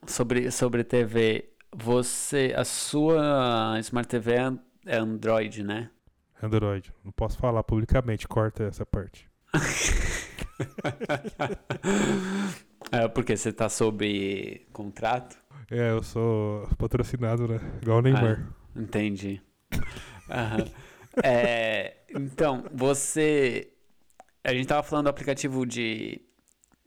sobre, 0.05 0.51
sobre 0.51 0.84
TV. 0.84 1.49
Você, 1.76 2.53
a 2.55 2.64
sua 2.64 3.78
Smart 3.80 4.07
TV 4.07 4.34
é, 4.34 4.53
é 4.86 4.97
Android, 4.97 5.64
né? 5.64 5.89
Android. 6.41 6.93
Não 7.03 7.12
posso 7.12 7.38
falar 7.38 7.64
publicamente, 7.64 8.28
corta 8.28 8.64
essa 8.64 8.86
parte. 8.86 9.30
é 12.92 13.08
porque 13.08 13.36
você 13.38 13.54
tá 13.54 13.70
sob 13.70 14.68
contrato? 14.74 15.38
É, 15.70 15.92
eu 15.92 16.04
sou 16.04 16.68
patrocinado, 16.78 17.48
né? 17.48 17.60
Igual 17.82 18.00
o 18.00 18.02
Neymar. 18.02 18.46
Ah, 18.76 18.80
entendi. 18.80 19.42
Uhum. 20.32 20.66
É, 21.22 21.98
então, 22.16 22.64
você. 22.74 23.74
A 24.46 24.54
gente 24.54 24.66
tava 24.66 24.82
falando 24.82 25.06
do 25.06 25.10
aplicativo 25.10 25.66
de, 25.66 26.22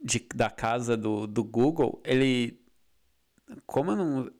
de 0.03 0.27
da 0.33 0.49
casa 0.49 0.97
do, 0.97 1.27
do 1.27 1.43
Google. 1.43 2.01
Ele. 2.03 2.59
Como 3.67 3.91
eu 3.91 3.95
não. 3.95 4.31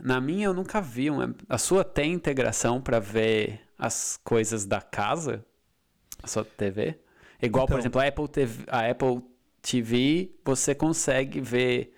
Na 0.00 0.20
minha 0.20 0.46
eu 0.46 0.54
nunca 0.54 0.80
vi. 0.80 1.08
Uma, 1.08 1.32
a 1.48 1.56
sua 1.56 1.84
tem 1.84 2.12
integração 2.12 2.80
para 2.80 2.98
ver 2.98 3.60
as 3.78 4.18
coisas 4.24 4.66
da 4.66 4.80
casa? 4.80 5.44
A 6.20 6.26
sua 6.26 6.44
TV? 6.44 6.98
Igual, 7.40 7.64
então, 7.64 7.76
por 7.76 7.80
exemplo, 7.80 8.00
a 8.00 8.06
Apple, 8.06 8.28
TV, 8.28 8.64
a 8.68 8.90
Apple 8.90 9.22
TV, 9.62 10.32
você 10.44 10.74
consegue 10.74 11.40
ver 11.40 11.94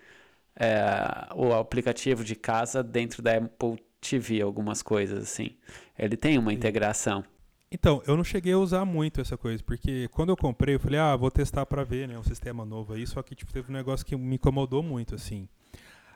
é, 0.55 1.29
o 1.35 1.53
aplicativo 1.53 2.23
de 2.23 2.37
casa 2.37 2.83
dentro 2.83 3.23
da 3.23 3.39
Apple 3.39 3.83
TV, 4.01 4.43
algumas 4.43 4.83
coisas 4.83 5.23
assim. 5.23 5.57
Ele 5.99 6.17
tem 6.17 6.39
uma 6.39 6.53
integração. 6.53 7.25
Então, 7.73 8.03
eu 8.07 8.17
não 8.17 8.23
cheguei 8.23 8.53
a 8.53 8.59
usar 8.59 8.85
muito 8.85 9.21
essa 9.21 9.37
coisa, 9.37 9.61
porque 9.65 10.07
quando 10.13 10.29
eu 10.29 10.37
comprei, 10.37 10.77
eu 10.77 10.81
falei, 10.81 11.01
ah, 11.01 11.17
vou 11.17 11.31
testar 11.31 11.67
para 11.67 11.83
ver, 11.83 12.07
né, 12.07 12.17
um 12.17 12.23
sistema 12.23 12.65
novo 12.65 12.93
aí, 12.93 13.05
só 13.05 13.21
que 13.21 13.35
tipo, 13.35 13.53
teve 13.53 13.69
um 13.69 13.75
negócio 13.75 14.07
que 14.07 14.15
me 14.15 14.37
incomodou 14.37 14.83
muito, 14.83 15.15
assim. 15.15 15.49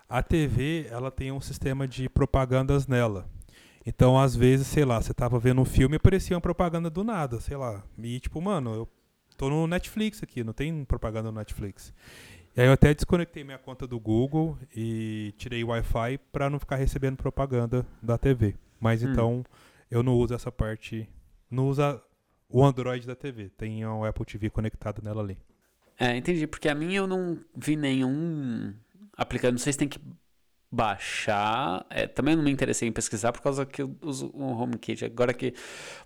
A 0.09 0.23
TV, 0.23 0.87
ela 0.89 1.11
tem 1.11 1.33
um 1.33 1.41
sistema 1.41 1.89
de 1.89 2.09
propagandas 2.09 2.87
nela. 2.87 3.29
Então, 3.85 4.19
às 4.19 4.37
vezes, 4.37 4.67
sei 4.67 4.85
lá, 4.85 5.01
você 5.01 5.15
tava 5.15 5.39
vendo 5.39 5.61
um 5.61 5.65
filme 5.65 5.97
e 5.97 5.99
aparecia 5.99 6.37
uma 6.37 6.41
propaganda 6.41 6.91
do 6.91 7.03
nada, 7.03 7.41
sei 7.41 7.57
lá. 7.57 7.83
E 7.99 8.21
tipo, 8.21 8.41
mano, 8.41 8.75
eu 8.75 8.89
tô 9.39 9.49
no 9.49 9.67
Netflix 9.67 10.23
aqui, 10.23 10.45
não 10.45 10.53
tem 10.53 10.85
propaganda 10.85 11.31
no 11.31 11.39
Netflix. 11.39 11.95
E 12.55 12.61
aí 12.61 12.67
eu 12.67 12.73
até 12.73 12.93
desconectei 12.93 13.45
minha 13.45 13.57
conta 13.57 13.87
do 13.87 13.99
Google 13.99 14.59
e 14.75 15.33
tirei 15.39 15.63
o 15.63 15.69
Wi-Fi 15.69 16.19
para 16.33 16.51
não 16.51 16.59
ficar 16.59 16.77
recebendo 16.77 17.17
propaganda 17.17 17.87
da 18.03 18.19
TV. 18.19 18.57
Mas 18.81 19.03
hum. 19.03 19.11
então 19.11 19.45
eu 19.89 20.03
não 20.03 20.15
uso 20.15 20.35
essa 20.35 20.51
parte, 20.51 21.09
não 21.49 21.69
usa 21.69 22.03
o 22.49 22.65
Android 22.65 23.07
da 23.07 23.15
TV, 23.15 23.49
tem 23.51 23.87
o 23.87 24.05
Apple 24.05 24.27
TV 24.27 24.51
conectado 24.51 25.01
nela 25.03 25.23
ali. 25.23 25.39
É, 25.99 26.17
entendi, 26.17 26.47
porque 26.47 26.69
a 26.69 26.75
minha 26.75 26.99
eu 26.99 27.07
não 27.07 27.39
vi 27.57 27.77
nenhum 27.77 28.75
aplicativo, 29.17 29.53
não 29.53 29.59
sei 29.59 29.73
se 29.73 29.79
tem 29.79 29.89
que 29.89 30.01
baixar. 30.71 31.87
É, 31.91 32.07
também 32.07 32.37
não 32.37 32.43
me 32.43 32.51
interessei 32.51 32.89
em 32.89 32.93
pesquisar 32.93 33.33
por 33.33 33.41
causa 33.41 33.65
que 33.65 33.83
eu 33.83 33.97
uso 34.03 34.31
o 34.35 34.53
HomeKit. 34.53 35.05
Agora 35.05 35.33
que 35.33 35.55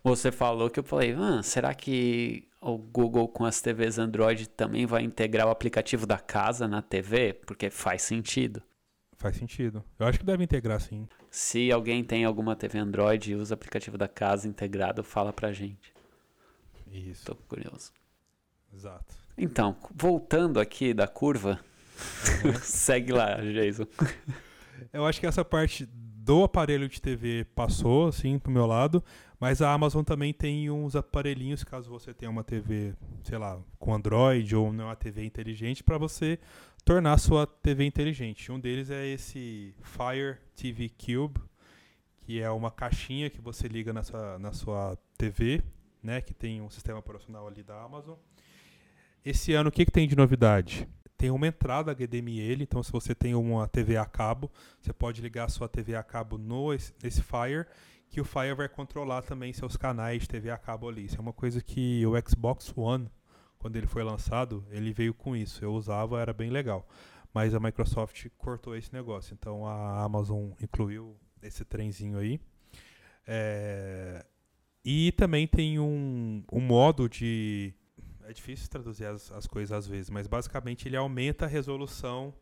você 0.02 0.30
falou 0.30 0.70
que 0.70 0.80
eu 0.80 0.84
falei, 0.84 1.14
ah, 1.18 1.42
será 1.42 1.74
que 1.74 2.48
o 2.60 2.78
Google 2.78 3.28
com 3.28 3.44
as 3.44 3.60
TVs 3.60 3.98
Android 3.98 4.48
também 4.48 4.86
vai 4.86 5.02
integrar 5.02 5.46
o 5.46 5.50
aplicativo 5.50 6.06
da 6.06 6.18
casa 6.18 6.68
na 6.68 6.80
TV? 6.80 7.34
Porque 7.34 7.70
faz 7.70 8.02
sentido. 8.02 8.62
Faz 9.18 9.36
sentido. 9.36 9.84
Eu 9.98 10.06
acho 10.06 10.18
que 10.18 10.26
deve 10.26 10.42
integrar 10.42 10.80
sim. 10.80 11.08
Se 11.30 11.70
alguém 11.70 12.02
tem 12.02 12.24
alguma 12.24 12.56
TV 12.56 12.78
Android 12.78 13.32
e 13.32 13.34
usa 13.36 13.54
o 13.54 13.56
aplicativo 13.56 13.96
da 13.96 14.08
casa 14.08 14.48
integrado, 14.48 15.04
fala 15.04 15.32
pra 15.32 15.52
gente. 15.52 15.92
Isso. 16.90 17.24
Tô 17.24 17.34
curioso. 17.34 17.92
Exato. 18.74 19.14
Então, 19.36 19.76
voltando 19.94 20.60
aqui 20.60 20.92
da 20.92 21.06
curva, 21.06 21.60
uhum. 22.44 22.54
segue 22.62 23.12
lá, 23.12 23.36
Jason. 23.36 23.86
Eu 24.92 25.06
acho 25.06 25.20
que 25.20 25.26
essa 25.26 25.44
parte 25.44 25.86
do 25.86 26.44
aparelho 26.44 26.88
de 26.88 27.02
TV 27.02 27.44
passou, 27.54 28.06
assim, 28.06 28.38
pro 28.38 28.52
meu 28.52 28.64
lado, 28.64 29.02
mas 29.40 29.60
a 29.60 29.72
Amazon 29.72 30.04
também 30.04 30.32
tem 30.32 30.70
uns 30.70 30.94
aparelhinhos, 30.94 31.64
caso 31.64 31.90
você 31.90 32.14
tenha 32.14 32.30
uma 32.30 32.44
TV, 32.44 32.94
sei 33.24 33.38
lá, 33.38 33.60
com 33.78 33.92
Android 33.92 34.54
ou 34.54 34.68
uma 34.68 34.94
TV 34.94 35.24
inteligente, 35.24 35.82
para 35.82 35.98
você 35.98 36.38
tornar 36.84 37.14
a 37.14 37.18
sua 37.18 37.44
TV 37.46 37.84
inteligente. 37.84 38.52
Um 38.52 38.60
deles 38.60 38.88
é 38.88 39.04
esse 39.06 39.74
Fire 39.82 40.38
TV 40.54 40.88
Cube, 40.90 41.40
que 42.20 42.40
é 42.40 42.50
uma 42.50 42.70
caixinha 42.70 43.28
que 43.28 43.40
você 43.40 43.66
liga 43.66 43.92
na 43.92 44.04
sua, 44.04 44.38
na 44.38 44.52
sua 44.52 44.96
TV, 45.18 45.60
né, 46.00 46.20
que 46.20 46.32
tem 46.32 46.60
um 46.60 46.70
sistema 46.70 47.00
operacional 47.00 47.48
ali 47.48 47.64
da 47.64 47.82
Amazon. 47.82 48.16
Esse 49.24 49.54
ano, 49.54 49.70
o 49.70 49.72
que, 49.72 49.84
que 49.84 49.90
tem 49.90 50.06
de 50.06 50.16
novidade? 50.16 50.88
Tem 51.22 51.30
uma 51.30 51.46
entrada 51.46 51.94
HDMI, 51.94 52.64
então 52.64 52.82
se 52.82 52.90
você 52.90 53.14
tem 53.14 53.32
uma 53.32 53.68
TV 53.68 53.96
a 53.96 54.04
cabo, 54.04 54.50
você 54.80 54.92
pode 54.92 55.22
ligar 55.22 55.44
a 55.44 55.48
sua 55.48 55.68
TV 55.68 55.94
a 55.94 56.02
cabo 56.02 56.36
no 56.36 56.72
nesse 57.00 57.22
Fire, 57.22 57.64
que 58.10 58.20
o 58.20 58.24
Fire 58.24 58.54
vai 58.56 58.68
controlar 58.68 59.22
também 59.22 59.52
seus 59.52 59.76
canais 59.76 60.22
de 60.22 60.28
TV 60.28 60.50
a 60.50 60.58
cabo 60.58 60.88
ali. 60.88 61.04
Isso 61.04 61.18
é 61.18 61.20
uma 61.20 61.32
coisa 61.32 61.62
que 61.62 62.04
o 62.04 62.14
Xbox 62.28 62.76
One, 62.76 63.08
quando 63.56 63.76
ele 63.76 63.86
foi 63.86 64.02
lançado, 64.02 64.66
ele 64.68 64.92
veio 64.92 65.14
com 65.14 65.36
isso. 65.36 65.64
Eu 65.64 65.72
usava, 65.74 66.20
era 66.20 66.32
bem 66.32 66.50
legal. 66.50 66.88
Mas 67.32 67.54
a 67.54 67.60
Microsoft 67.60 68.26
cortou 68.36 68.74
esse 68.74 68.92
negócio, 68.92 69.32
então 69.32 69.64
a 69.64 70.02
Amazon 70.02 70.50
incluiu 70.60 71.16
esse 71.40 71.64
trenzinho 71.64 72.18
aí. 72.18 72.40
É... 73.24 74.26
E 74.84 75.12
também 75.12 75.46
tem 75.46 75.78
um, 75.78 76.42
um 76.50 76.60
modo 76.60 77.08
de 77.08 77.72
é 78.32 78.34
difícil 78.34 78.68
traduzir 78.68 79.04
as, 79.04 79.30
as 79.30 79.46
coisas 79.46 79.70
às 79.72 79.86
vezes, 79.86 80.10
mas 80.10 80.26
basicamente 80.26 80.88
ele 80.88 80.96
aumenta 80.96 81.44
a 81.44 81.48
resolução 81.48 82.34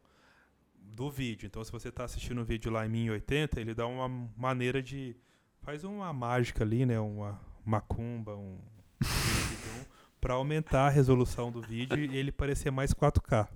do 0.75 1.11
vídeo. 1.11 1.47
Então, 1.47 1.63
se 1.63 1.71
você 1.71 1.89
está 1.89 2.05
assistindo 2.05 2.41
um 2.41 2.45
vídeo 2.45 2.71
lá 2.71 2.87
em 2.87 2.89
1080, 2.89 3.61
ele 3.61 3.75
dá 3.75 3.87
uma 3.87 4.09
maneira 4.37 4.83
de. 4.83 5.17
faz 5.61 5.85
uma 5.85 6.13
mágica 6.13 6.65
ali, 6.65 6.87
né? 6.87 6.99
Uma 6.99 7.41
macumba, 7.65 8.37
um. 8.37 8.59
para 10.21 10.35
aumentar 10.35 10.87
a 10.87 10.91
resolução 10.91 11.51
do 11.51 11.61
vídeo 11.61 11.99
e 11.99 12.17
ele 12.17 12.31
parecer 12.31 12.71
mais 12.71 12.93
4K. 12.93 13.49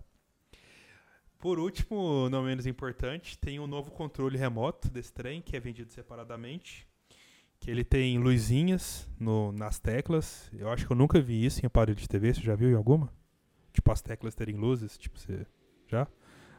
Por 1.39 1.59
último, 1.59 2.28
não 2.30 2.43
menos 2.43 2.66
importante, 2.66 3.39
tem 3.39 3.61
um 3.61 3.66
novo 3.66 3.91
controle 3.91 4.39
remoto 4.39 4.89
desse 4.91 5.12
trem 5.12 5.43
que 5.43 5.55
é 5.55 5.61
vendido 5.61 5.93
separadamente 5.93 6.89
que 7.65 7.71
ele 7.71 7.83
tem 7.83 8.19
luzinhas 8.19 9.09
no, 9.19 9.51
nas 9.51 9.79
teclas. 9.79 10.51
Eu 10.53 10.69
acho 10.69 10.87
que 10.87 10.93
eu 10.93 10.97
nunca 10.97 11.19
vi 11.19 11.47
isso 11.47 11.62
em 11.62 11.67
aparelho 11.67 11.97
de 11.97 12.07
TV. 12.07 12.35
Você 12.35 12.43
já 12.43 12.55
viu 12.55 12.71
em 12.71 12.75
alguma? 12.75 13.11
Tipo, 13.73 13.91
as 13.91 14.03
teclas 14.03 14.35
terem 14.35 14.55
luzes, 14.55 14.99
tipo, 14.99 15.19
você... 15.19 15.47
Já? 15.89 16.07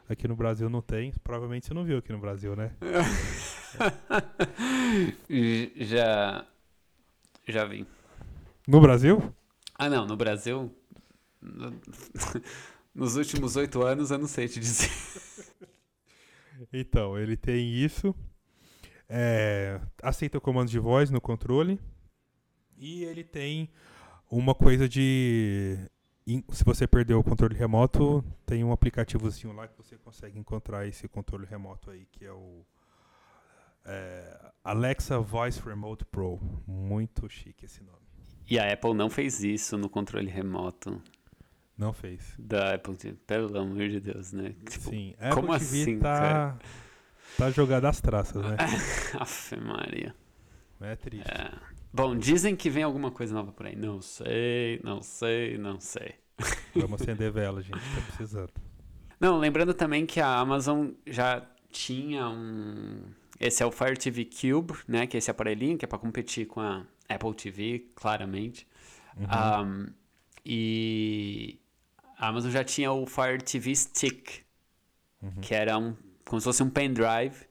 Aqui 0.08 0.26
no 0.26 0.34
Brasil 0.34 0.68
não 0.68 0.82
tem. 0.82 1.12
Provavelmente 1.22 1.66
você 1.66 1.74
não 1.74 1.84
viu 1.84 1.98
aqui 1.98 2.10
no 2.10 2.18
Brasil, 2.18 2.56
né? 2.56 2.72
já. 5.76 6.44
Já 7.46 7.64
vi. 7.64 7.86
No 8.66 8.80
Brasil? 8.80 9.32
Ah, 9.76 9.88
não. 9.88 10.06
No 10.06 10.16
Brasil. 10.16 10.74
Nos 12.92 13.14
últimos 13.14 13.54
oito 13.54 13.80
anos, 13.82 14.10
eu 14.10 14.18
não 14.18 14.26
sei 14.26 14.48
te 14.48 14.58
dizer. 14.58 14.90
Então, 16.72 17.16
ele 17.16 17.36
tem 17.36 17.72
isso. 17.72 18.12
É, 19.08 19.80
aceita 20.02 20.40
comandos 20.40 20.70
de 20.70 20.78
voz 20.78 21.10
no 21.10 21.20
controle. 21.20 21.80
E 22.76 23.04
ele 23.04 23.24
tem 23.24 23.70
uma 24.30 24.54
coisa 24.54 24.88
de. 24.88 25.78
Se 26.50 26.64
você 26.64 26.86
perdeu 26.86 27.20
o 27.20 27.24
controle 27.24 27.54
remoto, 27.54 28.24
tem 28.44 28.64
um 28.64 28.72
aplicativozinho 28.72 29.54
lá 29.54 29.68
que 29.68 29.76
você 29.76 29.96
consegue 29.96 30.38
encontrar 30.38 30.86
esse 30.86 31.06
controle 31.06 31.46
remoto 31.46 31.90
aí, 31.90 32.04
que 32.10 32.24
é 32.24 32.32
o 32.32 32.66
é, 33.84 34.50
Alexa 34.64 35.20
Voice 35.20 35.60
Remote 35.60 36.04
Pro. 36.06 36.40
Muito 36.66 37.28
chique 37.28 37.64
esse 37.64 37.82
nome. 37.82 37.98
E 38.48 38.58
a 38.58 38.72
Apple 38.72 38.94
não 38.94 39.08
fez 39.08 39.42
isso 39.42 39.78
no 39.78 39.88
controle 39.88 40.28
remoto. 40.28 41.00
Não 41.76 41.92
fez. 41.92 42.34
Da 42.38 42.74
Apple 42.74 42.96
pelo 43.26 43.58
amor 43.58 43.88
de 43.88 44.00
Deus, 44.00 44.32
né? 44.32 44.54
Tipo, 44.68 44.90
Sim, 44.90 45.14
a 45.18 45.28
Apple 45.28 45.42
como 45.42 45.58
TV 45.58 45.82
assim, 45.82 45.98
tá, 45.98 46.18
cara? 46.18 46.58
Tá 47.36 47.50
jogada 47.50 47.88
às 47.88 48.00
traças, 48.00 48.42
né? 48.42 48.56
Afe 49.18 49.56
Maria. 49.56 50.14
É 50.80 50.96
triste. 50.96 51.30
É. 51.30 51.50
Bom, 51.92 52.16
dizem 52.16 52.54
que 52.54 52.68
vem 52.68 52.82
alguma 52.82 53.10
coisa 53.10 53.34
nova 53.34 53.52
por 53.52 53.66
aí. 53.66 53.74
Não 53.74 54.02
sei, 54.02 54.80
não 54.84 55.02
sei, 55.02 55.56
não 55.56 55.80
sei. 55.80 56.14
Vamos 56.74 57.00
acender 57.00 57.32
vela, 57.32 57.62
gente, 57.62 57.78
tá 57.78 58.02
precisando. 58.08 58.52
Não, 59.18 59.38
lembrando 59.38 59.72
também 59.72 60.04
que 60.04 60.20
a 60.20 60.38
Amazon 60.38 60.90
já 61.06 61.42
tinha 61.70 62.28
um. 62.28 63.00
Esse 63.40 63.62
é 63.62 63.66
o 63.66 63.70
Fire 63.70 63.96
TV 63.96 64.26
Cube, 64.26 64.74
né? 64.86 65.06
Que 65.06 65.16
é 65.16 65.18
esse 65.18 65.30
aparelhinho 65.30 65.78
que 65.78 65.84
é 65.84 65.88
para 65.88 65.98
competir 65.98 66.46
com 66.46 66.60
a 66.60 66.84
Apple 67.08 67.34
TV, 67.34 67.86
claramente. 67.94 68.66
Uhum. 69.16 69.62
Um, 69.62 69.86
e 70.44 71.58
a 72.18 72.28
Amazon 72.28 72.50
já 72.50 72.62
tinha 72.62 72.92
o 72.92 73.06
Fire 73.06 73.42
TV 73.42 73.74
Stick, 73.74 74.44
uhum. 75.22 75.40
que 75.40 75.54
era 75.54 75.78
um 75.78 75.94
como 76.26 76.40
se 76.40 76.44
fosse 76.44 76.62
um 76.62 76.68
pendrive. 76.68 77.46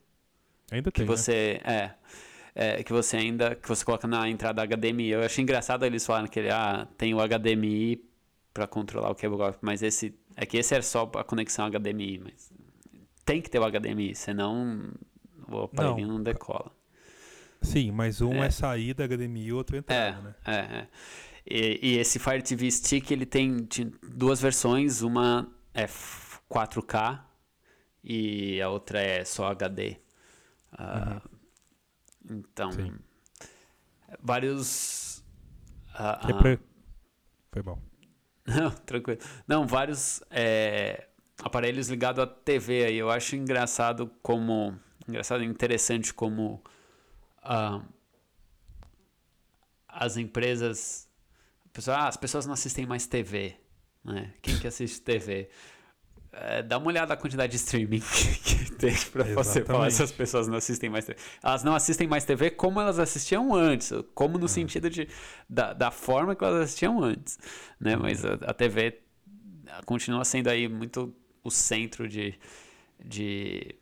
Ainda 0.72 0.92
que 0.92 1.00
tem, 1.00 1.08
né? 1.08 1.16
você 1.16 1.62
né? 1.66 1.96
é, 2.54 2.80
é, 2.80 2.84
que 2.84 2.92
você 2.92 3.18
ainda 3.18 3.56
que 3.56 3.68
você 3.68 3.84
coloca 3.84 4.08
na 4.08 4.30
entrada 4.30 4.66
HDMI. 4.66 5.10
Eu 5.10 5.22
achei 5.22 5.42
engraçado 5.42 5.86
eles 5.86 6.06
falarem 6.06 6.30
que 6.30 6.40
ele, 6.40 6.52
ah, 6.52 6.88
tem 6.98 7.14
o 7.14 7.18
HDMI 7.18 8.04
para 8.54 8.68
controlar 8.68 9.10
o 9.10 9.16
cable 9.16 9.38
mas 9.62 9.82
esse 9.82 10.18
é 10.36 10.46
que 10.46 10.58
esse 10.58 10.74
era 10.74 10.84
só 10.84 11.10
a 11.16 11.24
conexão 11.24 11.70
HDMI, 11.70 12.20
mas 12.24 12.52
tem 13.26 13.42
que 13.42 13.50
ter 13.50 13.60
o 13.60 13.70
HDMI, 13.70 14.16
senão 14.16 14.94
o 15.50 15.64
aparelho 15.64 16.08
não, 16.08 16.16
não 16.16 16.24
decola. 16.24 16.72
Sim, 17.62 17.92
mas 17.92 18.22
um 18.22 18.44
é, 18.44 18.48
é 18.48 18.52
saída 18.52 19.08
HDMI 19.08 19.48
e 19.48 19.54
outro 19.54 19.76
entrada, 19.76 20.18
é, 20.18 20.22
né? 20.22 20.36
É, 20.46 20.78
é. 20.78 20.88
E, 21.48 21.80
e, 21.82 21.98
esse 21.98 22.18
Fire 22.18 22.42
TV 22.42 22.70
Stick 22.72 23.12
ele 23.12 23.26
tem 23.26 23.68
duas 24.04 24.42
versões, 24.42 25.02
uma 25.02 25.48
é 25.74 25.86
4K 25.86 27.22
e 28.06 28.62
a 28.62 28.70
outra 28.70 29.02
é 29.02 29.26
só 29.26 29.48
HD. 29.48 29.98
Uh, 30.74 31.22
uhum. 32.30 32.40
Então, 32.40 32.72
Sim. 32.72 32.94
vários. 34.22 35.24
Uh, 35.90 36.60
Foi 37.52 37.64
bom. 37.64 37.82
Não, 38.46 38.70
tranquilo. 38.70 39.20
Não, 39.48 39.66
vários 39.66 40.22
é, 40.30 41.08
aparelhos 41.42 41.90
ligados 41.90 42.24
à 42.24 42.28
TV 42.28 42.86
aí. 42.86 42.96
Eu 42.96 43.10
acho 43.10 43.36
engraçado 43.36 44.12
como. 44.22 44.78
Engraçado 45.08 45.44
e 45.44 45.48
interessante 45.48 46.14
como. 46.14 46.62
Uh, 47.44 47.84
as 49.88 50.18
empresas 50.18 51.06
Pessoal, 51.76 51.98
ah, 51.98 52.08
as 52.08 52.16
pessoas 52.16 52.46
não 52.46 52.54
assistem 52.54 52.86
mais 52.86 53.06
TV. 53.06 53.54
Né? 54.02 54.34
Quem 54.42 54.58
que 54.58 54.66
assiste 54.66 55.02
TV? 55.02 55.50
É, 56.38 56.62
dá 56.62 56.78
uma 56.78 56.88
olhada 56.88 57.08
na 57.08 57.18
quantidade 57.18 57.52
de 57.52 57.58
streaming 57.58 58.02
que 58.44 58.72
tem 58.74 58.94
para 59.12 59.24
você 59.24 59.64
falar 59.64 59.90
se 59.90 60.04
as 60.04 60.12
pessoas 60.12 60.48
não 60.48 60.58
assistem 60.58 60.90
mais 60.90 61.06
TV. 61.06 61.18
Elas 61.42 61.64
não 61.64 61.74
assistem 61.74 62.08
mais 62.08 62.26
TV 62.26 62.52
como 62.52 62.82
elas 62.82 63.00
assistiam 63.00 63.54
antes, 63.54 63.92
como 64.14 64.38
no 64.38 64.46
ah. 64.46 64.50
sentido 64.50 64.90
de, 64.90 65.08
da, 65.50 65.72
da 65.72 65.92
forma 65.92 66.36
que 66.36 66.44
elas 66.44 66.64
assistiam 66.64 67.02
antes. 67.02 67.40
Né? 67.80 67.96
Uhum. 67.96 68.02
Mas 68.02 68.26
a, 68.26 68.34
a 68.34 68.54
TV 68.54 69.00
continua 69.86 70.26
sendo 70.26 70.50
aí 70.50 70.68
muito 70.68 71.16
o 71.42 71.50
centro 71.50 72.08
de, 72.08 72.38
de 73.04 73.76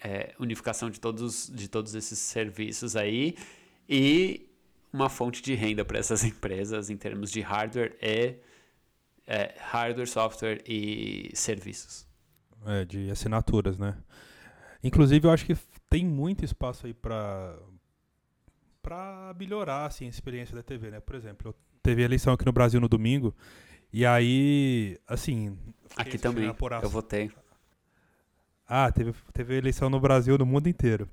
é, 0.00 0.34
unificação 0.38 0.90
de 0.90 1.00
todos, 1.00 1.50
de 1.52 1.68
todos 1.68 1.94
esses 1.94 2.18
serviços 2.18 2.94
aí. 2.94 3.34
E 3.88 4.48
uma 4.92 5.08
fonte 5.08 5.42
de 5.42 5.54
renda 5.54 5.84
para 5.84 5.98
essas 5.98 6.22
empresas 6.24 6.90
em 6.90 6.96
termos 6.96 7.32
de 7.32 7.40
hardware 7.40 7.96
e 8.00 8.36
é, 9.28 9.54
hardware, 9.58 10.08
software 10.08 10.62
e 10.66 11.30
serviços. 11.34 12.06
É, 12.66 12.84
de 12.84 13.10
assinaturas, 13.10 13.78
né? 13.78 13.96
Inclusive, 14.82 15.28
eu 15.28 15.30
acho 15.30 15.44
que 15.44 15.54
tem 15.88 16.04
muito 16.04 16.44
espaço 16.44 16.86
aí 16.86 16.94
para 16.94 17.56
para 18.80 19.34
melhorar 19.38 19.84
assim, 19.84 20.06
a 20.06 20.08
experiência 20.08 20.56
da 20.56 20.62
TV, 20.62 20.90
né? 20.90 20.98
Por 20.98 21.14
exemplo, 21.14 21.54
teve 21.82 22.02
eleição 22.02 22.32
aqui 22.32 22.46
no 22.46 22.52
Brasil 22.52 22.80
no 22.80 22.88
domingo 22.88 23.34
e 23.92 24.06
aí, 24.06 24.98
assim... 25.06 25.58
Aqui 25.94 26.16
também, 26.16 26.46
eu 26.46 26.88
votei. 26.88 27.30
Ah, 28.66 28.90
teve, 28.90 29.14
teve 29.34 29.56
eleição 29.56 29.90
no 29.90 30.00
Brasil, 30.00 30.38
no 30.38 30.46
mundo 30.46 30.68
inteiro. 30.68 31.06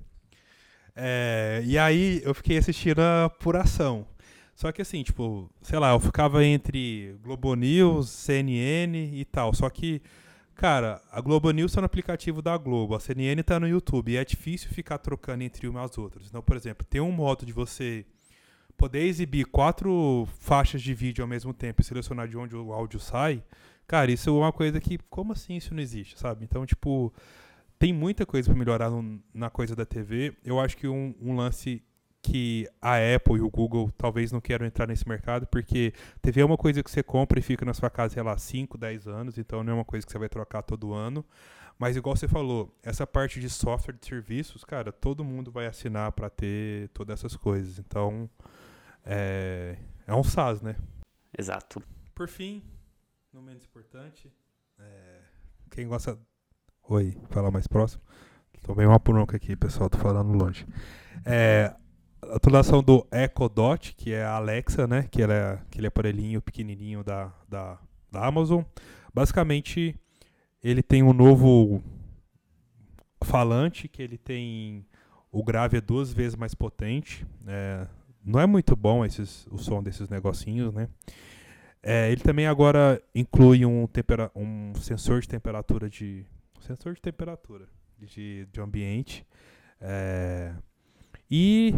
É, 0.94 1.62
e 1.66 1.76
aí 1.76 2.22
eu 2.24 2.34
fiquei 2.34 2.56
assistindo 2.56 3.00
a 3.00 3.26
apuração. 3.26 4.06
Só 4.56 4.72
que 4.72 4.80
assim, 4.80 5.02
tipo, 5.02 5.50
sei 5.60 5.78
lá, 5.78 5.92
eu 5.92 6.00
ficava 6.00 6.42
entre 6.42 7.14
Globo 7.22 7.54
News, 7.54 8.08
CNN 8.08 8.96
e 9.12 9.22
tal. 9.26 9.54
Só 9.54 9.68
que, 9.68 10.00
cara, 10.54 11.02
a 11.12 11.20
Globo 11.20 11.50
News 11.50 11.72
tá 11.72 11.82
no 11.82 11.84
aplicativo 11.84 12.40
da 12.40 12.56
Globo, 12.56 12.94
a 12.94 13.00
CNN 13.00 13.42
tá 13.42 13.60
no 13.60 13.68
YouTube. 13.68 14.12
E 14.12 14.16
é 14.16 14.24
difícil 14.24 14.70
ficar 14.70 14.96
trocando 14.96 15.44
entre 15.44 15.68
umas 15.68 15.90
às 15.90 15.98
outras. 15.98 16.26
Então, 16.26 16.40
por 16.40 16.56
exemplo, 16.56 16.86
tem 16.88 17.02
um 17.02 17.12
modo 17.12 17.44
de 17.44 17.52
você 17.52 18.06
poder 18.78 19.02
exibir 19.02 19.44
quatro 19.44 20.26
faixas 20.40 20.80
de 20.80 20.94
vídeo 20.94 21.22
ao 21.22 21.28
mesmo 21.28 21.52
tempo 21.52 21.82
e 21.82 21.84
selecionar 21.84 22.26
de 22.26 22.38
onde 22.38 22.56
o 22.56 22.72
áudio 22.72 22.98
sai. 22.98 23.44
Cara, 23.86 24.10
isso 24.10 24.30
é 24.30 24.32
uma 24.32 24.52
coisa 24.52 24.80
que, 24.80 24.96
como 25.10 25.34
assim 25.34 25.56
isso 25.56 25.74
não 25.74 25.82
existe, 25.82 26.18
sabe? 26.18 26.44
Então, 26.44 26.64
tipo, 26.64 27.12
tem 27.78 27.92
muita 27.92 28.24
coisa 28.24 28.48
para 28.48 28.58
melhorar 28.58 28.88
no, 28.88 29.22
na 29.34 29.50
coisa 29.50 29.76
da 29.76 29.84
TV. 29.84 30.34
Eu 30.42 30.58
acho 30.58 30.78
que 30.78 30.88
um, 30.88 31.14
um, 31.20 31.36
lance 31.36 31.82
que 32.26 32.68
a 32.82 32.96
Apple 33.14 33.36
e 33.36 33.40
o 33.40 33.50
Google 33.50 33.90
talvez 33.96 34.32
não 34.32 34.40
queiram 34.40 34.66
entrar 34.66 34.86
nesse 34.86 35.08
mercado, 35.08 35.46
porque 35.46 35.92
TV 36.20 36.40
é 36.40 36.44
uma 36.44 36.56
coisa 36.56 36.82
que 36.82 36.90
você 36.90 37.02
compra 37.02 37.38
e 37.38 37.42
fica 37.42 37.64
na 37.64 37.72
sua 37.72 37.88
casa, 37.88 38.14
sei 38.14 38.22
lá, 38.22 38.36
5, 38.36 38.76
10 38.76 39.06
anos, 39.06 39.38
então 39.38 39.62
não 39.62 39.72
é 39.72 39.76
uma 39.76 39.84
coisa 39.84 40.04
que 40.04 40.12
você 40.12 40.18
vai 40.18 40.28
trocar 40.28 40.62
todo 40.62 40.92
ano. 40.92 41.24
Mas 41.78 41.96
igual 41.96 42.16
você 42.16 42.26
falou, 42.26 42.74
essa 42.82 43.06
parte 43.06 43.38
de 43.38 43.50
software 43.50 43.94
de 43.94 44.06
serviços, 44.06 44.64
cara, 44.64 44.90
todo 44.90 45.24
mundo 45.24 45.52
vai 45.52 45.66
assinar 45.66 46.10
para 46.12 46.30
ter 46.30 46.88
todas 46.88 47.18
essas 47.18 47.36
coisas. 47.36 47.78
Então, 47.78 48.28
é, 49.04 49.76
é 50.06 50.14
um 50.14 50.24
SaaS, 50.24 50.62
né? 50.62 50.74
Exato. 51.38 51.82
Por 52.14 52.28
fim, 52.28 52.62
não 53.32 53.42
menos 53.42 53.64
importante, 53.64 54.32
é, 54.78 55.20
quem 55.70 55.86
gosta 55.86 56.18
Oi, 56.88 57.16
falar 57.30 57.50
mais 57.50 57.66
próximo. 57.66 58.00
Tomei 58.62 58.86
uma 58.86 58.98
bronca 59.00 59.36
aqui, 59.36 59.56
pessoal, 59.56 59.90
tô 59.90 59.98
falando 59.98 60.32
longe. 60.32 60.64
É, 61.24 61.74
a 62.22 62.36
atualização 62.36 62.82
do 62.82 63.06
Echo 63.12 63.48
Dot, 63.48 63.94
que 63.94 64.12
é 64.12 64.24
a 64.24 64.36
Alexa, 64.36 64.86
né? 64.86 65.08
Que 65.10 65.22
é 65.22 65.52
aquele 65.52 65.86
aparelhinho 65.86 66.40
pequenininho 66.40 67.04
da, 67.04 67.32
da, 67.48 67.78
da 68.10 68.26
Amazon. 68.26 68.62
Basicamente, 69.12 69.94
ele 70.62 70.82
tem 70.82 71.02
um 71.02 71.12
novo 71.12 71.82
falante, 73.22 73.88
que 73.88 74.02
ele 74.02 74.18
tem 74.18 74.86
o 75.30 75.42
grave 75.42 75.76
é 75.76 75.80
duas 75.80 76.12
vezes 76.12 76.34
mais 76.34 76.54
potente. 76.54 77.26
É, 77.46 77.86
não 78.24 78.40
é 78.40 78.46
muito 78.46 78.74
bom 78.74 79.04
esses, 79.04 79.46
o 79.50 79.58
som 79.58 79.82
desses 79.82 80.08
negocinhos, 80.08 80.72
né? 80.72 80.88
É, 81.82 82.10
ele 82.10 82.20
também 82.20 82.46
agora 82.46 83.00
inclui 83.14 83.64
um, 83.64 83.86
tempera 83.86 84.30
um 84.34 84.74
sensor 84.76 85.20
de 85.20 85.28
temperatura 85.28 85.88
de 85.88 86.24
sensor 86.60 86.94
de 86.94 87.00
temperatura 87.00 87.68
de, 87.98 88.48
de 88.50 88.60
ambiente. 88.60 89.26
É, 89.80 90.52
e 91.30 91.74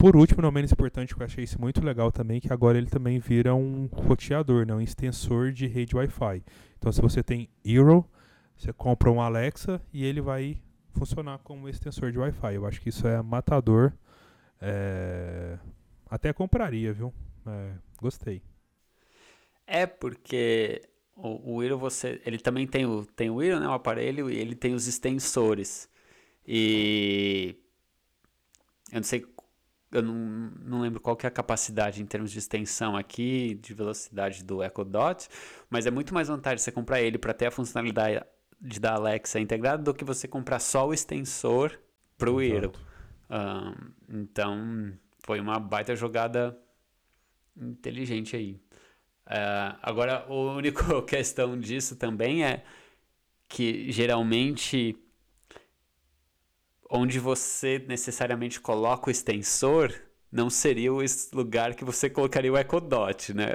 por 0.00 0.16
último, 0.16 0.40
não 0.40 0.50
menos 0.50 0.72
importante, 0.72 1.14
que 1.14 1.20
eu 1.20 1.26
achei 1.26 1.44
isso 1.44 1.60
muito 1.60 1.84
legal 1.84 2.10
também, 2.10 2.40
que 2.40 2.50
agora 2.50 2.78
ele 2.78 2.86
também 2.86 3.18
vira 3.18 3.54
um 3.54 3.84
roteador, 3.92 4.64
né, 4.64 4.74
um 4.74 4.80
extensor 4.80 5.52
de 5.52 5.66
rede 5.66 5.94
Wi-Fi. 5.94 6.42
Então, 6.78 6.90
se 6.90 7.02
você 7.02 7.22
tem 7.22 7.50
Eero, 7.62 8.08
você 8.56 8.72
compra 8.72 9.10
um 9.10 9.20
Alexa 9.20 9.78
e 9.92 10.02
ele 10.02 10.22
vai 10.22 10.56
funcionar 10.94 11.40
como 11.40 11.68
extensor 11.68 12.10
de 12.10 12.18
Wi-Fi. 12.18 12.54
Eu 12.54 12.64
acho 12.64 12.80
que 12.80 12.88
isso 12.88 13.06
é 13.06 13.20
matador. 13.20 13.92
É, 14.58 15.58
até 16.08 16.32
compraria, 16.32 16.94
viu? 16.94 17.12
É, 17.46 17.72
gostei. 17.98 18.40
É 19.66 19.84
porque 19.84 20.80
o, 21.14 21.56
o 21.56 21.62
Hero 21.62 21.76
você, 21.76 22.22
ele 22.24 22.38
também 22.38 22.66
tem 22.66 22.86
o, 22.86 23.04
tem 23.04 23.28
o 23.28 23.42
Hero, 23.42 23.60
né, 23.60 23.68
o 23.68 23.72
aparelho, 23.72 24.30
e 24.30 24.38
ele 24.38 24.54
tem 24.54 24.72
os 24.72 24.86
extensores. 24.86 25.90
E 26.46 27.54
eu 28.90 28.96
não 28.96 29.04
sei, 29.04 29.26
eu 29.92 30.02
não, 30.02 30.52
não 30.64 30.80
lembro 30.80 31.00
qual 31.00 31.16
que 31.16 31.26
é 31.26 31.28
a 31.28 31.32
capacidade 31.32 32.02
em 32.02 32.06
termos 32.06 32.30
de 32.30 32.38
extensão 32.38 32.96
aqui, 32.96 33.54
de 33.54 33.74
velocidade 33.74 34.44
do 34.44 34.62
Echo 34.62 34.84
Dot, 34.84 35.28
mas 35.68 35.86
é 35.86 35.90
muito 35.90 36.14
mais 36.14 36.28
vantagem 36.28 36.58
você 36.58 36.70
comprar 36.70 37.00
ele 37.00 37.18
para 37.18 37.34
ter 37.34 37.46
a 37.46 37.50
funcionalidade 37.50 38.24
da 38.80 38.94
Alexa 38.94 39.40
integrada 39.40 39.82
do 39.82 39.94
que 39.94 40.04
você 40.04 40.28
comprar 40.28 40.60
só 40.60 40.86
o 40.86 40.94
extensor 40.94 41.78
para 42.16 42.30
o 42.30 42.40
Hero. 42.40 42.72
Um, 43.30 44.20
então, 44.20 44.92
foi 45.24 45.40
uma 45.40 45.58
baita 45.58 45.96
jogada 45.96 46.56
inteligente 47.56 48.36
aí. 48.36 48.60
Uh, 49.26 49.78
agora, 49.82 50.24
a 50.28 50.32
única 50.32 51.02
questão 51.02 51.58
disso 51.58 51.96
também 51.96 52.44
é 52.44 52.64
que 53.48 53.90
geralmente 53.90 54.96
onde 56.90 57.20
você 57.20 57.78
necessariamente 57.86 58.60
coloca 58.60 59.08
o 59.08 59.10
extensor 59.10 59.94
não 60.30 60.50
seria 60.50 60.92
o 60.92 61.00
lugar 61.32 61.74
que 61.74 61.84
você 61.84 62.10
colocaria 62.10 62.52
o 62.52 62.58
Echo 62.58 62.80
Dot, 62.80 63.32
né? 63.32 63.54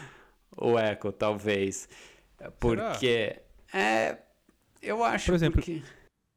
o 0.56 0.78
Echo, 0.78 1.12
talvez. 1.12 1.88
Porque 2.58 3.42
Será? 3.70 3.82
é 3.82 4.22
eu 4.82 5.04
acho 5.04 5.26
Por 5.26 5.34
exemplo, 5.34 5.60
porque... 5.60 5.82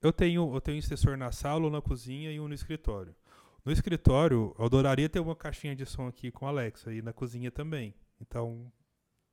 eu 0.01 0.11
tenho 0.11 0.53
eu 0.53 0.61
tenho 0.61 0.75
um 0.75 0.79
extensor 0.79 1.17
na 1.17 1.31
sala 1.31 1.63
ou 1.63 1.71
na 1.71 1.81
cozinha 1.81 2.31
e 2.31 2.39
um 2.39 2.47
no 2.47 2.53
escritório. 2.53 3.15
No 3.65 3.71
escritório, 3.71 4.53
eu 4.59 4.65
adoraria 4.65 5.07
ter 5.07 5.21
uma 5.21 5.35
caixinha 5.35 5.73
de 5.73 5.85
som 5.85 6.07
aqui 6.07 6.29
com 6.29 6.45
Alexa 6.45 6.93
e 6.93 7.01
na 7.01 7.13
cozinha 7.13 7.49
também. 7.49 7.95
Então, 8.19 8.69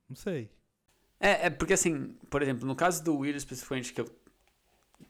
não 0.09 0.15
sei. 0.15 0.49
É, 1.19 1.47
é 1.47 1.51
porque 1.51 1.73
assim, 1.73 2.17
por 2.31 2.41
exemplo, 2.41 2.67
no 2.67 2.77
caso 2.77 3.03
do 3.03 3.17
Will 3.19 3.37
especificamente, 3.37 3.93
que 3.93 4.01
eu 4.01 4.20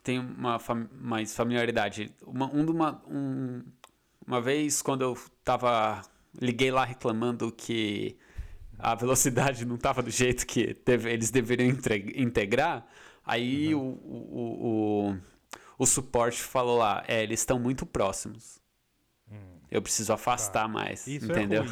tenho 0.03 0.23
uma 0.23 0.59
fam 0.59 0.89
mais 0.93 1.35
familiaridade, 1.35 2.15
uma, 2.27 2.47
um, 2.47 2.71
uma, 2.71 3.03
um, 3.07 3.63
uma 4.27 4.41
vez 4.41 4.83
quando 4.83 5.03
eu 5.03 5.19
tava. 5.45 6.03
Liguei 6.41 6.71
lá 6.71 6.85
reclamando 6.85 7.51
que 7.51 8.17
a 8.79 8.95
velocidade 8.95 9.65
não 9.65 9.75
estava 9.75 10.03
do 10.03 10.11
jeito 10.11 10.47
que 10.47 10.77
deve, 10.85 11.11
eles 11.11 11.31
deveriam 11.31 11.77
integrar, 12.15 12.87
aí 13.25 13.75
uhum. 13.75 13.83
o, 13.83 14.29
o, 14.39 15.11
o, 15.11 15.19
o 15.79 15.87
suporte 15.87 16.41
falou 16.41 16.79
lá, 16.79 17.05
é, 17.07 17.23
eles 17.23 17.41
estão 17.41 17.59
muito 17.59 17.85
próximos. 17.85 18.61
Hum. 19.31 19.59
Eu 19.71 19.83
preciso 19.83 20.13
afastar 20.13 20.63
tá. 20.63 20.69
mais, 20.69 21.07
Isso 21.07 21.25
é 21.27 21.29
entendeu? 21.29 21.65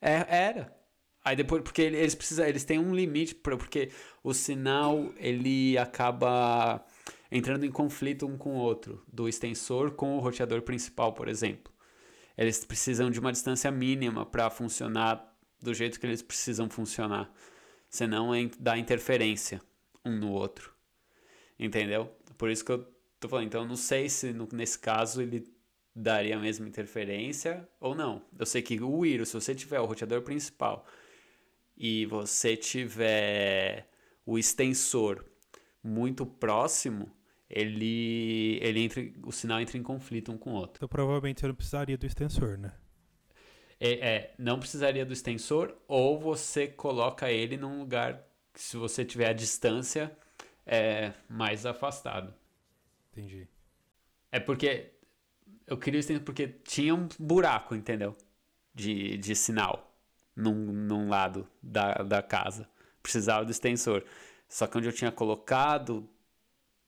É, 0.00 0.12
é, 0.12 0.26
era. 0.30 0.78
Aí 1.24 1.36
depois, 1.36 1.62
porque 1.62 1.82
eles 1.82 2.14
precisam, 2.14 2.46
eles 2.46 2.64
têm 2.64 2.78
um 2.78 2.94
limite, 2.94 3.34
porque 3.34 3.90
o 4.22 4.32
sinal 4.32 5.12
ele 5.18 5.76
acaba 5.76 6.82
entrando 7.30 7.64
em 7.64 7.70
conflito 7.70 8.26
um 8.26 8.36
com 8.36 8.56
o 8.56 8.58
outro, 8.58 9.04
do 9.12 9.28
extensor 9.28 9.92
com 9.92 10.16
o 10.16 10.20
roteador 10.20 10.62
principal, 10.62 11.12
por 11.12 11.28
exemplo. 11.28 11.72
Eles 12.36 12.64
precisam 12.64 13.10
de 13.10 13.18
uma 13.18 13.32
distância 13.32 13.70
mínima 13.70 14.24
para 14.24 14.48
funcionar 14.48 15.36
do 15.60 15.74
jeito 15.74 15.98
que 15.98 16.06
eles 16.06 16.22
precisam 16.22 16.70
funcionar, 16.70 17.32
senão 17.88 18.30
dá 18.58 18.78
interferência 18.78 19.60
um 20.04 20.16
no 20.16 20.30
outro. 20.30 20.72
Entendeu? 21.58 22.14
Por 22.36 22.50
isso 22.50 22.64
que 22.64 22.70
eu 22.70 22.86
tô 23.18 23.28
falando, 23.28 23.46
então 23.46 23.62
eu 23.62 23.68
não 23.68 23.76
sei 23.76 24.08
se 24.08 24.32
no, 24.32 24.48
nesse 24.52 24.78
caso 24.78 25.20
ele 25.20 25.52
daria 25.94 26.36
a 26.36 26.40
mesma 26.40 26.68
interferência 26.68 27.68
ou 27.80 27.94
não. 27.94 28.22
Eu 28.38 28.46
sei 28.46 28.62
que 28.62 28.80
o 28.80 28.98
Wiro, 28.98 29.26
se 29.26 29.34
você 29.34 29.54
tiver 29.54 29.80
o 29.80 29.86
roteador 29.86 30.22
principal 30.22 30.86
e 31.76 32.06
você 32.06 32.56
tiver 32.56 33.88
o 34.24 34.38
extensor 34.38 35.24
muito 35.82 36.24
próximo, 36.24 37.10
ele, 37.50 38.58
ele 38.62 38.80
entra, 38.80 39.02
o 39.24 39.32
sinal 39.32 39.60
entra 39.60 39.78
em 39.78 39.82
conflito 39.82 40.30
um 40.30 40.38
com 40.38 40.50
o 40.50 40.54
outro. 40.54 40.74
Então 40.76 40.88
provavelmente 40.88 41.40
você 41.40 41.48
não 41.48 41.54
precisaria 41.54 41.96
do 41.96 42.06
extensor, 42.06 42.58
né? 42.58 42.72
É, 43.80 43.92
é, 43.92 44.34
não 44.38 44.58
precisaria 44.58 45.06
do 45.06 45.12
extensor, 45.12 45.76
ou 45.86 46.18
você 46.18 46.66
coloca 46.66 47.30
ele 47.30 47.56
num 47.56 47.78
lugar 47.78 48.24
que, 48.52 48.60
se 48.60 48.76
você 48.76 49.04
tiver 49.04 49.28
a 49.28 49.32
distância 49.32 50.16
é, 50.66 51.12
mais 51.28 51.64
afastado. 51.64 52.34
Entendi. 53.12 53.48
É 54.32 54.40
porque 54.40 54.90
eu 55.66 55.78
queria 55.78 55.98
o 55.98 56.00
extensor 56.00 56.24
porque 56.24 56.48
tinha 56.48 56.94
um 56.94 57.08
buraco, 57.18 57.74
entendeu? 57.74 58.16
De, 58.74 59.16
de 59.16 59.34
sinal 59.34 59.96
num, 60.34 60.54
num 60.54 61.08
lado 61.08 61.48
da, 61.62 61.94
da 61.94 62.22
casa. 62.22 62.68
Precisava 63.02 63.44
do 63.44 63.50
extensor. 63.50 64.04
Só 64.48 64.66
que 64.66 64.76
onde 64.76 64.88
eu 64.88 64.92
tinha 64.92 65.12
colocado, 65.12 66.08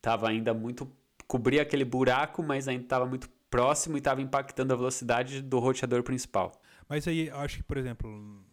tava 0.01 0.29
ainda 0.29 0.53
muito. 0.53 0.91
cobria 1.27 1.61
aquele 1.61 1.85
buraco, 1.85 2.43
mas 2.43 2.67
ainda 2.67 2.83
estava 2.83 3.05
muito 3.05 3.29
próximo 3.49 3.97
e 3.97 3.99
estava 3.99 4.21
impactando 4.21 4.73
a 4.73 4.77
velocidade 4.77 5.41
do 5.41 5.59
roteador 5.59 6.03
principal. 6.03 6.51
Mas 6.87 7.07
aí, 7.07 7.29
acho 7.29 7.57
que, 7.57 7.63
por 7.63 7.77
exemplo. 7.77 8.43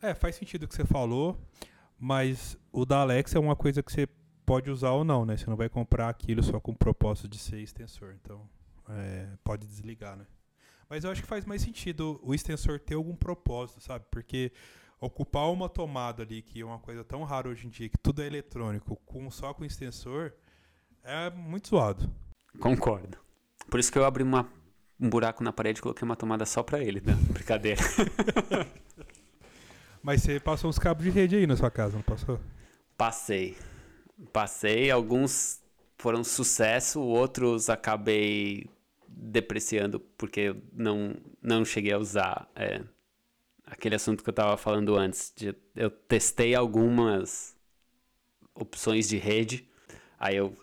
É, 0.00 0.14
faz 0.14 0.36
sentido 0.36 0.64
o 0.64 0.68
que 0.68 0.74
você 0.74 0.84
falou, 0.84 1.40
mas 1.98 2.58
o 2.70 2.84
da 2.84 3.00
Alexa 3.00 3.38
é 3.38 3.40
uma 3.40 3.56
coisa 3.56 3.82
que 3.82 3.90
você 3.90 4.06
pode 4.44 4.70
usar 4.70 4.90
ou 4.90 5.04
não, 5.04 5.24
né? 5.24 5.36
Você 5.36 5.48
não 5.48 5.56
vai 5.56 5.68
comprar 5.68 6.08
aquilo 6.08 6.42
só 6.42 6.60
com 6.60 6.72
o 6.72 6.76
propósito 6.76 7.28
de 7.28 7.38
ser 7.38 7.60
extensor. 7.60 8.14
Então, 8.22 8.48
é, 8.88 9.28
pode 9.42 9.66
desligar, 9.66 10.16
né? 10.16 10.26
Mas 10.88 11.02
eu 11.02 11.10
acho 11.10 11.22
que 11.22 11.26
faz 11.26 11.44
mais 11.44 11.62
sentido 11.62 12.20
o 12.22 12.32
extensor 12.32 12.78
ter 12.78 12.94
algum 12.94 13.16
propósito, 13.16 13.80
sabe? 13.80 14.04
Porque 14.10 14.52
ocupar 15.00 15.50
uma 15.50 15.68
tomada 15.68 16.22
ali, 16.22 16.42
que 16.42 16.60
é 16.60 16.64
uma 16.64 16.78
coisa 16.78 17.04
tão 17.04 17.22
rara 17.24 17.48
hoje 17.48 17.66
em 17.66 17.70
dia, 17.70 17.88
que 17.88 17.98
tudo 17.98 18.22
é 18.22 18.26
eletrônico, 18.26 18.96
com 19.04 19.30
só 19.30 19.52
com 19.52 19.64
extensor, 19.64 20.32
é 21.02 21.30
muito 21.30 21.68
zoado. 21.68 22.10
Concordo. 22.58 23.18
Por 23.70 23.80
isso 23.80 23.92
que 23.92 23.98
eu 23.98 24.04
abri 24.04 24.22
uma, 24.22 24.50
um 24.98 25.08
buraco 25.08 25.42
na 25.44 25.52
parede 25.52 25.78
e 25.78 25.82
coloquei 25.82 26.04
uma 26.04 26.16
tomada 26.16 26.46
só 26.46 26.62
pra 26.62 26.82
ele, 26.82 27.00
né? 27.00 27.14
Brincadeira. 27.30 27.80
Mas 30.02 30.22
você 30.22 30.38
passou 30.38 30.70
uns 30.70 30.78
cabos 30.78 31.04
de 31.04 31.10
rede 31.10 31.36
aí 31.36 31.46
na 31.46 31.56
sua 31.56 31.70
casa, 31.70 31.96
não 31.96 32.02
passou? 32.02 32.40
Passei. 32.96 33.56
Passei, 34.32 34.90
alguns 34.90 35.60
foram 35.98 36.22
sucesso, 36.22 37.00
outros 37.00 37.68
acabei 37.68 38.66
depreciando 39.08 39.98
porque 39.98 40.40
eu 40.40 40.62
não, 40.72 41.16
não 41.42 41.64
cheguei 41.64 41.92
a 41.92 41.98
usar. 41.98 42.48
É, 42.54 42.82
aquele 43.66 43.96
assunto 43.96 44.22
que 44.22 44.30
eu 44.30 44.32
estava 44.32 44.56
falando 44.56 44.96
antes. 44.96 45.32
De, 45.36 45.54
eu 45.74 45.90
testei 45.90 46.54
algumas 46.54 47.56
opções 48.54 49.08
de 49.08 49.18
rede, 49.18 49.68
aí 50.18 50.36
eu 50.36 50.56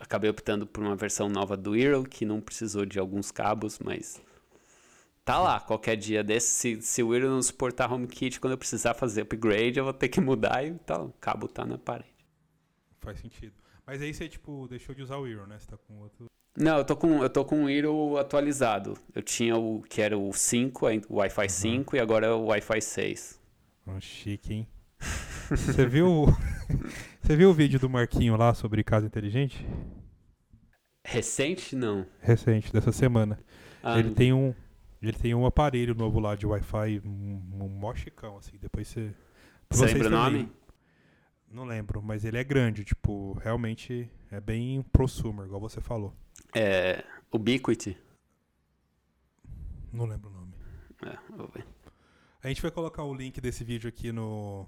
acabei 0.00 0.30
optando 0.30 0.66
por 0.66 0.82
uma 0.82 0.96
versão 0.96 1.28
nova 1.28 1.56
do 1.56 1.76
Hero, 1.76 2.02
que 2.04 2.24
não 2.24 2.40
precisou 2.40 2.84
de 2.84 2.98
alguns 2.98 3.30
cabos, 3.30 3.78
mas 3.78 4.20
tá 5.24 5.38
lá. 5.38 5.60
Qualquer 5.60 5.96
dia 5.96 6.24
desse, 6.24 6.48
se, 6.48 6.82
se 6.82 7.02
o 7.02 7.14
Hero 7.14 7.28
não 7.28 7.42
suportar 7.42 7.92
HomeKit, 7.92 8.40
quando 8.40 8.52
eu 8.52 8.58
precisar 8.58 8.94
fazer 8.94 9.22
upgrade, 9.22 9.78
eu 9.78 9.84
vou 9.84 9.92
ter 9.92 10.08
que 10.08 10.20
mudar 10.20 10.64
e 10.64 10.74
tá, 10.78 11.00
o 11.00 11.12
cabo 11.20 11.46
tá 11.46 11.64
na 11.64 11.78
parede. 11.78 12.10
Faz 12.98 13.20
sentido. 13.20 13.54
Mas 13.86 14.02
aí 14.02 14.12
você, 14.12 14.28
tipo, 14.28 14.66
deixou 14.68 14.94
de 14.94 15.02
usar 15.02 15.16
o 15.16 15.26
Hero, 15.26 15.46
né? 15.46 15.58
Você 15.58 15.68
tá 15.68 15.76
com 15.76 15.98
outro... 15.98 16.26
Não, 16.56 16.78
eu 16.78 16.84
tô 16.84 16.96
com, 16.96 17.22
eu 17.22 17.30
tô 17.30 17.44
com 17.44 17.64
o 17.64 17.70
Hero 17.70 18.16
atualizado. 18.18 18.94
Eu 19.14 19.22
tinha 19.22 19.56
o 19.56 19.82
que 19.82 20.02
era 20.02 20.18
o 20.18 20.32
5, 20.32 20.86
o 21.08 21.16
Wi-Fi 21.16 21.42
uhum. 21.42 21.48
5 21.48 21.96
e 21.96 22.00
agora 22.00 22.26
é 22.26 22.30
o 22.30 22.46
Wi-Fi 22.46 22.80
6. 22.80 23.40
Oh, 23.86 24.00
chique, 24.00 24.52
hein? 24.52 24.68
Você 25.50 25.86
viu, 25.86 26.26
você 27.20 27.36
viu 27.36 27.50
o 27.50 27.54
vídeo 27.54 27.78
do 27.78 27.88
Marquinho 27.88 28.36
lá 28.36 28.54
sobre 28.54 28.84
casa 28.84 29.06
inteligente? 29.06 29.66
Recente, 31.04 31.74
não. 31.74 32.06
Recente, 32.20 32.72
dessa 32.72 32.92
semana. 32.92 33.38
Ah, 33.82 33.98
ele 33.98 34.10
tem 34.10 34.32
um 34.32 34.54
ele 35.02 35.14
tem 35.14 35.34
um 35.34 35.46
aparelho 35.46 35.94
novo 35.94 36.20
lá 36.20 36.36
de 36.36 36.46
Wi-Fi, 36.46 37.00
um, 37.04 37.42
um 37.54 37.68
mó 37.68 37.94
chicão, 37.94 38.36
assim. 38.36 38.58
Depois 38.60 38.86
você. 38.88 39.14
Você 39.70 39.86
lembra 39.86 40.08
o 40.08 40.10
nome? 40.10 40.52
Não 41.50 41.64
lembro, 41.64 42.02
mas 42.02 42.24
ele 42.24 42.36
é 42.36 42.44
grande, 42.44 42.84
tipo, 42.84 42.99
realmente 43.40 44.10
é 44.30 44.40
bem 44.40 44.82
prosumer, 44.82 45.46
igual 45.46 45.60
você 45.60 45.80
falou. 45.80 46.14
É. 46.54 47.04
Ubiquity? 47.32 47.96
Não 49.92 50.04
lembro 50.04 50.30
o 50.30 50.32
nome. 50.32 50.54
É, 51.02 51.18
vou 51.36 51.48
ver. 51.48 51.66
A 52.42 52.48
gente 52.48 52.62
vai 52.62 52.70
colocar 52.70 53.04
o 53.04 53.14
link 53.14 53.40
desse 53.40 53.64
vídeo 53.64 53.88
aqui 53.88 54.12
no, 54.12 54.66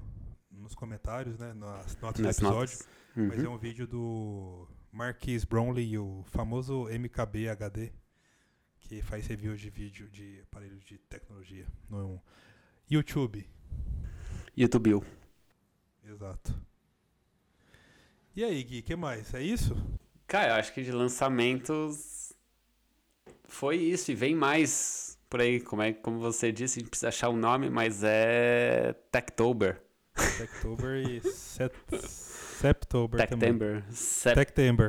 nos 0.50 0.74
comentários, 0.74 1.38
né? 1.38 1.52
Nas 1.54 1.96
notas 1.96 2.20
Nas 2.20 2.36
do 2.36 2.46
episódio. 2.46 2.78
Uhum. 3.16 3.28
Mas 3.28 3.44
é 3.44 3.48
um 3.48 3.58
vídeo 3.58 3.86
do 3.86 4.68
Marquis 4.90 5.44
Brownlee, 5.44 5.98
o 5.98 6.22
famoso 6.26 6.86
MKB 6.88 7.48
HD, 7.48 7.92
que 8.80 9.00
faz 9.02 9.26
review 9.26 9.56
de 9.56 9.70
vídeo 9.70 10.08
de 10.10 10.40
aparelhos 10.42 10.84
de 10.84 10.98
tecnologia 10.98 11.66
no 11.88 12.20
YouTube. 12.90 13.48
YouTube. 14.56 15.02
Exato. 16.04 16.54
E 18.34 18.42
aí, 18.42 18.62
Gui, 18.62 18.80
o 18.80 18.82
que 18.82 18.96
mais? 18.96 19.34
É 19.34 19.42
isso? 19.42 19.76
Cara, 20.26 20.52
eu 20.52 20.54
acho 20.54 20.72
que 20.72 20.82
de 20.82 20.90
lançamentos 20.90 22.32
foi 23.44 23.76
isso. 23.76 24.10
E 24.10 24.14
vem 24.14 24.34
mais 24.34 25.18
por 25.28 25.40
aí. 25.40 25.60
Como, 25.60 25.82
é, 25.82 25.92
como 25.92 26.18
você 26.18 26.50
disse, 26.50 26.78
a 26.78 26.80
gente 26.80 26.88
precisa 26.88 27.08
achar 27.08 27.28
o 27.28 27.34
um 27.34 27.36
nome, 27.36 27.68
mas 27.68 28.02
é 28.02 28.94
Techtober. 29.10 29.82
Techtober 30.38 31.06
e 31.06 31.20
set, 31.30 31.74
Septober 32.08 33.28
também. 33.28 33.50
Techtember. 33.50 33.84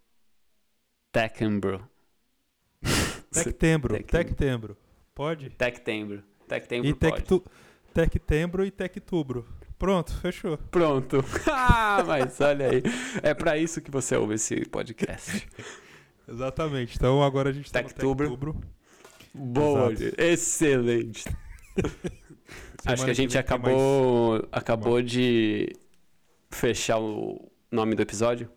Techtembro. 3.32 3.96
Tec- 3.96 4.08
Techtembro. 4.08 4.78
Pode? 5.14 5.50
Techtember. 5.52 6.24
Techtember 6.48 6.90
E 6.90 6.94
pode. 6.94 7.16
Tectu, 7.16 7.44
Tectembro 7.94 8.66
e 8.66 8.72
Tectubro. 8.72 9.46
Pronto, 9.78 10.14
fechou. 10.20 10.58
Pronto. 10.58 11.24
ah, 11.52 12.04
mas 12.06 12.40
olha 12.40 12.70
aí. 12.70 12.84
É 13.22 13.34
pra 13.34 13.58
isso 13.58 13.82
que 13.82 13.92
você 13.92 14.16
ouve 14.16 14.36
esse 14.36 14.66
podcast. 14.66 15.48
Exatamente. 16.28 16.96
Então 16.96 17.22
agora 17.22 17.50
a 17.50 17.54
gente 17.54 17.72
tá 17.72 17.82
no 17.82 17.88
Tectubro. 17.88 18.30
Tectubro. 18.30 18.62
Boa, 19.34 19.92
Exato. 19.92 20.22
excelente. 20.22 21.26
Acho 22.86 23.04
que 23.04 23.12
a 23.12 23.14
gente 23.14 23.34
vem 23.34 23.42
tem 23.42 23.42
acabou, 23.42 24.48
acabou 24.52 25.02
de 25.02 25.76
fechar 26.52 27.00
o 27.00 27.52
nome 27.72 27.96
do 27.96 28.02
episódio. 28.02 28.50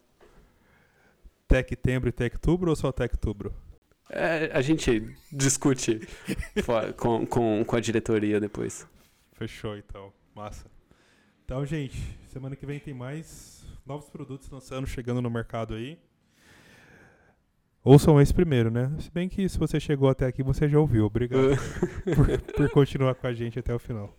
Tectembro 1.48 2.10
e 2.10 2.12
Tectubro 2.12 2.70
ou 2.70 2.76
só 2.76 2.92
Tectubro? 2.92 3.54
É, 4.10 4.50
a 4.52 4.60
gente 4.60 5.14
discute 5.32 6.06
com, 6.96 7.26
com, 7.26 7.64
com 7.64 7.76
a 7.76 7.80
diretoria 7.80 8.38
depois. 8.38 8.86
Fechou 9.32 9.76
então. 9.76 10.12
Massa. 10.34 10.77
Então, 11.48 11.64
gente, 11.64 11.96
semana 12.26 12.54
que 12.54 12.66
vem 12.66 12.78
tem 12.78 12.92
mais 12.92 13.64
novos 13.86 14.10
produtos 14.10 14.50
lançando, 14.50 14.86
chegando 14.86 15.22
no 15.22 15.30
mercado 15.30 15.72
aí. 15.72 15.98
Ouçam 17.82 18.20
esse 18.20 18.34
primeiro, 18.34 18.70
né? 18.70 18.94
Se 18.98 19.10
bem 19.10 19.30
que 19.30 19.48
se 19.48 19.58
você 19.58 19.80
chegou 19.80 20.10
até 20.10 20.26
aqui, 20.26 20.42
você 20.42 20.68
já 20.68 20.78
ouviu. 20.78 21.06
Obrigado 21.06 21.56
por, 22.14 22.54
por 22.54 22.70
continuar 22.70 23.14
com 23.14 23.26
a 23.26 23.32
gente 23.32 23.58
até 23.58 23.74
o 23.74 23.78
final. 23.78 24.14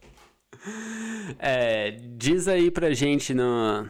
É, 1.37 1.91
diz 2.17 2.47
aí 2.47 2.71
pra 2.71 2.95
gente 2.95 3.31
no, 3.31 3.87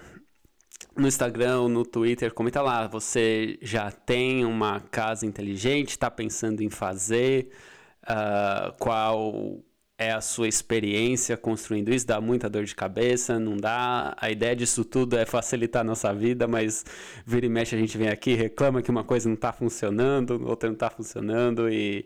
no 0.98 1.08
Instagram 1.08 1.70
no 1.70 1.86
Twitter, 1.86 2.34
comenta 2.34 2.62
lá, 2.62 2.90
você 2.90 3.58
já 3.62 3.90
tem 3.90 4.44
uma 4.44 4.82
casa 4.82 5.26
inteligente, 5.26 5.92
está 5.92 6.12
pensando 6.12 6.62
em 6.62 6.70
fazer, 6.70 7.52
Ah, 8.04 8.76
qual 8.78 9.64
é 10.00 10.14
a 10.14 10.22
sua 10.22 10.48
experiência 10.48 11.36
construindo 11.36 11.94
isso, 11.94 12.08
dá 12.08 12.22
muita 12.22 12.50
dor 12.50 12.64
de 12.64 12.74
cabeça, 12.74 13.38
não 13.38 13.58
dá, 13.58 14.16
a 14.18 14.32
ideia 14.32 14.56
disso 14.56 14.86
tudo 14.86 15.18
é 15.18 15.26
facilitar 15.26 15.82
a 15.82 15.84
nossa 15.84 16.14
vida, 16.14 16.48
mas 16.48 16.86
vira 17.26 17.46
e 17.46 17.50
mexe 17.50 17.76
a 17.76 17.78
gente 17.78 17.98
vem 17.98 18.08
aqui, 18.08 18.34
reclama 18.34 18.82
que 18.82 18.90
uma 18.90 19.04
coisa 19.04 19.28
não 19.28 19.36
está 19.36 19.52
funcionando, 19.52 20.48
outra 20.48 20.70
não 20.70 20.74
está 20.74 20.90
funcionando 20.90 21.70
e, 21.70 22.06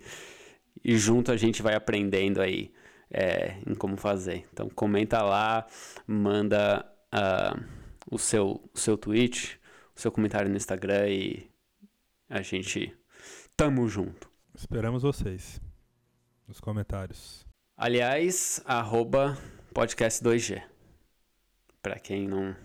e 0.84 0.98
junto 0.98 1.32
a 1.32 1.38
gente 1.38 1.62
vai 1.62 1.76
aprendendo 1.76 2.42
aí 2.42 2.74
é, 3.12 3.58
em 3.68 3.76
como 3.76 3.96
fazer. 3.96 4.44
Então 4.52 4.68
comenta 4.70 5.22
lá, 5.22 5.68
manda 6.08 6.84
ah, 7.12 7.56
o, 8.10 8.18
seu, 8.18 8.60
o 8.74 8.80
seu 8.80 8.98
tweet, 8.98 9.60
o 9.96 10.02
seu 10.02 10.12
comentário 10.12 10.50
no 10.50 10.58
Instagram 10.58 11.10
e 11.10 11.48
a 12.28 12.42
gente 12.42 12.92
tamo 13.56 13.88
junto. 13.88 14.28
Esperamos 14.56 15.04
vocês 15.04 15.62
nos 16.48 16.60
comentários. 16.60 17.43
Aliás, 17.86 18.64
arroba 18.66 19.38
podcast 19.74 20.24
2G. 20.24 20.64
Pra 21.82 22.00
quem 22.00 22.30
não, 22.30 22.46
Não 22.46 22.56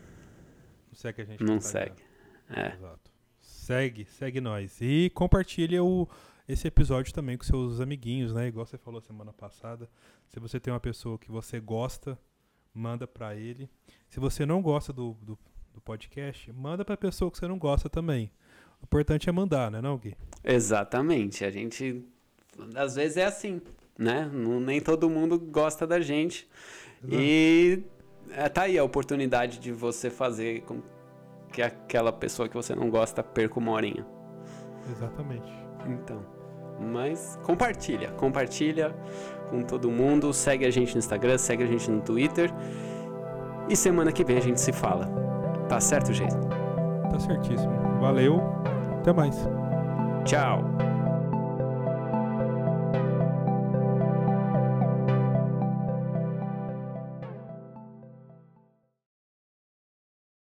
segue 0.95 1.23
a 1.23 1.25
gente 1.25 1.43
não 1.43 1.61
segue. 1.61 2.01
É. 2.49 2.73
Exato. 2.77 3.11
Segue, 3.41 4.05
segue 4.05 4.41
nós. 4.41 4.79
E 4.81 5.11
compartilha 5.13 5.83
o, 5.83 6.09
esse 6.49 6.69
episódio 6.69 7.13
também 7.13 7.37
com 7.37 7.43
seus 7.43 7.81
amiguinhos, 7.81 8.33
né? 8.33 8.47
Igual 8.47 8.65
você 8.65 8.79
falou 8.79 9.01
semana 9.01 9.33
passada. 9.33 9.91
Se 10.29 10.39
você 10.39 10.61
tem 10.61 10.73
uma 10.73 10.79
pessoa 10.79 11.19
que 11.19 11.33
você 11.33 11.59
gosta, 11.59 12.17
manda 12.73 13.05
pra 13.05 13.35
ele. 13.35 13.69
Se 14.09 14.21
você 14.21 14.47
não 14.47 14.63
gosta 14.63 14.93
do, 14.93 15.15
do, 15.21 15.37
do 15.75 15.81
podcast, 15.81 16.53
manda 16.53 16.85
pra 16.85 16.97
pessoa 16.97 17.29
que 17.29 17.39
você 17.39 17.49
não 17.49 17.59
gosta 17.59 17.91
também. 17.91 18.31
O 18.81 18.85
importante 18.85 19.29
é 19.29 19.33
mandar, 19.33 19.69
né, 19.69 19.81
não, 19.81 19.99
Gui? 19.99 20.17
Exatamente. 20.45 21.45
A 21.45 21.51
gente 21.51 22.05
às 22.77 22.95
vezes 22.95 23.17
é 23.17 23.25
assim, 23.25 23.61
né? 23.99 24.31
Não- 24.33 24.61
nem 24.61 24.81
todo 24.81 25.11
mundo 25.11 25.39
gosta 25.39 25.87
da 25.87 26.01
gente. 26.01 26.49
E 27.09 27.83
é, 28.31 28.49
tá 28.49 28.63
aí 28.63 28.79
a 28.79 28.85
oportunidade 28.85 29.59
de 29.59 29.73
você 29.73 30.09
fazer 30.11 30.63
com 30.63 30.81
que 31.53 31.63
aquela 31.63 32.13
pessoa 32.13 32.49
que 32.49 32.55
você 32.55 32.75
não 32.75 32.91
gosta 32.91 33.23
perca 33.23 33.59
uma 33.59 33.73
horinha. 33.73 34.07
Exatamente. 34.91 35.53
Então, 35.87 36.25
mas 36.81 37.39
compartilha, 37.43 38.11
compartilha 38.13 38.95
com 39.51 39.63
todo 39.63 39.91
mundo, 39.91 40.33
segue 40.33 40.67
a 40.67 40.71
gente 40.71 40.93
no 40.95 40.99
Instagram, 40.99 41.39
segue 41.39 41.65
a 41.65 41.67
gente 41.67 41.91
no 41.91 42.01
Twitter. 42.01 42.53
E 43.69 43.77
semana 43.77 44.13
que 44.13 44.25
vem 44.25 44.39
a 44.39 44.41
gente 44.41 44.61
se 44.61 44.73
fala. 44.73 45.07
Tá 45.69 45.81
certo, 45.81 46.13
gente? 46.13 46.35
Tá 47.11 47.19
certíssimo. 47.19 47.73
Valeu. 48.01 48.41
Até 49.01 49.13
mais. 49.13 49.37
Tchau. 50.25 50.88